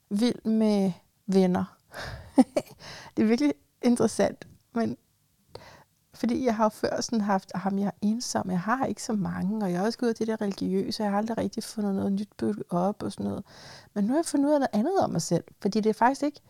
vild 0.10 0.46
med 0.46 0.92
venner. 1.28 1.78
det 3.18 3.24
er 3.24 3.28
virkelig 3.28 3.54
interessant, 3.82 4.48
men 4.74 4.98
fordi 6.14 6.46
jeg 6.46 6.56
har 6.56 6.70
før 6.70 7.02
sådan 7.02 7.22
haft, 7.22 7.52
at 7.56 7.74
jeg 7.74 7.84
er 7.84 7.92
ensom, 8.02 8.52
jeg 8.52 8.60
har 8.60 8.86
ikke 8.86 9.04
så 9.04 9.14
mange, 9.14 9.66
og 9.66 9.72
jeg 9.72 9.80
har 9.80 9.86
også 9.86 10.00
gået 10.00 10.20
det 10.20 10.28
der 10.28 10.42
religiøse, 10.42 11.04
jeg 11.04 11.12
har 11.12 11.18
aldrig 11.18 11.38
rigtig 11.38 11.64
fundet 11.64 11.96
noget 11.96 12.12
nyt 12.12 12.30
bygget 12.38 12.64
op 12.70 13.04
og 13.04 13.12
sådan 13.12 13.26
noget. 13.26 13.44
Men 13.94 14.04
nu 14.04 14.10
har 14.10 14.18
jeg 14.18 14.26
fundet 14.26 14.48
ud 14.48 14.54
af 14.54 14.60
noget 14.60 14.74
andet 14.74 15.00
om 15.00 15.10
mig 15.10 15.22
selv, 15.22 15.44
fordi 15.62 15.80
det 15.80 15.90
er 15.90 15.94
faktisk 15.94 16.24
ikke, 16.24 16.42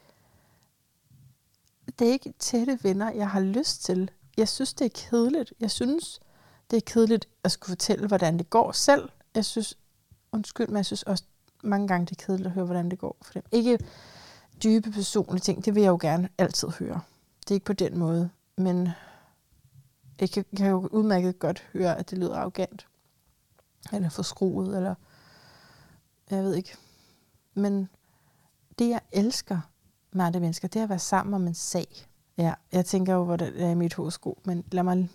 det 1.99 2.07
er 2.07 2.11
ikke 2.11 2.33
tætte 2.39 2.79
venner, 2.83 3.11
jeg 3.11 3.29
har 3.29 3.39
lyst 3.39 3.83
til. 3.83 4.11
Jeg 4.37 4.49
synes, 4.49 4.73
det 4.73 4.85
er 4.85 5.09
kedeligt. 5.09 5.53
Jeg 5.59 5.71
synes, 5.71 6.19
det 6.71 6.77
er 6.77 6.81
kedeligt 6.85 7.27
at 7.43 7.51
skulle 7.51 7.71
fortælle, 7.71 8.07
hvordan 8.07 8.37
det 8.37 8.49
går 8.49 8.71
selv. 8.71 9.09
Jeg 9.35 9.45
synes, 9.45 9.77
undskyld, 10.31 10.67
men 10.67 10.77
jeg 10.77 10.85
synes 10.85 11.03
også 11.03 11.23
mange 11.63 11.87
gange, 11.87 12.05
det 12.05 12.21
er 12.21 12.25
kedeligt 12.25 12.47
at 12.47 12.53
høre, 12.53 12.65
hvordan 12.65 12.91
det 12.91 12.99
går 12.99 13.17
for 13.21 13.33
dem. 13.33 13.43
Ikke 13.51 13.79
dybe 14.63 14.91
personlige 14.91 15.41
ting, 15.41 15.65
det 15.65 15.75
vil 15.75 15.83
jeg 15.83 15.89
jo 15.89 15.97
gerne 16.01 16.29
altid 16.37 16.67
høre. 16.67 17.01
Det 17.39 17.51
er 17.51 17.55
ikke 17.55 17.65
på 17.65 17.73
den 17.73 17.97
måde, 17.97 18.29
men 18.55 18.89
jeg 20.19 20.29
kan, 20.29 20.45
jeg 20.51 20.57
kan 20.57 20.69
jo 20.69 20.87
udmærket 20.91 21.39
godt 21.39 21.67
høre, 21.73 21.97
at 21.97 22.09
det 22.09 22.17
lyder 22.17 22.35
arrogant, 22.35 22.87
eller 23.93 24.09
forskruet, 24.09 24.75
eller 24.77 24.95
jeg 26.29 26.43
ved 26.43 26.55
ikke. 26.55 26.75
Men 27.53 27.89
det, 28.79 28.89
jeg 28.89 29.01
elsker 29.11 29.59
med 30.11 30.25
andre 30.25 30.39
mennesker, 30.39 30.67
det 30.67 30.79
er 30.79 30.83
at 30.83 30.89
være 30.89 30.99
sammen 30.99 31.33
om 31.33 31.47
en 31.47 31.53
sag. 31.53 32.07
Ja, 32.37 32.53
jeg 32.71 32.85
tænker 32.85 33.13
jo, 33.13 33.23
hvor 33.23 33.35
det 33.35 33.63
er 33.63 33.69
i 33.69 33.75
mit 33.75 33.93
horoskop, 33.93 34.47
men 34.47 34.63
lad 34.71 34.83
mig, 34.83 35.09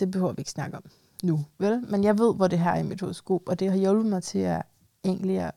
det 0.00 0.10
behøver 0.10 0.32
vi 0.32 0.40
ikke 0.40 0.50
snakke 0.50 0.76
om 0.76 0.82
nu, 1.22 1.44
vel? 1.58 1.84
Men 1.90 2.04
jeg 2.04 2.18
ved, 2.18 2.34
hvor 2.34 2.46
det 2.46 2.58
her 2.58 2.70
er 2.70 2.78
i 2.78 2.82
mit 2.82 3.00
horoskop, 3.00 3.48
og 3.48 3.60
det 3.60 3.70
har 3.70 3.76
hjulpet 3.76 4.06
mig 4.06 4.22
til 4.22 4.38
at 4.38 4.62
egentlig 5.04 5.38
at 5.40 5.54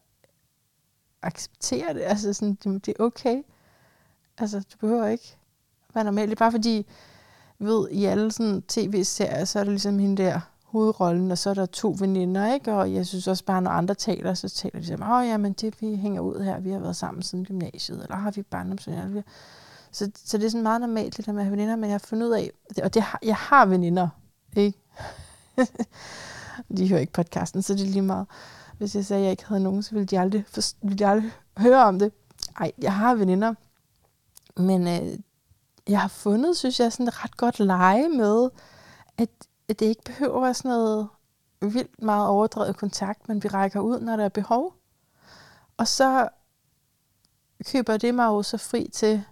acceptere 1.21 1.93
det. 1.93 2.01
Altså 2.01 2.33
sådan, 2.33 2.57
det 2.63 2.87
er 2.87 3.03
okay. 3.03 3.43
Altså, 4.37 4.59
du 4.59 4.77
behøver 4.79 5.07
ikke 5.07 5.37
være 5.93 6.03
normal. 6.03 6.27
Det 6.27 6.35
er 6.35 6.39
bare 6.39 6.51
fordi, 6.51 6.85
ved, 7.59 7.89
i 7.91 8.05
alle 8.05 8.31
sådan 8.31 8.61
tv-serier, 8.61 9.45
så 9.45 9.59
er 9.59 9.63
det 9.63 9.71
ligesom 9.71 9.99
hende 9.99 10.23
der 10.23 10.39
hovedrollen, 10.63 11.31
og 11.31 11.37
så 11.37 11.49
er 11.49 11.53
der 11.53 11.65
to 11.65 11.95
veninder, 11.99 12.53
ikke? 12.53 12.73
Og 12.73 12.93
jeg 12.93 13.07
synes 13.07 13.27
også 13.27 13.45
bare, 13.45 13.61
når 13.61 13.71
andre 13.71 13.95
taler, 13.95 14.33
så 14.33 14.49
taler 14.49 14.79
de 14.79 14.85
som, 14.85 15.01
åh, 15.01 15.11
oh, 15.11 15.27
ja, 15.27 15.37
men 15.37 15.53
det, 15.53 15.81
vi 15.81 15.95
hænger 15.95 16.21
ud 16.21 16.43
her, 16.43 16.59
vi 16.59 16.71
har 16.71 16.79
været 16.79 16.95
sammen 16.95 17.23
siden 17.23 17.45
gymnasiet, 17.45 18.03
eller 18.03 18.15
har 18.15 18.31
vi 18.31 18.41
barndomsveninder? 18.41 19.21
Så, 19.91 20.11
så 20.15 20.37
det 20.37 20.45
er 20.45 20.49
sådan 20.49 20.63
meget 20.63 20.81
normalt, 20.81 21.17
det 21.17 21.25
der 21.25 21.31
med 21.31 21.41
at 21.41 21.45
have 21.45 21.51
veninder, 21.51 21.75
men 21.75 21.83
jeg 21.83 21.93
har 21.93 22.05
fundet 22.07 22.27
ud 22.27 22.31
af, 22.31 22.51
og 22.83 22.93
det, 22.93 23.03
jeg 23.23 23.35
har 23.35 23.65
veninder, 23.65 24.09
ikke? 24.55 24.79
de 26.77 26.89
hører 26.89 26.99
ikke 26.99 27.13
podcasten, 27.13 27.61
så 27.61 27.73
det 27.73 27.81
er 27.81 27.85
lige 27.85 28.01
meget. 28.01 28.27
Hvis 28.77 28.95
jeg 28.95 29.05
sagde, 29.05 29.19
at 29.19 29.23
jeg 29.23 29.31
ikke 29.31 29.45
havde 29.45 29.63
nogen, 29.63 29.83
så 29.83 29.91
ville 29.91 30.05
de 30.05 30.19
aldrig, 30.19 30.45
for, 30.47 30.61
ville 30.81 30.97
de 30.97 31.07
aldrig 31.07 31.31
høre 31.57 31.83
om 31.85 31.99
det. 31.99 32.11
Ej, 32.59 32.71
jeg 32.77 32.93
har 32.93 33.15
veninder, 33.15 33.53
men 34.57 34.87
øh, 34.87 35.19
jeg 35.87 36.01
har 36.01 36.07
fundet, 36.07 36.57
synes 36.57 36.79
jeg, 36.79 36.91
sådan 36.91 37.07
et 37.07 37.23
ret 37.23 37.37
godt 37.37 37.59
leje 37.59 38.09
med, 38.09 38.49
at, 39.17 39.29
at 39.67 39.79
det 39.79 39.85
ikke 39.85 40.03
behøver 40.05 40.35
at 40.35 40.43
være 40.43 40.53
sådan 40.53 40.69
noget 40.69 41.07
vildt 41.61 42.01
meget 42.01 42.27
overdrevet 42.27 42.77
kontakt, 42.77 43.27
men 43.27 43.43
vi 43.43 43.47
rækker 43.47 43.79
ud, 43.79 43.99
når 43.99 44.15
der 44.15 44.25
er 44.25 44.29
behov. 44.29 44.73
Og 45.77 45.87
så 45.87 46.29
køber 47.65 47.97
det 47.97 48.15
mig 48.15 48.25
jo 48.25 48.43
så 48.43 48.57
fri 48.57 48.89
til, 48.93 49.23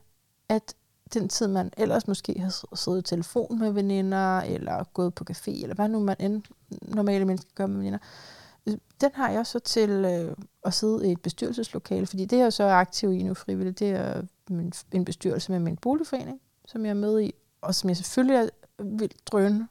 at 0.49 0.75
den 1.13 1.29
tid, 1.29 1.47
man 1.47 1.71
ellers 1.77 2.07
måske 2.07 2.39
har 2.39 2.75
siddet 2.75 2.99
i 2.99 3.01
telefon 3.01 3.59
med 3.59 3.71
veninder, 3.71 4.39
eller 4.39 4.83
gået 4.93 5.13
på 5.13 5.25
café, 5.31 5.63
eller 5.63 5.75
hvad 5.75 5.89
nu 5.89 5.99
man 5.99 6.15
end 6.19 6.43
normale 6.81 7.25
mennesker 7.25 7.51
gør 7.55 7.67
med 7.67 7.77
veninder, 7.77 7.99
øh, 8.67 8.77
den 9.01 9.11
har 9.13 9.29
jeg 9.29 9.47
så 9.47 9.59
til 9.59 9.89
øh, 9.89 10.35
at 10.63 10.73
sidde 10.73 11.07
i 11.07 11.11
et 11.11 11.21
bestyrelseslokale, 11.21 12.07
fordi 12.07 12.25
det 12.25 12.39
er 12.39 12.43
jeg 12.43 12.53
så 12.53 12.63
aktiv 12.63 13.13
i 13.13 13.23
nu 13.23 13.33
frivilligt. 13.33 13.79
Det 13.79 13.89
er 13.89 14.21
min, 14.49 14.73
en 14.91 15.05
bestyrelse 15.05 15.51
med 15.51 15.59
min 15.59 15.77
boligforening, 15.77 16.39
som 16.65 16.85
jeg 16.85 16.89
er 16.89 16.93
med 16.93 17.21
i, 17.21 17.33
og 17.61 17.75
som 17.75 17.89
jeg 17.89 17.97
selvfølgelig 17.97 18.35
er 18.35 18.49
vildt 18.83 19.27
drøn 19.31 19.63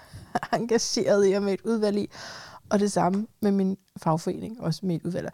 engageret 0.52 1.30
i 1.30 1.32
og 1.32 1.42
med 1.42 1.52
et 1.52 1.60
udvalg 1.64 1.98
i. 1.98 2.10
Og 2.70 2.80
det 2.80 2.92
samme 2.92 3.26
med 3.40 3.52
min 3.52 3.76
fagforening, 3.96 4.60
også 4.60 4.86
med 4.86 4.96
et 4.96 5.02
udvalg. 5.02 5.30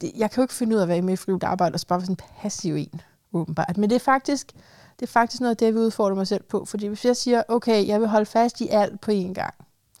Det, 0.00 0.12
jeg 0.16 0.30
kan 0.30 0.36
jo 0.36 0.42
ikke 0.42 0.54
finde 0.54 0.76
ud 0.76 0.78
af 0.80 0.82
at 0.82 0.88
være 0.88 1.02
med 1.02 1.12
i 1.12 1.16
frivilligt 1.16 1.44
arbejde 1.44 1.74
og 1.74 1.80
så 1.80 1.86
bare 1.86 1.98
være 1.98 2.06
sådan 2.06 2.12
en 2.12 2.40
passiv 2.42 2.74
en, 2.74 3.00
åbenbart. 3.32 3.76
Men 3.76 3.90
det 3.90 3.96
er 3.96 4.00
faktisk, 4.00 4.52
det 5.00 5.02
er 5.02 5.12
faktisk 5.12 5.40
noget 5.40 5.50
af 5.50 5.56
det, 5.56 5.66
jeg 5.66 5.74
vil 5.74 5.82
udfordre 5.82 6.16
mig 6.16 6.26
selv 6.26 6.42
på. 6.42 6.64
Fordi 6.64 6.86
hvis 6.86 7.04
jeg 7.04 7.16
siger, 7.16 7.42
okay, 7.48 7.86
jeg 7.86 8.00
vil 8.00 8.08
holde 8.08 8.26
fast 8.26 8.60
i 8.60 8.68
alt 8.68 9.00
på 9.00 9.10
én 9.10 9.32
gang, 9.32 9.54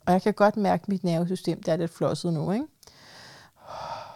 og 0.06 0.12
jeg 0.12 0.22
kan 0.22 0.34
godt 0.34 0.56
mærke, 0.56 0.82
at 0.82 0.88
mit 0.88 1.04
nervesystem 1.04 1.62
der 1.62 1.72
er 1.72 1.76
lidt 1.76 1.90
flosset 1.90 2.32
nu, 2.32 2.52
ikke? 2.52 2.66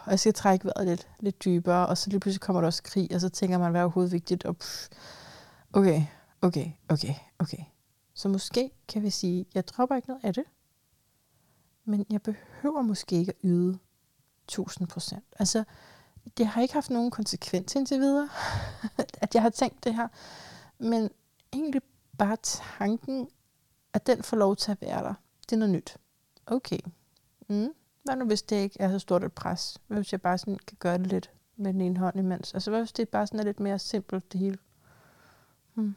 Og 0.04 0.10
jeg 0.10 0.20
skal 0.20 0.34
trække 0.34 0.64
vejret 0.64 0.86
lidt, 0.86 1.08
lidt 1.20 1.44
dybere, 1.44 1.86
og 1.86 1.98
så 1.98 2.10
lige 2.10 2.20
pludselig 2.20 2.40
kommer 2.40 2.60
der 2.60 2.66
også 2.66 2.82
krig, 2.82 3.08
og 3.14 3.20
så 3.20 3.28
tænker 3.28 3.58
man, 3.58 3.70
hvad 3.70 3.80
er 3.80 3.84
overhovedet 3.84 4.12
vigtigt? 4.12 4.44
Og 4.44 4.56
pff, 4.56 4.88
okay, 5.72 6.02
okay, 6.42 6.66
okay, 6.88 7.14
okay. 7.38 7.62
Så 8.14 8.28
måske 8.28 8.70
kan 8.88 9.02
vi 9.02 9.10
sige, 9.10 9.46
jeg 9.54 9.68
dropper 9.68 9.96
ikke 9.96 10.08
noget 10.08 10.24
af 10.24 10.34
det, 10.34 10.44
men 11.84 12.06
jeg 12.10 12.22
behøver 12.22 12.82
måske 12.82 13.16
ikke 13.16 13.32
at 13.32 13.38
yde 13.44 13.78
1000 14.44 14.88
procent. 14.88 15.24
Altså, 15.38 15.64
det 16.38 16.46
har 16.46 16.62
ikke 16.62 16.74
haft 16.74 16.90
nogen 16.90 17.10
konsekvens 17.10 17.74
indtil 17.74 18.00
videre, 18.00 18.28
at 19.22 19.34
jeg 19.34 19.42
har 19.42 19.50
tænkt 19.50 19.84
det 19.84 19.94
her. 19.94 20.08
Men 20.78 21.10
egentlig 21.52 21.82
bare 22.18 22.36
tanken, 22.42 23.28
at 23.92 24.06
den 24.06 24.22
får 24.22 24.36
lov 24.36 24.56
til 24.56 24.70
at 24.70 24.82
være 24.82 25.02
der, 25.02 25.14
det 25.42 25.52
er 25.52 25.56
noget 25.56 25.74
nyt. 25.74 25.96
Okay. 26.46 26.78
Mm. 27.48 27.68
Hvad 28.04 28.16
nu, 28.16 28.24
hvis 28.24 28.42
det 28.42 28.56
ikke 28.56 28.76
er 28.80 28.90
så 28.90 28.98
stort 28.98 29.24
et 29.24 29.32
pres? 29.32 29.78
Hvad 29.86 29.98
hvis 29.98 30.12
jeg 30.12 30.20
bare 30.20 30.38
sådan 30.38 30.58
kan 30.66 30.76
gøre 30.80 30.98
det 30.98 31.06
lidt 31.06 31.30
med 31.56 31.72
den 31.72 31.80
ene 31.80 31.98
hånd 31.98 32.18
imens? 32.18 32.54
Altså, 32.54 32.70
hvad 32.70 32.80
hvis 32.80 32.92
det 32.92 33.08
bare 33.08 33.26
sådan 33.26 33.40
er 33.40 33.44
lidt 33.44 33.60
mere 33.60 33.78
simpelt, 33.78 34.32
det 34.32 34.40
hele? 34.40 34.58
Mm. 35.74 35.94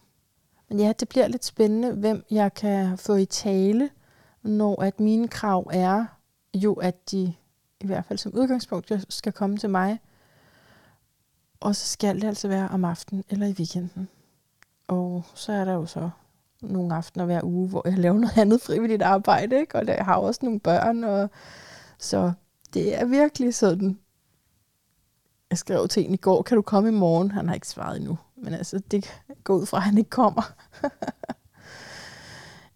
Men 0.70 0.80
ja, 0.80 0.94
det 1.00 1.10
bliver 1.10 1.28
lidt 1.28 1.46
spændende, 1.46 1.92
hvem 1.92 2.26
jeg 2.32 2.54
kan 2.54 2.98
få 2.98 3.16
i 3.16 3.26
tale, 3.26 3.90
når 4.42 4.82
at 4.82 5.00
mine 5.00 5.28
krav 5.28 5.70
er 5.74 6.06
jo, 6.54 6.74
at 6.74 7.12
de 7.12 7.36
i 7.80 7.86
hvert 7.86 8.06
fald 8.06 8.20
som 8.20 8.34
udgangspunkt 8.36 8.92
skal 9.10 9.34
komme 9.34 9.58
til 9.58 9.70
mig. 9.70 10.00
Og 11.64 11.76
så 11.76 11.88
skal 11.88 12.16
det 12.22 12.28
altså 12.28 12.48
være 12.48 12.68
om 12.68 12.86
aftenen 12.86 13.24
eller 13.30 13.48
i 13.48 13.52
weekenden. 13.52 14.10
Og 14.88 15.24
så 15.34 15.52
er 15.52 15.66
der 15.66 15.74
jo 15.74 15.86
så 15.86 16.10
nogle 16.62 16.96
aftener 16.96 17.26
hver 17.26 17.44
uge, 17.44 17.70
hvor 17.70 17.82
jeg 17.86 17.98
laver 17.98 18.18
noget 18.20 18.38
andet 18.38 18.62
frivilligt 18.62 19.02
arbejde, 19.02 19.60
ikke? 19.60 19.76
og 19.76 19.88
jeg 19.88 20.06
har 20.06 20.16
også 20.16 20.40
nogle 20.44 20.60
børn, 20.60 21.04
og 21.04 21.30
så 21.98 22.32
det 22.74 23.00
er 23.00 23.06
virkelig 23.06 23.56
sådan. 23.56 24.00
Jeg 25.50 25.58
skrev 25.58 25.88
til 25.88 26.06
en 26.06 26.14
i 26.14 26.18
går, 26.18 26.42
kan 26.42 26.56
du 26.56 26.62
komme 26.62 26.90
i 26.90 26.94
morgen? 26.94 27.32
Han 27.32 27.48
har 27.48 27.56
ikke 27.56 27.68
svaret 27.68 27.98
endnu, 27.98 28.18
men 28.36 28.54
altså, 28.54 28.80
det 28.80 29.24
går 29.44 29.56
ud 29.56 29.66
fra, 29.66 29.78
at 29.78 29.84
han 29.84 29.98
ikke 29.98 30.10
kommer. 30.10 30.54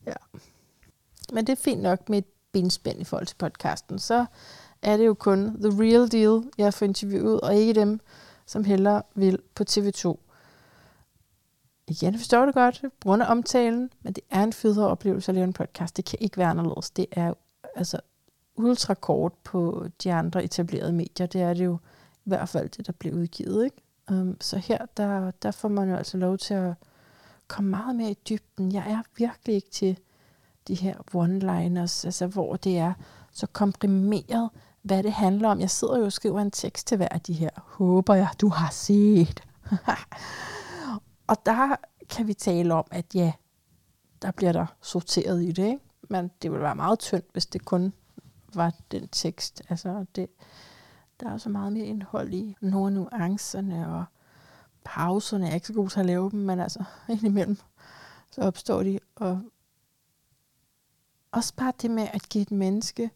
ja. 0.07 0.15
Men 1.33 1.47
det 1.47 1.51
er 1.53 1.61
fint 1.63 1.81
nok 1.81 2.09
med 2.09 2.17
et 2.17 2.25
benspænd 2.51 3.01
i 3.01 3.03
forhold 3.03 3.27
til 3.27 3.35
podcasten. 3.35 3.99
Så 3.99 4.25
er 4.81 4.97
det 4.97 5.05
jo 5.05 5.13
kun 5.13 5.61
the 5.61 5.83
real 5.83 6.11
deal, 6.11 6.43
jeg 6.57 6.73
får 6.73 6.85
interviewet, 6.85 7.41
og 7.41 7.55
ikke 7.55 7.73
dem, 7.73 7.99
som 8.47 8.63
heller 8.63 9.01
vil 9.15 9.39
på 9.55 9.63
TV2 9.69 10.17
igen 11.87 12.17
forstår 12.17 12.45
det 12.45 12.53
godt, 12.53 12.81
på 12.81 13.07
grund 13.07 13.23
af 13.23 13.31
omtalen, 13.31 13.89
men 14.01 14.13
det 14.13 14.23
er 14.29 14.43
en 14.43 14.53
federe 14.53 14.87
oplevelse 14.87 15.31
at 15.31 15.35
lave 15.35 15.43
en 15.43 15.53
podcast. 15.53 15.97
Det 15.97 16.05
kan 16.05 16.19
ikke 16.21 16.37
være 16.37 16.49
anderledes. 16.49 16.89
Det 16.89 17.05
er 17.11 17.33
altså 17.75 17.99
ultra 18.55 18.93
kort 18.93 19.33
på 19.43 19.87
de 20.03 20.13
andre 20.13 20.43
etablerede 20.43 20.93
medier. 20.93 21.27
Det 21.27 21.41
er 21.41 21.53
det 21.53 21.65
jo 21.65 21.77
i 22.25 22.29
hvert 22.29 22.49
fald 22.49 22.69
det, 22.69 22.87
der 22.87 22.93
bliver 22.93 23.15
udgivet. 23.15 23.65
Ikke? 23.65 23.77
Um, 24.11 24.37
så 24.41 24.57
her, 24.57 24.85
der, 24.97 25.31
der 25.31 25.51
får 25.51 25.67
man 25.67 25.89
jo 25.89 25.95
altså 25.95 26.17
lov 26.17 26.37
til 26.37 26.53
at 26.53 26.73
komme 27.47 27.69
meget 27.69 27.95
mere 27.95 28.11
i 28.11 28.17
dybden. 28.29 28.71
Jeg 28.71 28.83
er 28.87 29.01
virkelig 29.17 29.55
ikke 29.55 29.69
til 29.69 29.97
de 30.67 30.75
her 30.75 30.95
one-liners, 31.15 32.05
altså 32.05 32.27
hvor 32.27 32.55
det 32.55 32.77
er 32.77 32.93
så 33.31 33.47
komprimeret, 33.47 34.49
hvad 34.87 35.03
det 35.03 35.13
handler 35.13 35.49
om. 35.49 35.59
Jeg 35.59 35.69
sidder 35.69 35.97
jo 35.97 36.05
og 36.05 36.13
skriver 36.13 36.41
en 36.41 36.51
tekst 36.51 36.87
til 36.87 36.97
hver 36.97 37.07
af 37.11 37.21
de 37.21 37.33
her. 37.33 37.49
Håber 37.63 38.13
jeg, 38.13 38.29
du 38.41 38.49
har 38.49 38.69
set. 38.71 39.43
Og 41.27 41.45
der 41.45 41.75
kan 42.09 42.27
vi 42.27 42.33
tale 42.33 42.73
om, 42.73 42.85
at 42.91 43.15
ja, 43.15 43.33
der 44.21 44.31
bliver 44.31 44.51
der 44.51 44.65
sorteret 44.81 45.43
i 45.43 45.51
det, 45.51 45.65
ikke? 45.65 45.79
men 46.09 46.31
det 46.41 46.51
ville 46.51 46.63
være 46.63 46.75
meget 46.75 46.99
tyndt, 46.99 47.25
hvis 47.31 47.45
det 47.45 47.65
kun 47.65 47.93
var 48.53 48.73
den 48.91 49.07
tekst. 49.07 49.61
Altså 49.69 50.05
det, 50.15 50.27
Der 51.19 51.29
er 51.29 51.37
så 51.37 51.49
meget 51.49 51.73
mere 51.73 51.85
indhold 51.85 52.33
i 52.33 52.55
nogle 52.61 52.87
af 52.87 52.93
nuancerne 52.93 53.87
og 53.95 54.05
pauserne. 54.83 55.45
Jeg 55.45 55.51
er 55.51 55.55
ikke 55.55 55.67
så 55.67 55.73
god 55.73 55.89
til 55.89 55.99
at 55.99 56.05
lave 56.05 56.31
dem, 56.31 56.39
men 56.39 56.59
altså 56.59 56.83
indimellem 57.09 57.57
så 58.31 58.41
opstår 58.41 58.83
de. 58.83 58.99
Og 59.15 59.41
også 61.31 61.53
bare 61.55 61.73
det 61.81 61.91
med 61.91 62.07
at 62.13 62.29
give 62.29 62.41
et 62.41 62.51
menneske 62.51 63.11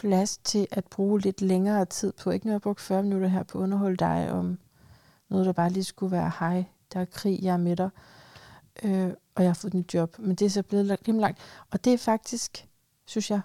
plads 0.00 0.38
til 0.38 0.66
at 0.70 0.84
bruge 0.84 1.20
lidt 1.20 1.40
længere 1.40 1.84
tid 1.84 2.12
på. 2.12 2.30
Ikke 2.30 2.46
når 2.46 2.52
jeg 2.52 2.60
brugt 2.60 2.80
40 2.80 3.02
minutter 3.02 3.28
her 3.28 3.42
på 3.42 3.58
at 3.58 3.62
underholde 3.62 3.96
dig 3.96 4.32
om 4.32 4.58
noget, 5.28 5.46
der 5.46 5.52
bare 5.52 5.70
lige 5.70 5.84
skulle 5.84 6.12
være, 6.12 6.32
hej, 6.38 6.64
der 6.92 7.00
er 7.00 7.04
krig, 7.04 7.38
jeg 7.42 7.52
er 7.52 7.56
med 7.56 7.76
dig, 7.76 7.90
øh, 8.82 9.10
og 9.34 9.42
jeg 9.42 9.48
har 9.48 9.54
fået 9.54 9.74
et 9.74 9.94
job. 9.94 10.18
Men 10.18 10.34
det 10.36 10.44
er 10.44 10.50
så 10.50 10.62
blevet 10.62 10.98
rimelig 11.08 11.20
langt. 11.20 11.38
Og 11.70 11.84
det 11.84 11.92
er 11.92 11.98
faktisk, 11.98 12.68
synes 13.04 13.30
jeg, 13.30 13.40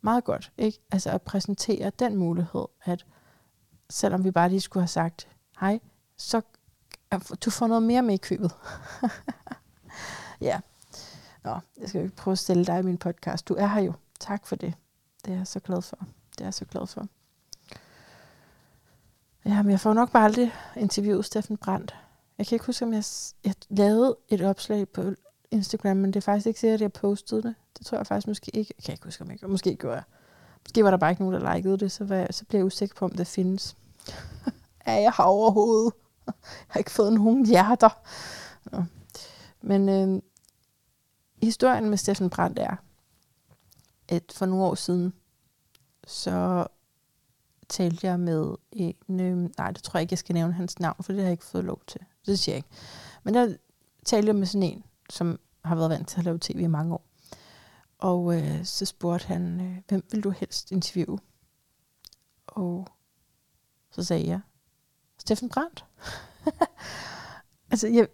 meget 0.00 0.24
godt, 0.24 0.52
ikke? 0.58 0.78
Altså 0.92 1.10
at 1.10 1.22
præsentere 1.22 1.92
den 1.98 2.16
mulighed, 2.16 2.64
at 2.84 3.04
selvom 3.90 4.24
vi 4.24 4.30
bare 4.30 4.48
lige 4.48 4.60
skulle 4.60 4.82
have 4.82 4.88
sagt 4.88 5.28
hej, 5.60 5.80
så 6.16 6.40
du 7.44 7.50
får 7.50 7.66
noget 7.66 7.82
mere 7.82 8.02
med 8.02 8.14
i 8.14 8.16
købet. 8.16 8.52
ja. 10.48 10.60
Nå, 11.44 11.58
jeg 11.80 11.88
skal 11.88 11.98
jo 11.98 12.04
ikke 12.04 12.16
prøve 12.16 12.32
at 12.32 12.38
stille 12.38 12.64
dig 12.64 12.78
i 12.78 12.82
min 12.82 12.98
podcast. 12.98 13.48
Du 13.48 13.54
er 13.54 13.66
her 13.66 13.80
jo. 13.80 13.92
Tak 14.20 14.46
for 14.46 14.56
det. 14.56 14.74
Det 15.24 15.32
er 15.32 15.36
jeg 15.36 15.46
så 15.46 15.60
glad 15.60 15.82
for. 15.82 15.96
Det 16.32 16.40
er 16.40 16.44
jeg 16.44 16.54
så 16.54 16.64
glad 16.64 16.86
for. 16.86 17.06
Ja, 19.44 19.62
men 19.62 19.70
jeg 19.70 19.80
får 19.80 19.92
nok 19.92 20.12
bare 20.12 20.24
aldrig 20.24 20.52
interviewet 20.76 21.24
Steffen 21.24 21.56
Brandt. 21.56 21.94
Jeg 22.38 22.46
kan 22.46 22.56
ikke 22.56 22.66
huske, 22.66 22.84
om 22.84 22.92
jeg, 22.92 23.04
jeg 23.44 23.54
lavede 23.68 24.16
et 24.28 24.42
opslag 24.42 24.88
på 24.88 25.02
Instagram, 25.50 25.96
men 25.96 26.10
det 26.10 26.16
er 26.16 26.20
faktisk 26.20 26.46
ikke 26.46 26.60
sikkert, 26.60 26.76
at 26.76 26.80
jeg 26.80 26.92
postede 26.92 27.42
det. 27.42 27.54
Det 27.78 27.86
tror 27.86 27.98
jeg 27.98 28.06
faktisk 28.06 28.28
måske 28.28 28.56
ikke. 28.56 28.74
Jeg 28.78 28.84
kan 28.84 28.92
ikke 28.92 29.04
huske, 29.04 29.22
om 29.22 29.30
jeg 29.30 29.38
Måske 29.48 29.76
gjorde 29.76 29.94
jeg. 29.94 30.04
Måske 30.64 30.84
var 30.84 30.90
der 30.90 30.96
bare 30.96 31.10
ikke 31.10 31.22
nogen, 31.22 31.40
der 31.42 31.54
likede 31.54 31.78
det, 31.78 31.92
så, 31.92 32.04
var 32.04 32.16
jeg, 32.16 32.28
så 32.30 32.44
blev 32.44 32.58
jeg 32.58 32.66
usikker 32.66 32.96
på, 32.96 33.04
om 33.04 33.10
det 33.10 33.26
findes. 33.26 33.76
er 34.86 34.98
jeg 34.98 35.12
her 35.16 35.24
overhovedet? 35.24 35.92
jeg 36.26 36.34
har 36.68 36.78
ikke 36.78 36.90
fået 36.90 37.12
nogen 37.12 37.46
hjerter. 37.46 37.88
Nå. 38.72 38.84
Men 39.62 39.88
øh, 39.88 40.22
historien 41.42 41.90
med 41.90 41.98
Steffen 41.98 42.30
Brandt 42.30 42.58
er, 42.58 42.76
at 44.08 44.32
for 44.34 44.46
nogle 44.46 44.64
år 44.64 44.74
siden, 44.74 45.12
så 46.06 46.66
talte 47.68 48.06
jeg 48.06 48.20
med 48.20 48.56
en, 48.72 49.20
øh, 49.20 49.50
nej, 49.58 49.70
det 49.70 49.82
tror 49.82 49.98
jeg 49.98 50.02
ikke, 50.02 50.12
jeg 50.12 50.18
skal 50.18 50.34
nævne 50.34 50.52
hans 50.52 50.80
navn, 50.80 50.96
for 51.00 51.12
det 51.12 51.20
har 51.20 51.26
jeg 51.26 51.32
ikke 51.32 51.44
fået 51.44 51.64
lov 51.64 51.80
til. 51.86 52.00
Det 52.26 52.38
siger 52.38 52.54
jeg 52.54 52.56
ikke. 52.56 52.68
Men 53.22 53.34
der 53.34 53.56
talte 54.04 54.26
jeg 54.26 54.36
med 54.36 54.46
sådan 54.46 54.62
en, 54.62 54.84
som 55.10 55.40
har 55.64 55.74
været 55.74 55.90
vant 55.90 56.08
til 56.08 56.18
at 56.18 56.24
lave 56.24 56.38
tv 56.40 56.60
i 56.60 56.66
mange 56.66 56.94
år. 56.94 57.04
Og 57.98 58.36
øh, 58.36 58.64
så 58.64 58.84
spurgte 58.84 59.26
han, 59.26 59.60
øh, 59.60 59.82
hvem 59.88 60.04
vil 60.10 60.24
du 60.24 60.30
helst 60.30 60.72
interviewe? 60.72 61.18
Og 62.46 62.88
så 63.90 64.04
sagde 64.04 64.28
jeg, 64.28 64.40
Steffen 65.18 65.48
Brandt. 65.48 65.84
altså, 67.70 67.88
jeg, 67.88 68.08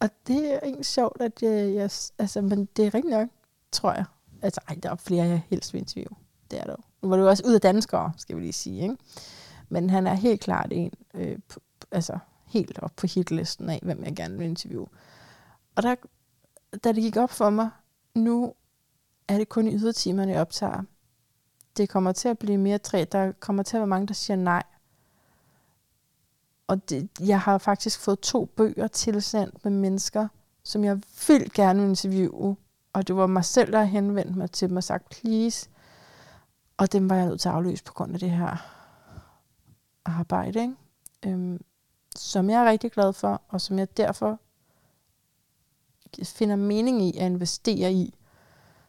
og 0.00 0.10
det 0.26 0.54
er 0.54 0.60
egentlig 0.62 0.86
sjovt, 0.86 1.20
at 1.20 1.42
øh, 1.42 1.50
jeg, 1.50 1.74
jeg, 1.74 1.90
altså, 2.18 2.40
men 2.40 2.64
det 2.64 2.86
er 2.86 2.94
rigtig 2.94 3.10
nok, 3.10 3.28
tror 3.72 3.92
jeg. 3.92 4.04
Altså, 4.44 4.60
ej, 4.68 4.78
der 4.82 4.90
er 4.90 4.96
flere, 4.96 5.26
jeg 5.26 5.42
helst 5.48 5.72
vil 5.72 5.80
interviewe. 5.80 6.16
Det 6.50 6.60
er 6.60 6.64
der 6.64 6.76
Nu 7.02 7.08
var 7.08 7.16
du 7.16 7.28
også 7.28 7.42
ud 7.46 7.54
af 7.54 7.60
danskere, 7.60 8.12
skal 8.16 8.36
vi 8.36 8.40
lige 8.40 8.52
sige, 8.52 8.82
ikke? 8.82 8.96
Men 9.68 9.90
han 9.90 10.06
er 10.06 10.14
helt 10.14 10.40
klart 10.40 10.68
en, 10.72 10.92
øh, 11.14 11.38
på, 11.48 11.60
altså 11.90 12.18
helt 12.46 12.78
op 12.78 12.92
på 12.96 13.06
hitlisten 13.06 13.70
af, 13.70 13.80
hvem 13.82 14.04
jeg 14.04 14.16
gerne 14.16 14.38
vil 14.38 14.46
interviewe. 14.46 14.86
Og 15.74 15.82
der, 15.82 15.94
da 16.84 16.92
det 16.92 17.02
gik 17.02 17.16
op 17.16 17.30
for 17.30 17.50
mig, 17.50 17.70
nu 18.14 18.54
er 19.28 19.38
det 19.38 19.48
kun 19.48 19.66
i 19.66 19.76
ydertimerne, 19.76 20.32
jeg 20.32 20.40
optager. 20.40 20.82
Det 21.76 21.88
kommer 21.88 22.12
til 22.12 22.28
at 22.28 22.38
blive 22.38 22.58
mere 22.58 22.78
træ. 22.78 23.04
Der 23.12 23.32
kommer 23.32 23.62
til 23.62 23.76
at 23.76 23.80
være 23.80 23.86
mange, 23.86 24.06
der 24.06 24.14
siger 24.14 24.36
nej. 24.36 24.62
Og 26.66 26.90
det, 26.90 27.08
jeg 27.20 27.40
har 27.40 27.58
faktisk 27.58 28.00
fået 28.00 28.20
to 28.20 28.44
bøger 28.44 28.88
tilsendt 28.88 29.64
med 29.64 29.72
mennesker, 29.72 30.28
som 30.62 30.84
jeg 30.84 31.00
vil 31.28 31.52
gerne 31.54 31.84
interviewe. 31.84 32.56
Og 32.94 33.08
det 33.08 33.16
var 33.16 33.26
mig 33.26 33.44
selv, 33.44 33.72
der 33.72 33.82
henvendte 33.82 34.38
mig 34.38 34.50
til 34.50 34.68
dem 34.68 34.76
og 34.76 34.84
sagt, 34.84 35.08
please. 35.08 35.68
Og 36.76 36.92
dem 36.92 37.10
var 37.10 37.16
jeg 37.16 37.26
nødt 37.26 37.40
til 37.40 37.48
at 37.48 37.54
afløse 37.54 37.84
på 37.84 37.92
grund 37.92 38.14
af 38.14 38.20
det 38.20 38.30
her 38.30 38.56
arbejde. 40.04 40.60
Ikke? 40.60 40.74
Øhm, 41.26 41.64
som 42.16 42.50
jeg 42.50 42.64
er 42.64 42.70
rigtig 42.70 42.92
glad 42.92 43.12
for, 43.12 43.42
og 43.48 43.60
som 43.60 43.78
jeg 43.78 43.96
derfor 43.96 44.38
finder 46.24 46.56
mening 46.56 47.02
i 47.02 47.18
at 47.18 47.26
investere 47.26 47.92
i. 47.92 48.14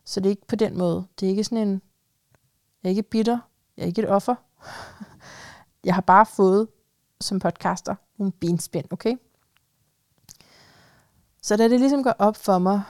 Så 0.04 0.20
det 0.20 0.26
er 0.26 0.30
ikke 0.32 0.48
på 0.48 0.56
den 0.56 0.78
måde. 0.78 1.08
Det 1.20 1.26
er 1.26 1.30
ikke 1.30 1.44
sådan 1.44 1.68
en, 1.68 1.82
jeg 2.84 2.90
er 2.90 2.92
ikke 2.92 3.04
bitter, 3.04 3.40
jeg 3.78 3.84
er 3.84 3.88
ikke 3.88 4.02
et 4.02 4.10
offer. 4.10 4.36
Jeg 5.84 5.94
har 5.94 6.02
bare 6.02 6.26
fået 6.26 6.68
som 7.22 7.40
podcaster 7.40 7.96
nogle 8.18 8.32
benspænd, 8.32 8.86
okay? 8.92 9.18
Så 11.42 11.58
da 11.58 11.70
det 11.70 11.80
ligesom 11.80 12.04
går 12.04 12.16
op 12.20 12.38
for 12.38 12.60
mig, 12.60 12.82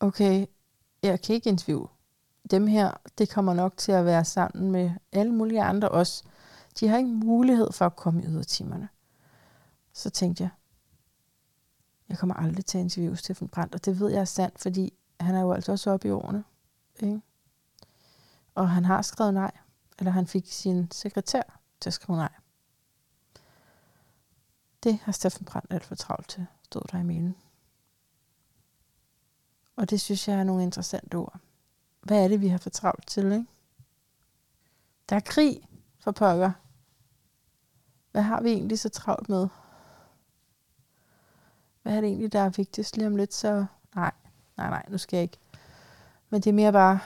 okay, 0.00 0.46
jeg 1.02 1.22
kan 1.22 1.34
ikke 1.34 1.48
interviewe 1.48 1.88
dem 2.50 2.66
her, 2.66 2.90
det 3.18 3.30
kommer 3.30 3.54
nok 3.54 3.76
til 3.76 3.92
at 3.92 4.04
være 4.04 4.24
sammen 4.24 4.70
med 4.70 4.90
alle 5.12 5.34
mulige 5.34 5.62
andre 5.62 5.88
også. 5.88 6.24
De 6.80 6.88
har 6.88 6.98
ikke 6.98 7.10
mulighed 7.10 7.72
for 7.72 7.86
at 7.86 7.96
komme 7.96 8.22
i 8.22 8.26
ydertimerne. 8.26 8.88
Så 9.92 10.10
tænkte 10.10 10.42
jeg, 10.42 10.50
jeg 12.08 12.18
kommer 12.18 12.34
aldrig 12.34 12.66
til 12.66 12.78
at 12.78 12.82
interviewe 12.82 13.16
Steffen 13.16 13.48
Brandt, 13.48 13.74
og 13.74 13.84
det 13.84 14.00
ved 14.00 14.10
jeg 14.10 14.20
er 14.20 14.24
sandt, 14.24 14.60
fordi 14.60 14.92
han 15.20 15.34
er 15.34 15.40
jo 15.40 15.52
altså 15.52 15.72
også 15.72 15.90
oppe 15.90 16.08
i 16.08 16.10
årene. 16.10 16.44
Ikke? 17.00 17.20
Og 18.54 18.70
han 18.70 18.84
har 18.84 19.02
skrevet 19.02 19.34
nej, 19.34 19.50
eller 19.98 20.10
han 20.10 20.26
fik 20.26 20.52
sin 20.52 20.90
sekretær 20.90 21.60
til 21.80 21.90
at 21.90 21.94
skrive 21.94 22.16
nej. 22.16 22.32
Det 24.82 24.98
har 25.02 25.12
Steffen 25.12 25.44
Brandt 25.44 25.72
alt 25.72 25.84
for 25.84 25.94
travlt 25.94 26.28
til, 26.28 26.46
stod 26.62 26.82
der 26.92 26.98
i 26.98 27.02
mailen. 27.02 27.36
Og 29.76 29.90
det 29.90 30.00
synes 30.00 30.28
jeg 30.28 30.36
er 30.36 30.44
nogle 30.44 30.62
interessante 30.62 31.14
ord. 31.14 31.38
Hvad 32.02 32.24
er 32.24 32.28
det, 32.28 32.40
vi 32.40 32.48
har 32.48 32.58
for 32.58 32.70
travlt 32.70 33.06
til, 33.06 33.32
ikke? 33.32 33.46
Der 35.08 35.16
er 35.16 35.20
krig 35.20 35.68
for 35.98 36.10
pokker. 36.10 36.50
Hvad 38.12 38.22
har 38.22 38.42
vi 38.42 38.50
egentlig 38.50 38.78
så 38.78 38.88
travlt 38.88 39.28
med? 39.28 39.48
Hvad 41.82 41.96
er 41.96 42.00
det 42.00 42.08
egentlig, 42.08 42.32
der 42.32 42.40
er 42.40 42.48
vigtigst 42.48 42.96
lige 42.96 43.06
om 43.06 43.16
lidt? 43.16 43.34
Så 43.34 43.66
nej, 43.94 44.12
nej, 44.56 44.70
nej, 44.70 44.86
nu 44.88 44.98
skal 44.98 45.16
jeg 45.16 45.22
ikke. 45.22 45.38
Men 46.30 46.40
det 46.40 46.50
er 46.50 46.54
mere 46.54 46.72
bare 46.72 46.98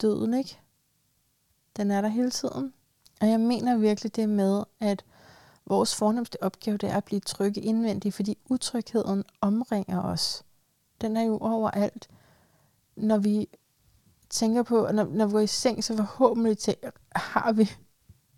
døden, 0.00 0.34
ikke? 0.34 0.60
Den 1.76 1.90
er 1.90 2.00
der 2.00 2.08
hele 2.08 2.30
tiden. 2.30 2.74
Og 3.20 3.28
jeg 3.28 3.40
mener 3.40 3.76
virkelig 3.76 4.16
det 4.16 4.28
med, 4.28 4.64
at 4.80 5.04
vores 5.66 5.96
fornemmeste 5.96 6.42
opgave 6.42 6.76
det 6.76 6.90
er 6.90 6.96
at 6.96 7.04
blive 7.04 7.20
trygge 7.20 7.60
indvendigt, 7.60 8.14
fordi 8.14 8.38
utrygheden 8.48 9.24
omringer 9.40 10.02
os. 10.02 10.44
Den 11.00 11.16
er 11.16 11.22
jo 11.22 11.38
overalt. 11.38 12.08
Når 12.96 13.18
vi 13.18 13.48
tænker 14.30 14.62
på, 14.62 14.88
når, 14.92 15.04
når 15.04 15.26
vi 15.26 15.32
går 15.32 15.40
i 15.40 15.46
seng, 15.46 15.84
så 15.84 15.96
forhåbentlig 15.96 16.58
tænker, 16.58 16.90
har 17.14 17.52
vi 17.52 17.70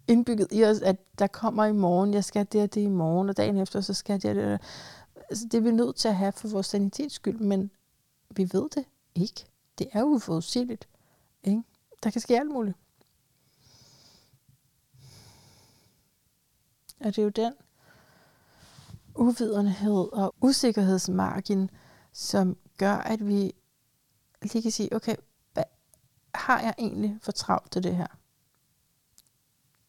indbygget 0.09 0.49
i 0.51 0.65
os, 0.65 0.81
at 0.81 0.97
der 1.19 1.27
kommer 1.27 1.65
i 1.65 1.73
morgen, 1.73 2.15
jeg 2.15 2.25
skal 2.25 2.47
det 2.53 2.63
og 2.63 2.75
det 2.75 2.81
i 2.81 2.89
morgen, 2.89 3.29
og 3.29 3.37
dagen 3.37 3.59
efter, 3.59 3.81
så 3.81 3.95
skal 3.95 4.13
jeg 4.13 4.23
det 4.23 4.31
og 4.31 4.51
det. 4.51 4.61
Altså, 5.31 5.45
det 5.45 5.55
er 5.55 5.63
vi 5.63 5.71
nødt 5.71 5.97
til 5.97 6.09
at 6.09 6.17
have 6.17 6.33
for 6.33 6.49
vores 6.49 6.67
sanitets 6.67 7.15
skyld, 7.15 7.39
men 7.39 7.71
vi 8.31 8.49
ved 8.53 8.69
det 8.75 8.85
ikke. 9.15 9.47
Det 9.79 9.89
er 9.93 10.03
uforudsigeligt. 10.03 10.89
Ikke? 11.45 11.63
Der 12.03 12.11
kan 12.11 12.21
ske 12.21 12.41
alt 12.41 12.51
muligt. 12.51 12.77
Og 17.01 17.07
det 17.07 17.19
er 17.19 17.23
jo 17.23 17.29
den 17.29 17.53
uvidenhed 19.15 20.13
og 20.13 20.35
usikkerhedsmargin, 20.41 21.71
som 22.13 22.57
gør, 22.79 22.95
at 22.95 23.27
vi 23.27 23.53
lige 24.43 24.63
kan 24.63 24.71
sige, 24.71 24.97
okay, 24.97 25.17
hvad 25.53 25.65
har 26.35 26.61
jeg 26.61 26.75
egentlig 26.79 27.19
for 27.23 27.33
travlt 27.33 27.73
til 27.73 27.83
det 27.83 27.97
her? 27.97 28.07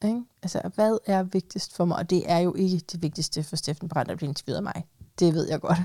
Ikke? 0.04 0.24
Altså, 0.42 0.72
hvad 0.76 0.98
er 1.06 1.24
vigtigst 1.24 1.76
for 1.76 1.86
mig? 1.86 1.98
Og 1.98 2.10
det 2.10 2.32
er 2.32 2.38
jo 2.38 2.54
ikke 2.54 2.78
det 2.78 3.02
vigtigste 3.02 3.44
for 3.44 3.56
Steffen 3.56 3.90
Brandt 3.90 4.12
at 4.12 4.18
blive 4.18 4.30
interviewet 4.30 4.58
af 4.58 4.64
mig. 4.64 4.88
Det 5.20 5.34
ved 5.34 5.50
jeg 5.50 5.62
godt. 5.62 5.80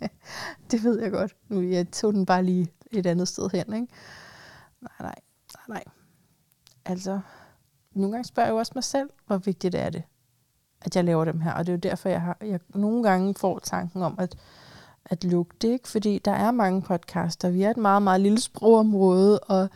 det 0.70 0.84
ved 0.84 1.02
jeg 1.02 1.10
godt. 1.10 1.36
Nu 1.48 1.62
jeg 1.62 1.90
tog 1.90 2.12
den 2.12 2.26
bare 2.26 2.42
lige 2.42 2.72
et 2.90 3.06
andet 3.06 3.28
sted 3.28 3.50
hen. 3.50 3.74
Ikke? 3.74 3.86
Nej, 4.80 4.92
nej, 5.00 5.14
nej, 5.54 5.64
nej. 5.68 5.84
Altså, 6.84 7.20
nogle 7.92 8.12
gange 8.12 8.24
spørger 8.24 8.46
jeg 8.46 8.52
jo 8.52 8.58
også 8.58 8.72
mig 8.74 8.84
selv, 8.84 9.10
hvor 9.26 9.36
vigtigt 9.38 9.74
er 9.74 9.90
det, 9.90 10.02
at 10.80 10.96
jeg 10.96 11.04
laver 11.04 11.24
dem 11.24 11.40
her. 11.40 11.52
Og 11.52 11.66
det 11.66 11.72
er 11.72 11.76
jo 11.76 11.80
derfor, 11.80 12.08
jeg, 12.08 12.20
har, 12.20 12.36
jeg 12.40 12.60
nogle 12.68 13.02
gange 13.02 13.34
får 13.34 13.58
tanken 13.58 14.02
om 14.02 14.14
at, 14.18 14.36
at 15.08 15.24
lukke 15.24 15.54
det. 15.62 15.68
Ikke? 15.68 15.88
Fordi 15.88 16.18
der 16.24 16.32
er 16.32 16.50
mange 16.50 16.82
podcaster. 16.82 17.50
Vi 17.50 17.62
er 17.62 17.70
et 17.70 17.76
meget, 17.76 18.02
meget 18.02 18.20
lille 18.20 18.40
sprogområde, 18.40 19.38
og 19.38 19.68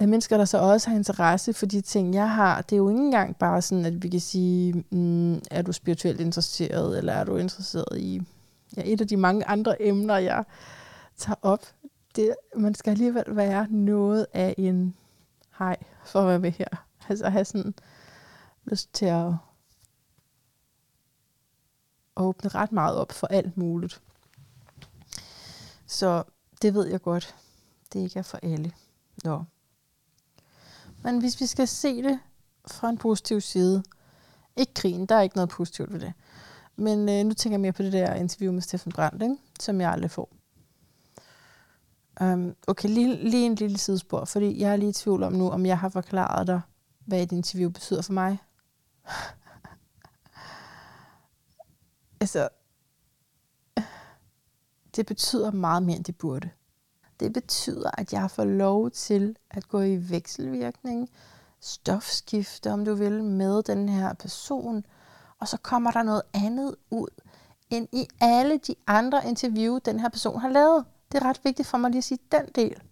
øh, 0.00 0.08
mennesker, 0.08 0.36
der 0.36 0.44
så 0.44 0.58
også 0.58 0.90
har 0.90 0.96
interesse 0.96 1.52
for 1.52 1.66
de 1.66 1.80
ting, 1.80 2.14
jeg 2.14 2.30
har. 2.30 2.62
Det 2.62 2.72
er 2.72 2.76
jo 2.76 2.88
ikke 2.88 3.00
engang 3.00 3.36
bare 3.36 3.62
sådan, 3.62 3.84
at 3.84 4.02
vi 4.02 4.08
kan 4.08 4.20
sige, 4.20 4.84
mm, 4.90 5.34
er 5.50 5.62
du 5.62 5.72
spirituelt 5.72 6.20
interesseret, 6.20 6.98
eller 6.98 7.12
er 7.12 7.24
du 7.24 7.36
interesseret 7.36 7.98
i 7.98 8.22
ja, 8.76 8.82
et 8.84 9.00
af 9.00 9.08
de 9.08 9.16
mange 9.16 9.44
andre 9.44 9.82
emner, 9.82 10.16
jeg 10.16 10.44
tager 11.16 11.36
op. 11.42 11.66
Det, 12.16 12.34
man 12.56 12.74
skal 12.74 12.90
alligevel 12.90 13.24
være 13.28 13.66
noget 13.70 14.26
af 14.32 14.54
en 14.58 14.94
hej 15.58 15.76
for 16.04 16.20
at 16.20 16.28
være 16.28 16.38
med 16.38 16.50
her. 16.50 16.68
Altså 17.08 17.28
have 17.28 17.44
sådan 17.44 17.74
lyst 18.64 18.94
til 18.94 19.06
at 19.06 19.32
åbne 22.16 22.48
ret 22.48 22.72
meget 22.72 22.96
op 22.96 23.12
for 23.12 23.26
alt 23.26 23.56
muligt. 23.56 24.00
Så 25.94 26.22
det 26.62 26.74
ved 26.74 26.86
jeg 26.86 27.02
godt. 27.02 27.34
Det 27.92 28.00
ikke 28.00 28.18
er 28.18 28.22
for 28.22 28.38
alle. 28.42 28.72
Nå. 29.24 29.44
Men 31.02 31.18
hvis 31.18 31.40
vi 31.40 31.46
skal 31.46 31.68
se 31.68 32.02
det 32.02 32.20
fra 32.66 32.88
en 32.88 32.98
positiv 32.98 33.40
side, 33.40 33.82
ikke 34.56 34.74
krigen, 34.74 35.06
der 35.06 35.14
er 35.14 35.22
ikke 35.22 35.36
noget 35.36 35.50
positivt 35.50 35.92
ved 35.92 36.00
det. 36.00 36.12
Men 36.76 37.08
øh, 37.08 37.24
nu 37.24 37.34
tænker 37.34 37.54
jeg 37.54 37.60
mere 37.60 37.72
på 37.72 37.82
det 37.82 37.92
der 37.92 38.14
interview 38.14 38.52
med 38.52 38.62
Steffen 38.62 38.92
Brandt, 38.92 39.22
ikke? 39.22 39.36
som 39.60 39.80
jeg 39.80 39.90
aldrig 39.90 40.10
får. 40.10 40.36
Um, 42.20 42.56
okay, 42.66 42.88
lige, 42.88 43.30
lige 43.30 43.46
en 43.46 43.54
lille 43.54 43.78
sidespor, 43.78 44.24
fordi 44.24 44.60
jeg 44.60 44.72
er 44.72 44.76
lige 44.76 44.90
i 44.90 44.92
tvivl 44.92 45.22
om 45.22 45.32
nu, 45.32 45.50
om 45.50 45.66
jeg 45.66 45.78
har 45.78 45.88
forklaret 45.88 46.46
dig, 46.46 46.60
hvad 47.06 47.22
et 47.22 47.32
interview 47.32 47.70
betyder 47.70 48.02
for 48.02 48.12
mig. 48.12 48.38
altså, 52.20 52.48
det 54.96 55.06
betyder 55.06 55.50
meget 55.50 55.82
mere, 55.82 55.96
end 55.96 56.04
det 56.04 56.18
burde. 56.18 56.50
Det 57.20 57.32
betyder, 57.32 57.90
at 57.98 58.12
jeg 58.12 58.30
får 58.30 58.44
lov 58.44 58.90
til 58.90 59.36
at 59.50 59.68
gå 59.68 59.80
i 59.80 59.96
vekselvirkning, 60.10 61.10
stofskifte, 61.60 62.72
om 62.72 62.84
du 62.84 62.94
vil, 62.94 63.24
med 63.24 63.62
den 63.62 63.88
her 63.88 64.14
person, 64.14 64.86
og 65.38 65.48
så 65.48 65.56
kommer 65.56 65.90
der 65.90 66.02
noget 66.02 66.22
andet 66.34 66.76
ud, 66.90 67.08
end 67.70 67.88
i 67.92 68.08
alle 68.20 68.58
de 68.58 68.74
andre 68.86 69.28
interview, 69.28 69.78
den 69.84 70.00
her 70.00 70.08
person 70.08 70.40
har 70.40 70.48
lavet. 70.48 70.84
Det 71.12 71.22
er 71.22 71.24
ret 71.24 71.40
vigtigt 71.44 71.68
for 71.68 71.78
mig 71.78 71.90
lige 71.90 71.98
at 71.98 72.04
sige 72.04 72.18
den 72.32 72.46
del. 72.54 72.82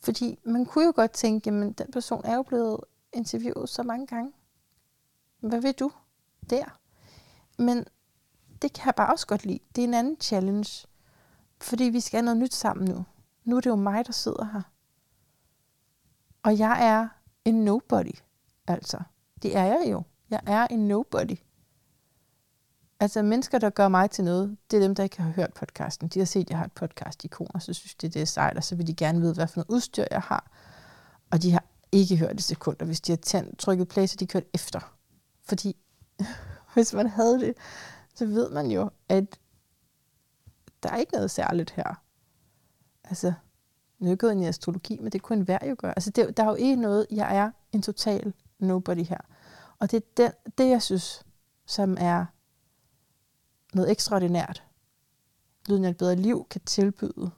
Fordi 0.00 0.38
man 0.44 0.66
kunne 0.66 0.84
jo 0.84 0.92
godt 0.96 1.10
tænke, 1.10 1.50
men 1.50 1.72
den 1.72 1.86
person 1.92 2.24
er 2.24 2.34
jo 2.34 2.42
blevet 2.42 2.80
interviewet 3.12 3.68
så 3.68 3.82
mange 3.82 4.06
gange. 4.06 4.32
Hvad 5.40 5.60
vil 5.60 5.72
du 5.72 5.92
der? 6.50 6.78
Men 7.58 7.84
det 8.62 8.72
kan 8.72 8.86
jeg 8.86 8.94
bare 8.94 9.12
også 9.12 9.26
godt 9.26 9.46
lide. 9.46 9.58
Det 9.76 9.84
er 9.84 9.88
en 9.88 9.94
anden 9.94 10.16
challenge. 10.20 10.86
Fordi 11.60 11.84
vi 11.84 12.00
skal 12.00 12.16
have 12.16 12.24
noget 12.24 12.38
nyt 12.38 12.54
sammen 12.54 12.88
nu. 12.88 13.04
Nu 13.44 13.56
er 13.56 13.60
det 13.60 13.70
jo 13.70 13.76
mig, 13.76 14.06
der 14.06 14.12
sidder 14.12 14.44
her. 14.44 14.62
Og 16.42 16.58
jeg 16.58 16.86
er 16.86 17.08
en 17.44 17.64
nobody, 17.64 18.18
altså. 18.66 18.98
Det 19.42 19.56
er 19.56 19.64
jeg 19.64 19.86
jo. 19.90 20.02
Jeg 20.30 20.40
er 20.46 20.66
en 20.66 20.88
nobody. 20.88 21.36
Altså 23.00 23.22
mennesker, 23.22 23.58
der 23.58 23.70
gør 23.70 23.88
mig 23.88 24.10
til 24.10 24.24
noget, 24.24 24.56
det 24.70 24.76
er 24.76 24.80
dem, 24.80 24.94
der 24.94 25.02
ikke 25.02 25.22
har 25.22 25.30
hørt 25.30 25.52
podcasten. 25.54 26.08
De 26.08 26.18
har 26.18 26.26
set, 26.26 26.40
at 26.40 26.50
jeg 26.50 26.58
har 26.58 26.64
et 26.64 26.72
podcast-ikon, 26.72 27.50
og 27.54 27.62
så 27.62 27.72
synes 27.72 27.94
de, 27.94 28.08
det 28.08 28.22
er 28.22 28.26
sejt, 28.26 28.56
og 28.56 28.64
så 28.64 28.76
vil 28.76 28.86
de 28.86 28.94
gerne 28.94 29.20
vide, 29.20 29.34
hvad 29.34 29.46
for 29.46 29.58
noget 29.60 29.76
udstyr 29.76 30.04
jeg 30.10 30.20
har. 30.20 30.50
Og 31.30 31.42
de 31.42 31.52
har 31.52 31.64
ikke 31.92 32.16
hørt 32.16 32.36
det 32.36 32.44
sekunder, 32.44 32.84
hvis 32.86 33.00
de 33.00 33.12
har 33.12 33.16
tændt, 33.16 33.58
trykket 33.58 33.88
play, 33.88 34.06
så 34.06 34.16
de 34.16 34.26
kørt 34.26 34.44
efter. 34.54 34.96
Fordi 35.44 35.76
hvis 36.74 36.92
man 36.94 37.06
havde 37.06 37.40
det, 37.40 37.54
så 38.14 38.26
ved 38.26 38.50
man 38.50 38.70
jo, 38.70 38.90
at 39.08 39.38
der 40.82 40.90
er 40.90 40.96
ikke 40.96 41.12
noget 41.12 41.30
særligt 41.30 41.70
her. 41.70 42.02
Altså, 43.04 43.32
nu 43.98 44.06
er 44.06 44.10
jeg 44.10 44.18
gået 44.18 44.32
ind 44.32 44.42
i 44.42 44.46
astrologi, 44.46 44.98
men 45.00 45.12
det 45.12 45.22
kunne 45.22 45.38
enhver 45.38 45.58
jo 45.68 45.76
gøre. 45.78 45.92
Altså, 45.96 46.10
det, 46.10 46.36
der 46.36 46.42
er 46.42 46.48
jo 46.48 46.54
ikke 46.54 46.76
noget, 46.76 47.06
jeg 47.10 47.36
er 47.36 47.50
en 47.72 47.82
total 47.82 48.32
nobody 48.58 49.04
her. 49.04 49.20
Og 49.78 49.90
det 49.90 49.96
er 49.96 50.06
den, 50.16 50.32
det, 50.58 50.68
jeg 50.68 50.82
synes, 50.82 51.24
som 51.66 51.96
er 52.00 52.26
noget 53.74 53.90
ekstraordinært. 53.90 54.64
Lyden 55.68 55.84
af 55.84 55.90
et 55.90 55.96
bedre 55.96 56.16
liv 56.16 56.46
kan 56.50 56.60
tilbyde. 56.60 57.30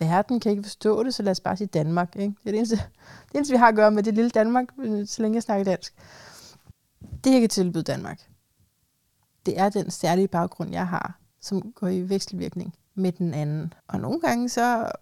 Verden 0.00 0.40
kan 0.40 0.50
ikke 0.50 0.62
forstå 0.62 1.02
det, 1.02 1.14
så 1.14 1.22
lad 1.22 1.30
os 1.30 1.40
bare 1.40 1.56
sige 1.56 1.66
Danmark. 1.66 2.16
Ikke? 2.16 2.34
Det 2.42 2.46
er 2.46 2.50
det 2.50 2.56
eneste, 2.56 2.76
det 3.26 3.34
eneste, 3.34 3.52
vi 3.52 3.58
har 3.58 3.68
at 3.68 3.74
gøre 3.74 3.90
med 3.90 4.02
det 4.02 4.14
lille 4.14 4.30
Danmark, 4.30 4.66
så 5.06 5.22
længe 5.22 5.36
jeg 5.36 5.42
snakker 5.42 5.64
dansk. 5.64 5.94
Det, 7.24 7.32
jeg 7.32 7.40
kan 7.40 7.48
tilbyde 7.48 7.82
Danmark, 7.82 8.30
det 9.46 9.58
er 9.60 9.68
den 9.68 9.90
særlige 9.90 10.28
baggrund, 10.28 10.72
jeg 10.72 10.88
har, 10.88 11.21
som 11.42 11.72
går 11.72 11.88
i 11.88 12.00
vekselvirkning 12.00 12.74
med 12.94 13.12
den 13.12 13.34
anden. 13.34 13.72
Og 13.88 14.00
nogle 14.00 14.20
gange 14.20 14.48
så 14.48 14.92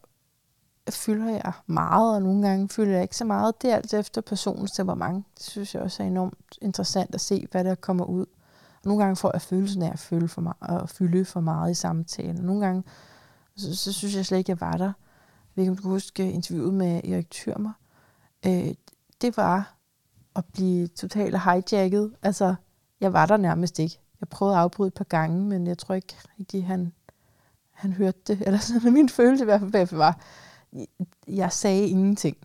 fylder 0.90 1.30
jeg 1.30 1.52
meget, 1.66 2.14
og 2.14 2.22
nogle 2.22 2.48
gange 2.48 2.68
fylder 2.68 2.92
jeg 2.92 3.02
ikke 3.02 3.16
så 3.16 3.24
meget. 3.24 3.62
Det 3.62 3.70
er 3.70 3.76
altså 3.76 3.96
efter 3.96 4.20
personens 4.20 4.70
temperament. 4.70 5.26
Det 5.38 5.46
synes 5.46 5.74
jeg 5.74 5.82
også 5.82 6.02
er 6.02 6.06
enormt 6.06 6.58
interessant 6.62 7.14
at 7.14 7.20
se, 7.20 7.46
hvad 7.50 7.64
der 7.64 7.74
kommer 7.74 8.04
ud. 8.04 8.26
Og 8.82 8.84
nogle 8.84 9.02
gange 9.02 9.16
får 9.16 9.30
jeg 9.34 9.42
følelsen 9.42 9.82
af 9.82 9.92
at, 9.92 9.98
føle 9.98 10.28
for 10.28 10.40
meget, 10.40 10.82
at 10.82 10.90
fylde 10.90 11.24
for 11.24 11.40
meget 11.40 11.70
i 11.70 11.74
samtalen. 11.74 12.44
Nogle 12.44 12.66
gange 12.66 12.84
så, 13.56 13.76
så 13.76 13.92
synes 13.92 14.16
jeg 14.16 14.26
slet 14.26 14.38
ikke, 14.38 14.50
jeg 14.50 14.60
var 14.60 14.76
der. 14.76 14.84
Jeg 14.84 15.54
ved 15.54 15.62
ikke, 15.62 15.70
om 15.70 15.76
du 15.76 15.82
kan 15.82 15.90
huske 15.90 16.32
interviewet 16.32 16.74
med 16.74 17.04
Erik 17.04 17.30
Thyrmer. 17.30 17.72
Øh, 18.46 18.74
det 19.20 19.36
var 19.36 19.74
at 20.36 20.44
blive 20.52 20.86
totalt 20.86 21.42
hijacket. 21.42 22.14
Altså, 22.22 22.54
jeg 23.00 23.12
var 23.12 23.26
der 23.26 23.36
nærmest 23.36 23.78
ikke. 23.78 24.00
Jeg 24.20 24.28
prøvede 24.28 24.56
at 24.56 24.62
afbryde 24.62 24.86
et 24.88 24.94
par 24.94 25.04
gange, 25.04 25.44
men 25.44 25.66
jeg 25.66 25.78
tror 25.78 25.94
ikke 25.94 26.14
rigtig, 26.38 26.66
han, 26.66 26.92
han 27.70 27.92
hørte 27.92 28.18
det. 28.26 28.42
Eller 28.46 28.58
sådan, 28.58 28.92
min 28.92 29.08
følelse 29.08 29.44
i 29.44 29.46
hvert 29.46 29.60
fald 29.60 29.96
var, 29.96 30.20
jeg 31.26 31.52
sagde 31.52 31.88
ingenting. 31.88 32.36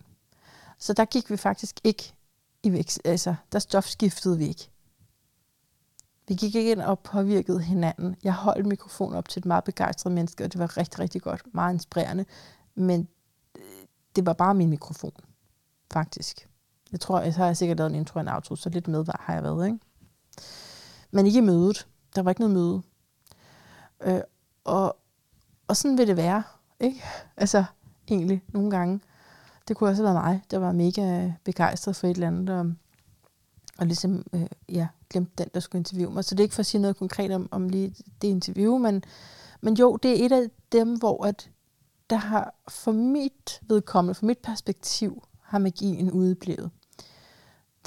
Så 0.78 0.92
der 0.92 1.04
gik 1.04 1.30
vi 1.30 1.36
faktisk 1.36 1.80
ikke 1.84 2.14
i 2.62 2.72
vækst. 2.72 3.00
Altså, 3.04 3.34
der 3.52 3.58
stofskiftede 3.58 4.38
vi 4.38 4.46
ikke. 4.46 4.70
Vi 6.28 6.34
gik 6.34 6.54
ikke 6.54 6.70
ind 6.70 6.80
og 6.80 6.98
påvirkede 6.98 7.60
hinanden. 7.60 8.16
Jeg 8.24 8.32
holdt 8.32 8.66
mikrofonen 8.66 9.16
op 9.16 9.28
til 9.28 9.40
et 9.40 9.46
meget 9.46 9.64
begejstret 9.64 10.12
menneske, 10.12 10.44
og 10.44 10.52
det 10.52 10.58
var 10.58 10.76
rigtig, 10.76 11.00
rigtig 11.00 11.22
godt. 11.22 11.42
Meget 11.54 11.74
inspirerende. 11.74 12.24
Men 12.74 13.08
øh, 13.56 13.62
det 14.16 14.26
var 14.26 14.32
bare 14.32 14.54
min 14.54 14.70
mikrofon, 14.70 15.12
faktisk. 15.92 16.48
Jeg 16.92 17.00
tror, 17.00 17.20
jeg 17.20 17.34
har 17.34 17.52
sikkert 17.52 17.78
lavet 17.78 17.90
en 17.90 17.94
intro 17.98 18.18
og 18.18 18.20
en 18.20 18.28
outro, 18.28 18.56
så 18.56 18.68
lidt 18.68 18.88
med 18.88 19.04
har 19.20 19.34
jeg 19.34 19.42
været, 19.42 19.66
ikke? 19.66 19.78
Men 21.10 21.26
ikke 21.26 21.38
i 21.38 21.42
mødet. 21.42 21.86
Der 22.16 22.22
var 22.22 22.30
ikke 22.30 22.40
noget 22.40 22.54
møde. 22.54 22.82
Øh, 24.02 24.20
og, 24.64 24.96
og 25.68 25.76
sådan 25.76 25.98
vil 25.98 26.06
det 26.06 26.16
være, 26.16 26.42
ikke? 26.80 27.02
Altså, 27.36 27.64
egentlig, 28.08 28.42
nogle 28.48 28.70
gange. 28.70 29.00
Det 29.68 29.76
kunne 29.76 29.90
også 29.90 30.02
have 30.04 30.14
været 30.14 30.24
mig, 30.24 30.42
der 30.50 30.58
var 30.58 30.72
mega 30.72 31.32
begejstret 31.44 31.96
for 31.96 32.06
et 32.06 32.14
eller 32.14 32.26
andet, 32.26 32.50
og, 32.50 32.72
og 33.78 33.86
ligesom, 33.86 34.26
øh, 34.32 34.46
ja, 34.68 34.88
glemte 35.10 35.32
den, 35.38 35.50
der 35.54 35.60
skulle 35.60 35.80
interviewe 35.80 36.14
mig. 36.14 36.24
Så 36.24 36.34
det 36.34 36.40
er 36.40 36.44
ikke 36.44 36.54
for 36.54 36.60
at 36.60 36.66
sige 36.66 36.80
noget 36.80 36.96
konkret 36.96 37.30
om, 37.30 37.48
om 37.50 37.68
lige 37.68 37.94
det 38.22 38.28
interview, 38.28 38.78
men, 38.78 39.04
men 39.60 39.74
jo, 39.74 39.96
det 39.96 40.10
er 40.10 40.26
et 40.26 40.32
af 40.32 40.50
dem, 40.72 40.94
hvor 40.94 41.26
at 41.26 41.50
der 42.10 42.16
har 42.16 42.54
for 42.68 42.92
mit 42.92 43.60
vedkommende, 43.62 44.14
for 44.14 44.26
mit 44.26 44.38
perspektiv, 44.38 45.22
har 45.42 45.58
magien 45.58 46.10
udeblevet. 46.10 46.70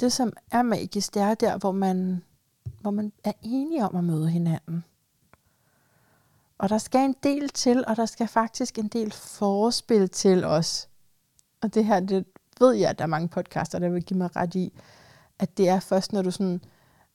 Det, 0.00 0.12
som 0.12 0.32
er 0.50 0.62
magisk, 0.62 1.14
det 1.14 1.22
er 1.22 1.34
der, 1.34 1.58
hvor 1.58 1.72
man, 1.72 2.22
hvor 2.80 2.90
man 2.90 3.12
er 3.24 3.32
enige 3.42 3.84
om 3.84 3.96
at 3.96 4.04
møde 4.04 4.30
hinanden. 4.30 4.84
Og 6.58 6.68
der 6.68 6.78
skal 6.78 7.04
en 7.04 7.16
del 7.22 7.48
til, 7.48 7.84
og 7.86 7.96
der 7.96 8.06
skal 8.06 8.28
faktisk 8.28 8.78
en 8.78 8.88
del 8.88 9.12
forspil 9.12 10.08
til 10.08 10.44
os. 10.44 10.88
Og 11.60 11.74
det 11.74 11.84
her, 11.84 12.00
det 12.00 12.24
ved 12.60 12.72
jeg, 12.72 12.90
at 12.90 12.98
der 12.98 13.04
er 13.04 13.08
mange 13.08 13.28
podcaster, 13.28 13.78
der 13.78 13.88
vil 13.88 14.02
give 14.02 14.18
mig 14.18 14.36
ret 14.36 14.54
i, 14.54 14.72
at 15.38 15.58
det 15.58 15.68
er 15.68 15.80
først, 15.80 16.12
når 16.12 16.22
du 16.22 16.30
sådan, 16.30 16.60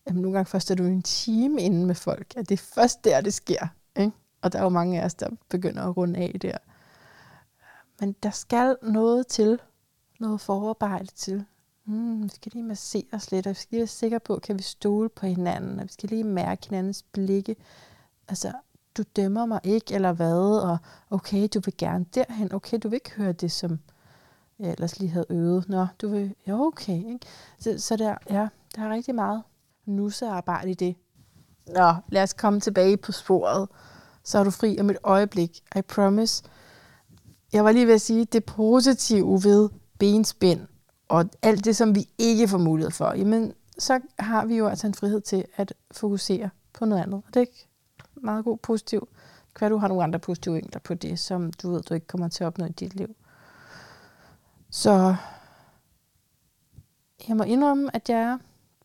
jamen 0.07 0.22
nogle 0.22 0.38
gange 0.38 0.49
først 0.49 0.72
er 0.72 0.76
du 0.76 0.84
en 0.84 1.01
time 1.01 1.61
inde 1.61 1.86
med 1.86 1.95
folk, 1.95 2.34
at 2.38 2.49
det 2.49 2.59
er 2.59 2.66
først 2.76 3.03
der, 3.03 3.22
det 3.22 3.34
sker. 3.34 3.68
Ikke? 3.95 4.11
Og 4.41 4.51
der 4.51 4.59
er 4.59 4.63
jo 4.63 4.70
mange 4.70 5.01
af 5.01 5.05
os, 5.05 5.13
der 5.13 5.30
begynder 5.49 5.84
at 5.84 5.97
runde 5.97 6.20
af 6.20 6.39
der. 6.41 6.57
Men 7.99 8.16
der 8.24 8.30
skal 8.30 8.78
noget 8.82 9.28
til, 9.28 9.59
noget 10.20 10.41
forarbejde 10.41 11.07
til. 11.07 11.45
Mm, 11.86 12.23
vi 12.23 12.29
skal 12.29 12.51
lige 12.55 12.63
massere 12.63 13.05
os 13.11 13.31
lidt, 13.31 13.47
og 13.47 13.49
vi 13.49 13.55
skal 13.55 13.67
lige 13.71 13.79
være 13.79 13.88
sikre 13.88 14.19
på, 14.19 14.39
kan 14.43 14.57
vi 14.57 14.63
stole 14.63 15.09
på 15.09 15.25
hinanden, 15.25 15.79
og 15.79 15.83
vi 15.83 15.91
skal 15.91 16.09
lige 16.09 16.23
mærke 16.23 16.65
hinandens 16.65 17.03
blikke. 17.03 17.55
Altså, 18.27 18.51
du 18.97 19.03
dømmer 19.15 19.45
mig 19.45 19.59
ikke, 19.63 19.93
eller 19.93 20.13
hvad, 20.13 20.59
og 20.61 20.77
okay, 21.09 21.47
du 21.53 21.59
vil 21.65 21.77
gerne 21.77 22.05
derhen, 22.15 22.53
okay, 22.53 22.79
du 22.83 22.89
vil 22.89 22.95
ikke 22.95 23.11
høre 23.11 23.31
det, 23.33 23.51
som 23.51 23.79
jeg 24.59 24.71
ellers 24.71 24.99
lige 24.99 25.09
havde 25.09 25.25
øvet. 25.29 25.69
Nå, 25.69 25.88
du 26.01 26.07
vil, 26.07 26.36
ja, 26.47 26.59
okay. 26.59 26.97
Ikke? 26.97 27.19
Så, 27.59 27.79
så 27.79 27.95
der, 27.95 28.15
ja, 28.29 28.47
der 28.75 28.81
er 28.81 28.89
rigtig 28.89 29.15
meget 29.15 29.43
nussearbejde 29.86 30.71
i 30.71 30.73
det. 30.73 30.95
Nå, 31.67 31.93
lad 32.09 32.23
os 32.23 32.33
komme 32.33 32.59
tilbage 32.59 32.97
på 32.97 33.11
sporet. 33.11 33.69
Så 34.23 34.39
er 34.39 34.43
du 34.43 34.51
fri 34.51 34.79
om 34.79 34.89
et 34.89 34.97
øjeblik. 35.03 35.63
I 35.75 35.81
promise. 35.81 36.43
Jeg 37.53 37.63
var 37.63 37.71
lige 37.71 37.88
ved 37.88 37.93
at 37.93 38.01
sige, 38.01 38.25
det 38.25 38.45
positive 38.45 39.43
ved 39.43 39.69
benspænd, 39.99 40.67
og 41.08 41.26
alt 41.41 41.66
det, 41.66 41.76
som 41.76 41.95
vi 41.95 42.10
ikke 42.18 42.47
får 42.47 42.58
mulighed 42.58 42.91
for, 42.91 43.14
jamen, 43.14 43.53
så 43.78 43.99
har 44.20 44.45
vi 44.45 44.58
jo 44.58 44.68
altså 44.68 44.88
en 44.88 44.93
frihed 44.93 45.22
til 45.22 45.45
at 45.56 45.74
fokusere 45.91 46.49
på 46.74 46.86
noget 46.86 47.01
andet. 47.01 47.22
Og 47.28 47.34
det 47.34 47.41
er 47.41 47.45
meget 48.16 48.45
god 48.45 48.58
positiv. 48.58 49.08
Kan 49.56 49.72
du 49.72 49.78
har 49.78 49.88
nogle 49.88 50.03
andre 50.03 50.20
positive 50.20 50.53
vinkler 50.53 50.80
på 50.80 50.93
det, 50.93 51.20
som 51.20 51.53
du 51.53 51.72
ved, 51.72 51.82
du 51.82 51.93
ikke 51.93 52.08
kommer 52.08 52.28
til 52.28 52.43
at 52.43 52.47
opnå 52.47 52.66
i 52.66 52.70
dit 52.70 52.95
liv. 52.95 53.16
Så 54.70 55.16
jeg 57.28 57.38
må 57.38 57.43
indrømme, 57.43 57.95
at 57.95 58.10
jeg 58.10 58.20
er 58.20 58.38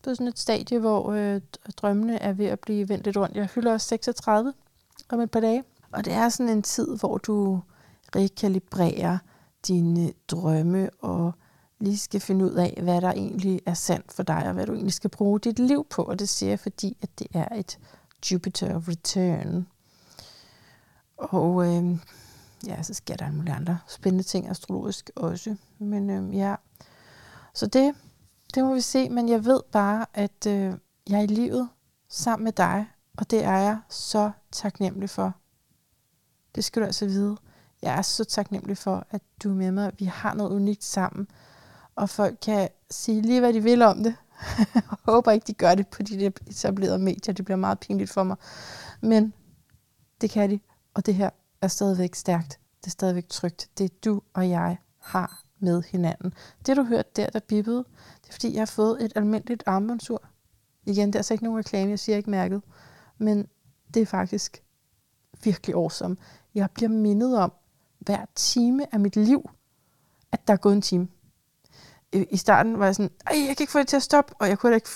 på 0.03 0.15
sådan 0.15 0.27
et 0.27 0.39
stadie, 0.39 0.79
hvor 0.79 1.11
øh, 1.11 1.41
drømmene 1.77 2.19
er 2.21 2.33
ved 2.33 2.45
at 2.45 2.59
blive 2.59 2.89
vendt 2.89 3.05
lidt 3.05 3.17
rundt. 3.17 3.35
Jeg 3.35 3.49
fylder 3.49 3.73
også 3.73 3.87
36 3.87 4.53
om 5.09 5.19
et 5.19 5.31
par 5.31 5.39
dage. 5.39 5.63
Og 5.91 6.05
det 6.05 6.13
er 6.13 6.29
sådan 6.29 6.49
en 6.49 6.63
tid, 6.63 6.97
hvor 6.97 7.17
du 7.17 7.61
rekalibrerer 8.15 9.17
dine 9.67 10.13
drømme 10.27 10.89
og 10.99 11.31
lige 11.81 11.97
skal 11.97 12.21
finde 12.21 12.45
ud 12.45 12.51
af, 12.51 12.79
hvad 12.83 13.01
der 13.01 13.11
egentlig 13.11 13.61
er 13.65 13.73
sandt 13.73 14.11
for 14.11 14.23
dig, 14.23 14.47
og 14.47 14.53
hvad 14.53 14.65
du 14.65 14.73
egentlig 14.73 14.93
skal 14.93 15.09
bruge 15.09 15.39
dit 15.39 15.59
liv 15.59 15.87
på. 15.89 16.03
Og 16.03 16.19
det 16.19 16.29
siger 16.29 16.49
jeg, 16.49 16.59
fordi 16.59 16.97
at 17.01 17.19
det 17.19 17.27
er 17.33 17.55
et 17.55 17.79
Jupiter 18.31 18.87
return. 18.87 19.67
Og 21.17 21.67
øh, 21.67 21.97
ja, 22.67 22.83
så 22.83 22.93
sker 22.93 23.15
der 23.15 23.25
en 23.25 23.35
mulige 23.35 23.53
andre 23.53 23.79
spændende 23.87 24.23
ting 24.23 24.49
astrologisk 24.49 25.09
også. 25.15 25.55
Men 25.79 26.09
øh, 26.09 26.35
ja, 26.35 26.55
så 27.53 27.67
det, 27.67 27.95
det 28.55 28.63
må 28.63 28.73
vi 28.73 28.81
se. 28.81 29.09
Men 29.09 29.29
jeg 29.29 29.45
ved 29.45 29.61
bare, 29.71 30.05
at 30.13 30.47
øh, 30.47 30.73
jeg 31.09 31.19
er 31.19 31.23
i 31.23 31.27
livet 31.27 31.69
sammen 32.09 32.43
med 32.43 32.51
dig, 32.53 32.87
og 33.17 33.31
det 33.31 33.43
er 33.43 33.57
jeg 33.57 33.79
så 33.89 34.31
taknemmelig 34.51 35.09
for. 35.09 35.33
Det 36.55 36.63
skal 36.63 36.81
du 36.81 36.85
altså 36.85 37.05
vide. 37.05 37.37
Jeg 37.81 37.97
er 37.97 38.01
så 38.01 38.23
taknemmelig 38.23 38.77
for, 38.77 39.07
at 39.09 39.21
du 39.43 39.49
er 39.49 39.53
med 39.55 39.71
mig. 39.71 39.91
Vi 39.99 40.05
har 40.05 40.33
noget 40.33 40.51
unikt 40.51 40.83
sammen. 40.83 41.27
Og 41.95 42.09
folk 42.09 42.37
kan 42.41 42.69
sige 42.89 43.21
lige, 43.21 43.39
hvad 43.39 43.53
de 43.53 43.63
vil 43.63 43.81
om 43.81 44.03
det. 44.03 44.15
jeg 44.75 44.83
håber 45.05 45.31
ikke, 45.31 45.47
de 45.47 45.53
gør 45.53 45.75
det 45.75 45.87
på 45.87 46.03
de 46.03 46.19
der 46.19 46.31
etablerede 46.47 46.99
medier. 46.99 47.33
Det 47.33 47.45
bliver 47.45 47.57
meget 47.57 47.79
pinligt 47.79 48.09
for 48.09 48.23
mig. 48.23 48.37
Men 49.01 49.33
det 50.21 50.29
kan 50.29 50.49
de. 50.49 50.59
Og 50.93 51.05
det 51.05 51.15
her 51.15 51.29
er 51.61 51.67
stadigvæk 51.67 52.15
stærkt. 52.15 52.59
Det 52.81 52.87
er 52.87 52.91
stadigvæk 52.91 53.29
trygt. 53.29 53.69
Det 53.77 53.83
er 53.83 53.95
du 54.05 54.21
og 54.33 54.49
jeg 54.49 54.77
har 54.99 55.43
med 55.59 55.81
hinanden. 55.81 56.33
Det 56.65 56.77
du 56.77 56.83
hørte 56.83 57.09
der, 57.15 57.29
der 57.29 57.39
bippede, 57.39 57.85
det 58.21 58.29
er 58.29 58.33
fordi, 58.33 58.53
jeg 58.53 58.61
har 58.61 58.65
fået 58.65 59.03
et 59.05 59.13
almindeligt 59.15 59.63
armbåndsur. 59.65 60.23
Igen, 60.85 61.07
det 61.07 61.15
er 61.15 61.19
altså 61.19 61.33
ikke 61.33 61.43
nogen 61.43 61.59
reklame, 61.59 61.89
jeg 61.89 61.99
siger 61.99 62.17
ikke 62.17 62.29
mærket. 62.29 62.61
Men 63.17 63.47
det 63.93 64.01
er 64.01 64.05
faktisk 64.05 64.63
virkelig 65.43 65.75
awesome. 65.75 66.17
Jeg 66.55 66.71
bliver 66.71 66.89
mindet 66.89 67.37
om 67.37 67.53
hver 67.99 68.25
time 68.35 68.93
af 68.93 68.99
mit 68.99 69.15
liv, 69.15 69.49
at 70.31 70.47
der 70.47 70.53
er 70.53 70.57
gået 70.57 70.73
en 70.73 70.81
time. 70.81 71.07
I 72.13 72.37
starten 72.37 72.79
var 72.79 72.85
jeg 72.85 72.95
sådan, 72.95 73.11
Ej, 73.27 73.37
jeg 73.47 73.57
kan 73.57 73.63
ikke 73.63 73.71
få 73.71 73.79
det 73.79 73.87
til 73.87 73.95
at 73.95 74.03
stoppe, 74.03 74.33
og 74.39 74.47
jeg 74.47 74.59
kunne 74.59 74.75
ikke 74.75 74.89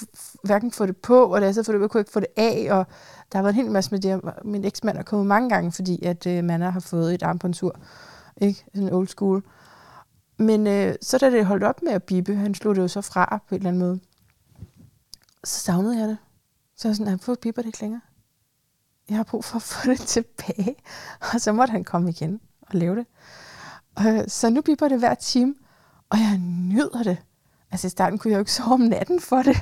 hverken 0.44 0.72
få 0.72 0.86
det 0.86 0.98
på, 0.98 1.26
og 1.26 1.42
det, 1.42 1.56
så 1.56 1.78
jeg 1.82 1.90
kunne 1.90 2.02
ikke 2.02 2.12
få 2.12 2.20
det 2.20 2.28
af, 2.38 2.68
og 2.72 2.86
der 3.32 3.38
har 3.38 3.44
været 3.44 3.54
en 3.56 3.62
hel 3.62 3.72
masse 3.72 3.92
med 3.92 4.00
det. 4.00 4.22
Min 4.46 4.66
eksmand 4.66 4.98
er 4.98 5.04
kommet 5.04 5.28
mange 5.28 5.50
gange, 5.50 5.72
fordi 5.72 6.06
at 6.06 6.28
øh, 6.28 6.44
man 6.44 6.62
har 6.62 6.80
fået 6.80 7.14
et 7.14 7.24
armbåndsur. 7.24 7.80
Ikke? 8.42 8.66
Sådan 8.76 8.94
old 8.94 9.08
school. 9.08 9.44
Men 10.38 10.68
øh, 10.68 10.96
så 11.02 11.18
da 11.18 11.30
det 11.30 11.46
holdt 11.46 11.64
op 11.64 11.82
med 11.82 11.92
at 11.92 12.04
bippe, 12.04 12.36
han 12.36 12.56
slog 12.56 12.76
det 12.76 12.82
jo 12.82 12.88
så 12.88 13.02
fra 13.02 13.42
på 13.50 13.56
en 13.56 13.60
eller 13.60 13.70
anden 13.70 13.80
måde, 13.80 14.00
så 15.44 15.60
savnede 15.60 16.00
jeg 16.00 16.08
det. 16.08 16.18
Så 16.78 16.88
jeg 16.88 16.96
sådan, 16.96 17.10
han 17.10 17.20
får 17.20 17.36
bipper 17.36 17.62
det 17.62 17.68
ikke 17.68 17.82
længere. 17.82 18.02
Jeg 19.10 19.18
har 19.18 19.24
brug 19.24 19.46
for 19.46 19.56
at 19.56 19.62
få 19.62 19.90
det 19.90 20.00
tilbage. 20.16 20.76
Og 21.34 21.42
så 21.42 21.52
måtte 21.52 21.72
han 21.72 21.84
komme 21.84 22.10
igen 22.10 22.40
og 22.62 22.76
lave 22.76 22.96
det. 22.96 23.06
Øh, 24.00 24.28
så 24.28 24.50
nu 24.50 24.62
bipper 24.62 24.88
det 24.88 25.00
hver 25.00 25.16
time, 25.16 25.56
og 26.16 26.22
jeg 26.22 26.38
nyder 26.38 27.04
det. 27.04 27.18
Altså 27.72 27.88
i 27.88 27.90
starten 27.90 28.20
kunne 28.20 28.32
jeg 28.32 28.38
jo 28.38 28.42
ikke 28.42 28.52
sove 28.52 28.74
om 28.74 28.80
natten 28.80 29.20
for 29.20 29.42
det. 29.42 29.58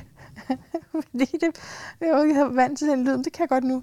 Fordi 0.92 1.26
det, 1.40 1.60
jeg 2.00 2.10
jo 2.14 2.22
ikke 2.22 2.56
vant 2.56 2.78
til 2.78 2.88
den 2.88 3.04
lyd, 3.04 3.22
det 3.22 3.32
kan 3.32 3.40
jeg 3.40 3.48
godt 3.48 3.64
nu. 3.64 3.82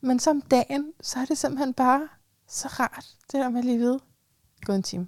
Men 0.00 0.18
som 0.18 0.40
dagen, 0.40 0.92
så 1.00 1.18
er 1.18 1.24
det 1.24 1.38
simpelthen 1.38 1.74
bare 1.74 2.08
så 2.48 2.68
rart, 2.68 3.06
det 3.32 3.40
der 3.40 3.48
med 3.48 3.62
lige 3.62 3.80
ved. 3.80 3.98
Gå 4.64 4.72
en 4.72 4.82
time. 4.82 5.06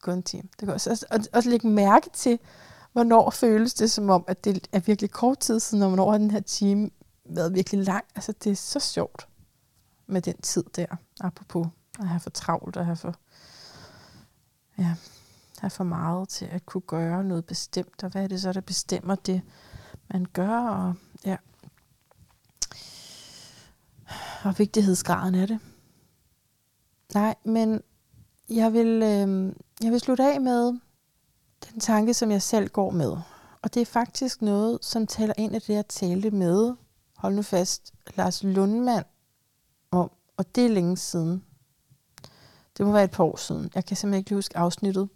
Gå 0.00 0.10
en 0.10 0.22
time. 0.22 0.48
Det 0.60 0.66
går 0.66 0.72
også, 0.72 1.06
og, 1.10 1.20
og 1.32 1.42
lægge 1.42 1.68
mærke 1.68 2.10
til, 2.12 2.38
hvornår 2.92 3.30
føles 3.30 3.74
det 3.74 3.90
som 3.90 4.10
om, 4.10 4.24
at 4.28 4.44
det 4.44 4.68
er 4.72 4.80
virkelig 4.80 5.10
kort 5.10 5.38
tid 5.38 5.60
siden, 5.60 5.82
og 5.82 5.88
hvornår 5.88 6.10
har 6.10 6.18
den 6.18 6.30
her 6.30 6.40
time 6.40 6.90
været 7.24 7.54
virkelig 7.54 7.84
lang. 7.84 8.04
Altså 8.14 8.32
det 8.44 8.52
er 8.52 8.56
så 8.56 8.80
sjovt 8.80 9.28
med 10.06 10.22
den 10.22 10.36
tid 10.42 10.64
der, 10.76 10.86
apropos 11.20 11.66
at 11.98 12.08
have 12.08 12.20
for 12.20 12.30
travlt 12.30 12.76
og 12.76 12.84
have 12.84 12.96
for, 12.96 13.14
ja, 14.78 14.94
er 15.62 15.68
for 15.68 15.84
meget 15.84 16.28
til 16.28 16.44
at 16.44 16.66
kunne 16.66 16.80
gøre 16.80 17.24
noget 17.24 17.44
bestemt, 17.44 18.04
og 18.04 18.10
hvad 18.10 18.22
er 18.22 18.28
det 18.28 18.42
så, 18.42 18.52
der 18.52 18.60
bestemmer 18.60 19.14
det, 19.14 19.42
man 20.12 20.26
gør, 20.32 20.58
og 20.58 20.94
ja, 21.24 21.36
og 24.44 24.58
vigtighedsgraden 24.58 25.34
af 25.34 25.48
det. 25.48 25.58
Nej, 27.14 27.34
men 27.44 27.80
jeg 28.50 28.72
vil, 28.72 28.86
øh, 28.86 29.54
jeg 29.82 29.92
vil 29.92 30.00
slutte 30.00 30.24
af 30.24 30.40
med 30.40 30.66
den 31.70 31.80
tanke, 31.80 32.14
som 32.14 32.30
jeg 32.30 32.42
selv 32.42 32.68
går 32.68 32.90
med. 32.90 33.16
Og 33.62 33.74
det 33.74 33.80
er 33.80 33.86
faktisk 33.86 34.42
noget, 34.42 34.78
som 34.82 35.06
taler 35.06 35.34
ind 35.38 35.54
i 35.54 35.58
det, 35.58 35.68
jeg 35.68 35.88
talte 35.88 36.30
med, 36.30 36.74
hold 37.16 37.34
nu 37.34 37.42
fast, 37.42 37.94
Lars 38.14 38.42
Lundmand 38.42 39.04
om, 39.90 40.10
og 40.36 40.54
det 40.54 40.64
er 40.64 40.68
længe 40.68 40.96
siden. 40.96 41.44
Det 42.78 42.86
må 42.86 42.92
være 42.92 43.04
et 43.04 43.10
par 43.10 43.24
år 43.24 43.36
siden. 43.36 43.70
Jeg 43.74 43.84
kan 43.84 43.96
simpelthen 43.96 44.18
ikke 44.18 44.34
huske 44.34 44.58
afsnittet. 44.58 45.08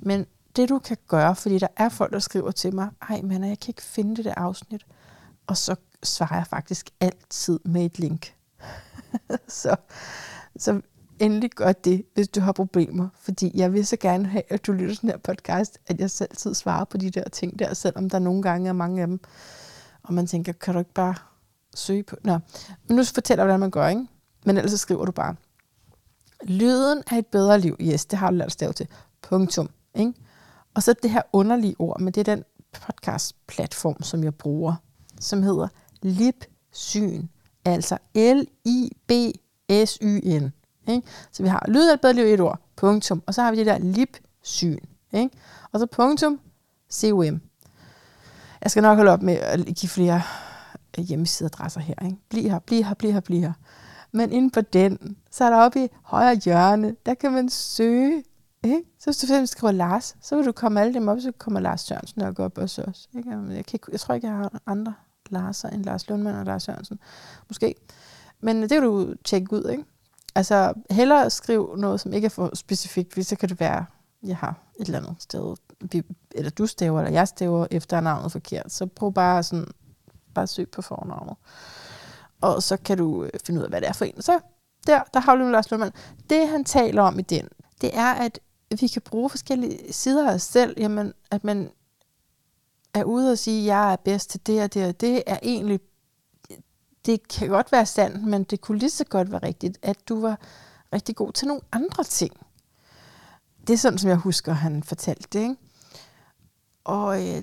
Men 0.00 0.26
det 0.56 0.68
du 0.68 0.78
kan 0.78 0.96
gøre, 1.08 1.36
fordi 1.36 1.58
der 1.58 1.66
er 1.76 1.88
folk, 1.88 2.12
der 2.12 2.18
skriver 2.18 2.50
til 2.50 2.74
mig, 2.74 2.88
ej 3.08 3.20
men 3.22 3.44
jeg 3.44 3.58
kan 3.58 3.68
ikke 3.68 3.82
finde 3.82 4.16
det 4.16 4.24
der 4.24 4.34
afsnit. 4.34 4.86
Og 5.46 5.56
så 5.56 5.76
svarer 6.02 6.36
jeg 6.36 6.46
faktisk 6.46 6.90
altid 7.00 7.60
med 7.64 7.84
et 7.84 7.98
link. 7.98 8.34
så, 9.62 9.76
så 10.56 10.80
endelig 11.18 11.50
gør 11.50 11.72
det, 11.72 12.04
hvis 12.14 12.28
du 12.28 12.40
har 12.40 12.52
problemer. 12.52 13.08
Fordi 13.20 13.50
jeg 13.54 13.72
vil 13.72 13.86
så 13.86 13.96
gerne 13.96 14.26
have, 14.26 14.42
at 14.48 14.66
du 14.66 14.72
lytter 14.72 14.94
til 14.94 15.02
den 15.02 15.10
her 15.10 15.16
podcast, 15.16 15.78
at 15.86 16.00
jeg 16.00 16.10
selv 16.10 16.36
tid 16.36 16.54
svarer 16.54 16.84
på 16.84 16.96
de 16.96 17.10
der 17.10 17.28
ting 17.28 17.58
der, 17.58 17.74
selvom 17.74 18.10
der 18.10 18.18
nogle 18.18 18.42
gange 18.42 18.68
er 18.68 18.72
mange 18.72 19.02
af 19.02 19.06
dem. 19.06 19.20
Og 20.02 20.14
man 20.14 20.26
tænker, 20.26 20.52
kan 20.52 20.74
du 20.74 20.78
ikke 20.78 20.94
bare 20.94 21.14
søge 21.74 22.02
på... 22.02 22.16
Nå, 22.24 22.38
men 22.88 22.96
nu 22.96 23.04
fortæller 23.04 23.42
jeg, 23.42 23.46
hvordan 23.46 23.60
man 23.60 23.70
gør, 23.70 23.88
ikke? 23.88 24.06
Men 24.44 24.56
ellers 24.56 24.70
så 24.70 24.76
skriver 24.76 25.04
du 25.04 25.12
bare, 25.12 25.36
lyden 26.42 27.02
af 27.10 27.18
et 27.18 27.26
bedre 27.26 27.60
liv. 27.60 27.76
Yes, 27.80 28.06
det 28.06 28.18
har 28.18 28.30
du 28.30 28.36
lært 28.36 28.46
at 28.46 28.52
stave 28.52 28.72
til. 28.72 28.88
Punktum. 29.22 29.70
Ikke? 29.98 30.14
Og 30.74 30.82
så 30.82 30.94
det 31.02 31.10
her 31.10 31.22
underlige 31.32 31.74
ord, 31.78 32.00
men 32.00 32.12
det 32.12 32.28
er 32.28 32.34
den 32.34 32.44
podcast-platform, 32.72 34.02
som 34.02 34.24
jeg 34.24 34.34
bruger, 34.34 34.74
som 35.20 35.42
hedder 35.42 35.68
LibSyn. 36.02 37.26
Altså 37.64 37.98
L-I-B-S-Y-N. 38.14 39.32
Ikke? 40.88 41.06
Så 41.32 41.42
vi 41.42 41.48
har 41.48 41.64
lyd 41.68 42.12
liv 42.14 42.26
i 42.26 42.32
et 42.32 42.40
ord, 42.40 42.60
punktum. 42.76 43.22
Og 43.26 43.34
så 43.34 43.42
har 43.42 43.50
vi 43.50 43.56
det 43.56 43.66
der 43.66 43.78
LibSyn. 43.78 44.78
Ikke? 45.12 45.30
Og 45.72 45.80
så 45.80 45.86
punktum, 45.86 46.40
COM. 46.92 47.40
Jeg 48.62 48.70
skal 48.70 48.82
nok 48.82 48.96
holde 48.96 49.10
op 49.10 49.22
med 49.22 49.34
at 49.34 49.64
give 49.64 49.90
flere 49.90 50.22
hjemmesideadresser 50.98 51.80
her. 51.80 51.94
Ikke? 52.04 52.16
Bliv 52.28 52.50
her, 52.50 52.58
bliv 52.58 52.84
her, 52.84 52.94
bliv 52.94 53.12
her, 53.12 53.20
bliv 53.20 53.40
her. 53.40 53.52
Men 54.12 54.32
inden 54.32 54.50
på 54.50 54.60
den, 54.60 55.16
så 55.30 55.44
er 55.44 55.50
der 55.50 55.56
oppe 55.56 55.84
i 55.84 55.88
højre 56.02 56.34
hjørne, 56.34 56.96
der 57.06 57.14
kan 57.14 57.32
man 57.32 57.48
søge. 57.48 58.24
Ikke? 58.64 58.82
Så 58.98 59.04
hvis 59.04 59.16
du 59.16 59.26
fx 59.26 59.50
skriver 59.50 59.72
Lars, 59.72 60.16
så 60.20 60.36
vil 60.36 60.46
du 60.46 60.52
komme 60.52 60.80
alle 60.80 60.94
dem 60.94 61.08
op, 61.08 61.20
så 61.20 61.32
kommer 61.38 61.60
Lars 61.60 61.80
Sørensen 61.80 62.22
nok 62.22 62.38
op 62.38 62.58
også. 62.58 62.82
også 62.82 63.08
ikke? 63.16 63.30
Jeg, 63.30 63.64
kan, 63.64 63.80
jeg 63.92 64.00
tror 64.00 64.14
ikke, 64.14 64.26
jeg 64.26 64.36
har 64.36 64.60
andre 64.66 64.94
Larser 65.30 65.68
end 65.68 65.84
Lars 65.84 66.08
Lundmann 66.08 66.38
og 66.38 66.46
Lars 66.46 66.62
Sørensen. 66.62 66.98
Måske. 67.48 67.74
Men 68.40 68.62
det 68.62 68.70
kan 68.70 68.82
du 68.82 69.14
tjekke 69.24 69.52
ud, 69.52 69.70
ikke? 69.70 69.84
Altså, 70.34 70.72
hellere 70.90 71.30
skriv 71.30 71.76
noget, 71.76 72.00
som 72.00 72.12
ikke 72.12 72.24
er 72.24 72.30
for 72.30 72.50
specifikt, 72.54 73.14
hvis 73.14 73.26
så 73.26 73.36
kan 73.36 73.48
det 73.48 73.60
være, 73.60 73.84
jeg 74.22 74.36
har 74.36 74.54
et 74.80 74.86
eller 74.86 74.98
andet 74.98 75.16
sted, 75.18 75.56
eller 76.34 76.50
du 76.50 76.66
staver, 76.66 77.00
eller 77.00 77.12
jeg 77.12 77.28
staver 77.28 77.66
efter 77.70 78.00
navnet 78.00 78.32
forkert. 78.32 78.72
Så 78.72 78.86
prøv 78.86 79.12
bare 79.12 79.42
sådan, 79.42 79.66
bare 80.34 80.46
søg 80.46 80.68
på 80.70 80.82
fornavnet 80.82 81.36
og 82.40 82.62
så 82.62 82.76
kan 82.76 82.98
du 82.98 83.24
øh, 83.24 83.30
finde 83.44 83.60
ud 83.60 83.64
af, 83.64 83.70
hvad 83.70 83.80
det 83.80 83.88
er 83.88 83.92
for 83.92 84.04
en. 84.04 84.22
Så 84.22 84.40
der, 84.86 85.02
der 85.14 85.20
har 85.20 85.36
du 85.36 85.48
Lars 85.48 85.70
Lundmann. 85.70 85.92
Det, 86.30 86.48
han 86.48 86.64
taler 86.64 87.02
om 87.02 87.18
i 87.18 87.22
den, 87.22 87.48
det 87.80 87.90
er, 87.96 88.12
at 88.12 88.40
vi 88.70 88.86
kan 88.86 89.02
bruge 89.02 89.30
forskellige 89.30 89.92
sider 89.92 90.30
af 90.30 90.34
os 90.34 90.42
selv. 90.42 90.80
Jamen, 90.80 91.14
at 91.30 91.44
man 91.44 91.70
er 92.94 93.04
ude 93.04 93.32
og 93.32 93.38
sige, 93.38 93.60
at 93.60 93.66
jeg 93.66 93.92
er 93.92 93.96
bedst 93.96 94.30
til 94.30 94.46
det 94.46 94.62
og 94.62 94.74
det 94.74 94.86
og 94.86 95.00
det, 95.00 95.22
er 95.26 95.38
egentlig, 95.42 95.80
det 97.06 97.28
kan 97.28 97.48
godt 97.48 97.72
være 97.72 97.86
sandt, 97.86 98.24
men 98.24 98.44
det 98.44 98.60
kunne 98.60 98.78
lige 98.78 98.90
så 98.90 99.04
godt 99.04 99.32
være 99.32 99.42
rigtigt, 99.42 99.78
at 99.82 100.08
du 100.08 100.20
var 100.20 100.38
rigtig 100.92 101.16
god 101.16 101.32
til 101.32 101.48
nogle 101.48 101.62
andre 101.72 102.04
ting. 102.04 102.46
Det 103.66 103.72
er 103.72 103.78
sådan, 103.78 103.98
som 103.98 104.10
jeg 104.10 104.16
husker, 104.16 104.52
han 104.52 104.82
fortalte 104.82 105.28
det. 105.32 105.40
Ikke? 105.40 105.56
Og 106.84 107.28
øh, 107.28 107.42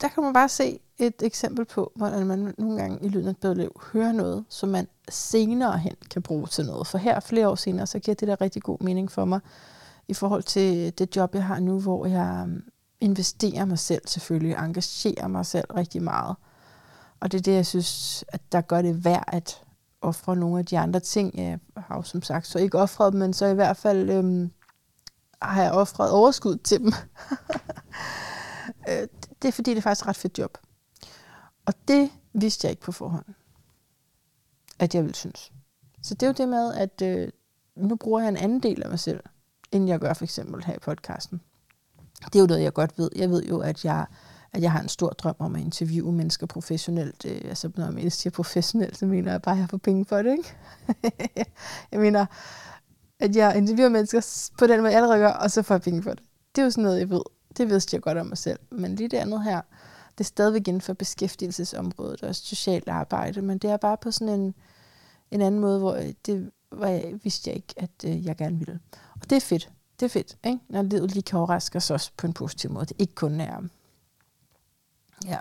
der 0.00 0.08
kan 0.08 0.22
man 0.22 0.32
bare 0.32 0.48
se 0.48 0.80
et 0.98 1.22
eksempel 1.22 1.64
på, 1.64 1.92
hvordan 1.96 2.26
man 2.26 2.54
nogle 2.58 2.76
gange 2.76 3.04
i 3.04 3.08
lyden 3.08 3.36
af 3.42 3.48
et 3.48 3.56
liv 3.56 3.80
hører 3.92 4.12
noget, 4.12 4.44
som 4.48 4.68
man 4.68 4.88
senere 5.08 5.78
hen 5.78 5.96
kan 6.10 6.22
bruge 6.22 6.46
til 6.46 6.66
noget. 6.66 6.86
For 6.86 6.98
her 6.98 7.20
flere 7.20 7.48
år 7.48 7.54
senere, 7.54 7.86
så 7.86 7.98
giver 7.98 8.14
det 8.14 8.28
der 8.28 8.40
rigtig 8.40 8.62
god 8.62 8.78
mening 8.80 9.12
for 9.12 9.24
mig 9.24 9.40
i 10.10 10.14
forhold 10.14 10.42
til 10.42 10.98
det 10.98 11.16
job, 11.16 11.34
jeg 11.34 11.44
har 11.44 11.60
nu, 11.60 11.80
hvor 11.80 12.06
jeg 12.06 12.42
øhm, 12.42 12.62
investerer 13.00 13.64
mig 13.64 13.78
selv 13.78 14.02
selvfølgelig, 14.06 14.56
engagerer 14.56 15.28
mig 15.28 15.46
selv 15.46 15.72
rigtig 15.76 16.02
meget. 16.02 16.36
Og 17.20 17.32
det 17.32 17.38
er 17.38 17.42
det, 17.42 17.52
jeg 17.52 17.66
synes, 17.66 18.24
at 18.28 18.52
der 18.52 18.60
gør 18.60 18.82
det 18.82 19.04
værd 19.04 19.24
at 19.26 19.62
ofre 20.00 20.36
nogle 20.36 20.58
af 20.58 20.66
de 20.66 20.78
andre 20.78 21.00
ting. 21.00 21.38
Jeg 21.38 21.58
har 21.76 21.96
jo 21.96 22.02
som 22.02 22.22
sagt 22.22 22.46
så 22.46 22.58
ikke 22.58 22.78
offret 22.78 23.12
dem, 23.12 23.20
men 23.20 23.32
så 23.32 23.46
i 23.46 23.54
hvert 23.54 23.76
fald 23.76 24.10
øhm, 24.10 24.50
har 25.42 25.62
jeg 25.62 25.72
offret 25.72 26.10
overskud 26.10 26.56
til 26.56 26.80
dem. 26.80 26.92
Øh, 28.88 29.08
det 29.42 29.48
er 29.48 29.52
fordi, 29.52 29.70
det 29.70 29.78
er 29.78 29.82
faktisk 29.82 30.04
et 30.04 30.08
ret 30.08 30.16
fedt 30.16 30.38
job. 30.38 30.58
Og 31.66 31.74
det 31.88 32.10
vidste 32.32 32.66
jeg 32.66 32.70
ikke 32.70 32.82
på 32.82 32.92
forhånd, 32.92 33.24
at 34.78 34.94
jeg 34.94 35.02
ville 35.02 35.14
synes. 35.14 35.52
Så 36.02 36.14
det 36.14 36.22
er 36.22 36.26
jo 36.26 36.32
det 36.32 36.48
med, 36.48 36.74
at 36.74 37.02
øh, 37.02 37.28
nu 37.76 37.96
bruger 37.96 38.20
jeg 38.20 38.28
en 38.28 38.36
anden 38.36 38.60
del 38.60 38.82
af 38.82 38.88
mig 38.88 38.98
selv, 38.98 39.20
end 39.72 39.88
jeg 39.88 40.00
gør 40.00 40.12
for 40.12 40.24
eksempel 40.24 40.64
her 40.64 40.74
i 40.74 40.78
podcasten. 40.78 41.40
Det 42.24 42.36
er 42.36 42.40
jo 42.40 42.46
noget, 42.46 42.62
jeg 42.62 42.72
godt 42.72 42.98
ved. 42.98 43.10
Jeg 43.16 43.30
ved 43.30 43.44
jo, 43.44 43.58
at 43.60 43.84
jeg, 43.84 44.06
at 44.52 44.62
jeg 44.62 44.72
har 44.72 44.80
en 44.80 44.88
stor 44.88 45.08
drøm 45.08 45.34
om 45.38 45.54
at 45.54 45.60
interviewe 45.60 46.12
mennesker 46.12 46.46
professionelt. 46.46 47.24
Øh, 47.24 47.40
altså, 47.44 47.70
når 47.76 47.98
jeg 47.98 48.12
siger 48.12 48.30
professionelt, 48.30 48.98
så 48.98 49.06
mener 49.06 49.30
jeg 49.30 49.42
bare, 49.42 49.54
at 49.54 49.60
jeg 49.60 49.68
får 49.68 49.76
penge 49.76 50.04
for 50.04 50.22
det, 50.22 50.32
ikke? 50.32 50.56
jeg 51.92 52.00
mener, 52.00 52.26
at 53.20 53.36
jeg 53.36 53.56
interviewer 53.56 53.88
mennesker 53.88 54.50
på 54.58 54.66
den 54.66 54.80
måde, 54.80 54.92
jeg 54.92 54.96
allerede 54.96 55.18
gør, 55.18 55.32
og 55.32 55.50
så 55.50 55.62
får 55.62 55.74
jeg 55.74 55.82
penge 55.82 56.02
for 56.02 56.10
det. 56.10 56.22
Det 56.54 56.60
er 56.60 56.64
jo 56.64 56.70
sådan 56.70 56.84
noget, 56.84 56.98
jeg 56.98 57.10
ved. 57.10 57.22
Det 57.56 57.70
vidste 57.70 57.94
jeg 57.94 58.02
godt 58.02 58.18
om 58.18 58.26
mig 58.26 58.38
selv. 58.38 58.58
Men 58.70 58.94
lige 58.94 59.08
det 59.08 59.16
andet 59.16 59.44
her, 59.44 59.60
det 60.18 60.20
er 60.20 60.28
stadigvæk 60.28 60.68
inden 60.68 60.80
for 60.80 60.92
beskæftigelsesområdet 60.92 62.22
og 62.22 62.34
socialt 62.34 62.88
arbejde, 62.88 63.42
men 63.42 63.58
det 63.58 63.70
er 63.70 63.76
bare 63.76 63.96
på 64.02 64.10
sådan 64.10 64.40
en, 64.40 64.54
en 65.30 65.40
anden 65.40 65.60
måde, 65.60 65.78
hvor 65.78 65.94
øh, 65.94 66.12
det 66.26 66.50
hvor 66.70 66.86
jeg, 66.86 67.20
vidste 67.22 67.50
jeg 67.50 67.56
ikke, 67.56 67.74
at 67.76 67.90
øh, 68.04 68.26
jeg 68.26 68.36
gerne 68.36 68.58
ville. 68.58 68.80
Og 69.20 69.30
det 69.30 69.36
er 69.36 69.40
fedt. 69.40 69.70
Det 70.00 70.06
er 70.06 70.10
fedt, 70.10 70.38
ikke? 70.44 70.58
når 70.68 70.82
livet 70.82 71.10
lige 71.10 71.22
kan 71.22 71.38
overraske 71.38 71.76
os 71.76 71.90
også 71.90 72.10
på 72.16 72.26
en 72.26 72.32
positiv 72.32 72.70
måde. 72.70 72.86
Det 72.86 72.96
ikke 72.98 73.14
kun 73.14 73.40
er, 73.40 73.60
ja, 75.24 75.38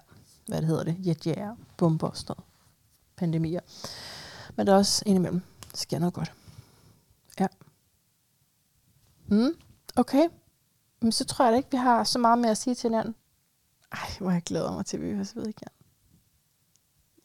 hvad 0.47 0.57
det 0.57 0.67
hedder 0.67 0.83
det, 0.83 1.07
jetjager, 1.07 1.55
bomber 1.77 2.07
og 2.07 2.17
sådan 2.17 2.35
noget. 2.37 2.49
Pandemier. 3.15 3.61
Men 4.55 4.67
der 4.67 4.73
er 4.73 4.77
også 4.77 5.03
indimellem, 5.05 5.41
sker 5.73 5.99
noget 5.99 6.13
godt. 6.13 6.33
Ja. 7.39 7.47
Mm, 9.27 9.51
okay. 9.95 10.29
Men 11.01 11.11
så 11.11 11.25
tror 11.25 11.45
jeg 11.45 11.51
da 11.51 11.57
ikke, 11.57 11.71
vi 11.71 11.77
har 11.77 12.03
så 12.03 12.19
meget 12.19 12.39
mere 12.39 12.51
at 12.51 12.57
sige 12.57 12.75
til 12.75 12.89
hinanden. 12.89 13.15
Ej, 13.91 14.09
hvor 14.19 14.31
jeg 14.31 14.43
glæder 14.43 14.71
mig 14.71 14.85
til, 14.85 14.97
at 14.97 15.03
vi 15.03 15.13
høres 15.13 15.35
ved 15.35 15.43
igen. 15.43 15.67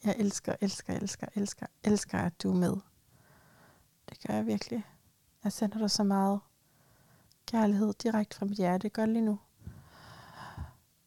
Jeg 0.03 0.15
elsker, 0.17 0.55
elsker, 0.61 0.93
elsker, 0.93 1.27
elsker, 1.35 1.65
elsker, 1.83 2.19
at 2.19 2.43
du 2.43 2.51
er 2.51 2.55
med. 2.55 2.75
Det 4.09 4.19
gør 4.27 4.33
jeg 4.33 4.45
virkelig. 4.45 4.83
Jeg 5.45 5.53
sender 5.53 5.77
dig 5.77 5.91
så 5.91 6.03
meget 6.03 6.39
kærlighed 7.45 7.93
direkte 7.93 8.37
fra 8.37 8.45
mit 8.45 8.57
hjerte. 8.57 8.89
Gør 8.89 9.05
det 9.05 9.13
lige 9.13 9.25
nu. 9.25 9.39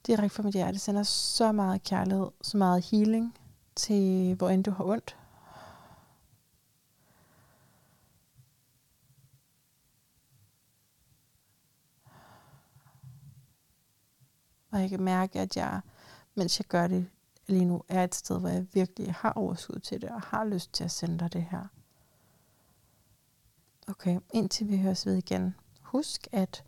Direkte 0.07 0.37
fra 0.37 0.43
mit 0.43 0.55
hjerte. 0.55 0.79
Sender 0.79 1.03
så 1.03 1.53
meget 1.53 1.83
kærlighed, 1.83 2.31
så 2.43 2.57
meget 2.57 2.85
healing 2.85 3.39
til 3.77 4.35
hvor 4.35 4.49
end 4.49 4.65
du 4.65 4.71
har 4.71 4.85
ondt. 4.85 5.17
Og 14.71 14.81
jeg 14.81 14.91
kan 14.91 15.03
mærke, 15.03 15.41
at 15.41 15.57
jeg, 15.57 15.81
mens 16.35 16.59
jeg 16.61 16.67
gør 16.67 16.87
det 16.87 17.11
lige 17.47 17.65
nu, 17.65 17.83
er 17.89 18.05
et 18.05 18.15
sted, 18.15 18.41
hvor 18.41 18.49
jeg 18.49 18.67
virkelig 18.75 19.15
har 19.15 19.33
overskud 19.33 19.79
til 19.79 20.01
det, 20.01 20.11
og 20.11 20.21
har 20.21 20.45
lyst 20.45 20.73
til 20.73 20.85
at 20.85 20.91
sende 20.91 21.19
dig 21.19 21.33
det 21.33 21.43
her. 21.51 21.78
Okay, 23.89 24.19
indtil 24.35 24.69
vi 24.69 24.79
høres 24.79 25.07
ved 25.07 25.15
igen. 25.15 25.55
Husk, 25.83 26.29
at 26.33 26.65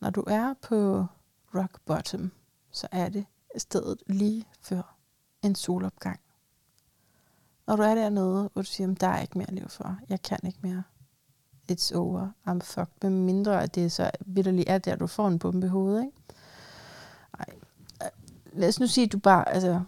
når 0.00 0.10
du 0.10 0.24
er 0.26 0.54
på 0.62 1.06
rock 1.54 1.80
bottom, 1.86 2.32
så 2.70 2.88
er 2.92 3.08
det 3.08 3.26
stedet 3.56 4.02
lige 4.06 4.44
før 4.60 4.96
en 5.42 5.54
solopgang. 5.54 6.20
Når 7.66 7.76
du 7.76 7.82
er 7.82 7.94
dernede, 7.94 8.50
hvor 8.52 8.62
du 8.62 8.66
siger, 8.66 8.90
at 8.90 9.00
der 9.00 9.06
er 9.06 9.20
ikke 9.20 9.38
mere 9.38 9.50
liv 9.50 9.68
for, 9.68 9.98
jeg 10.08 10.22
kan 10.22 10.38
ikke 10.44 10.58
mere, 10.62 10.82
it's 11.72 11.96
over, 11.96 12.30
I'm 12.48 12.60
fucked, 12.60 12.94
med 13.02 13.10
mindre 13.10 13.62
at 13.62 13.74
det 13.74 13.92
så 13.92 14.10
vidderligt 14.20 14.68
er 14.68 14.78
der, 14.78 14.96
du 14.96 15.06
får 15.06 15.28
en 15.28 15.38
bombe 15.38 15.66
i 15.66 15.70
hovedet, 15.70 16.04
ikke? 16.04 16.16
Ej. 17.38 17.46
Lad 18.52 18.68
os 18.68 18.80
nu 18.80 18.86
sige, 18.86 19.04
at 19.04 19.12
du 19.12 19.18
bare 19.18 19.48
altså, 19.48 19.82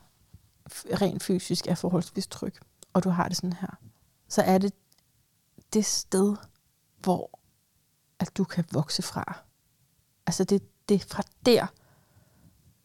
rent 1.01 1.23
fysisk 1.23 1.67
er 1.67 1.75
forholdsvis 1.75 2.27
tryg, 2.27 2.55
og 2.93 3.05
du 3.05 3.11
har 3.11 3.29
det 3.29 3.37
sådan 3.37 3.53
her. 3.53 3.79
Så 4.29 4.43
er 4.43 4.59
det 4.59 4.73
det 5.73 5.85
sted, 5.85 6.37
hvor 7.03 7.39
at 8.19 8.37
du 8.37 8.45
kan 8.45 8.65
vokse 8.73 9.03
fra. 9.03 9.43
Altså 10.27 10.45
det, 10.45 10.89
det 10.89 10.95
er 10.95 11.07
fra 11.09 11.23
der, 11.47 11.67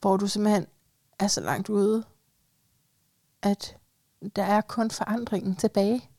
hvor 0.02 0.18
du 0.18 0.28
simpelthen 0.28 0.68
er 1.20 1.28
så 1.28 1.42
langt 1.42 1.70
ude, 1.70 2.06
at 3.42 3.78
der 4.36 4.44
er 4.44 4.62
kun 4.62 4.92
forandringen 4.92 5.56
tilbage. 5.56 6.10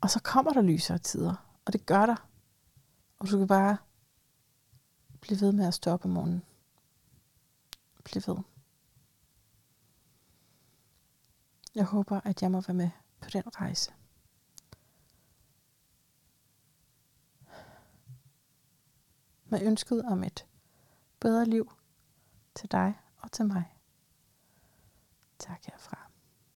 Og 0.00 0.10
så 0.10 0.22
kommer 0.22 0.52
der 0.52 0.62
lysere 0.62 0.98
tider, 0.98 1.58
og 1.64 1.72
det 1.72 1.86
gør 1.86 2.06
der. 2.06 2.28
Og 3.18 3.30
du 3.30 3.38
kan 3.38 3.46
bare 3.46 3.76
blive 5.20 5.40
ved 5.40 5.52
med 5.52 5.66
at 5.66 5.74
stå 5.74 5.90
op 5.90 6.04
om 6.04 6.10
morgenen. 6.10 6.42
Bliv 8.04 8.22
ved. 8.26 8.36
Jeg 11.74 11.84
håber, 11.84 12.20
at 12.24 12.42
jeg 12.42 12.50
må 12.50 12.60
være 12.60 12.74
med 12.74 12.90
på 13.20 13.30
den 13.30 13.42
rejse. 13.60 13.92
Med 19.48 19.62
ønsket 19.62 20.02
om 20.02 20.24
et 20.24 20.46
bedre 21.20 21.44
liv 21.44 21.72
til 22.54 22.72
dig 22.72 23.00
og 23.18 23.32
til 23.32 23.46
mig. 23.46 23.64
Tak 25.38 25.64
herfra. 25.64 26.05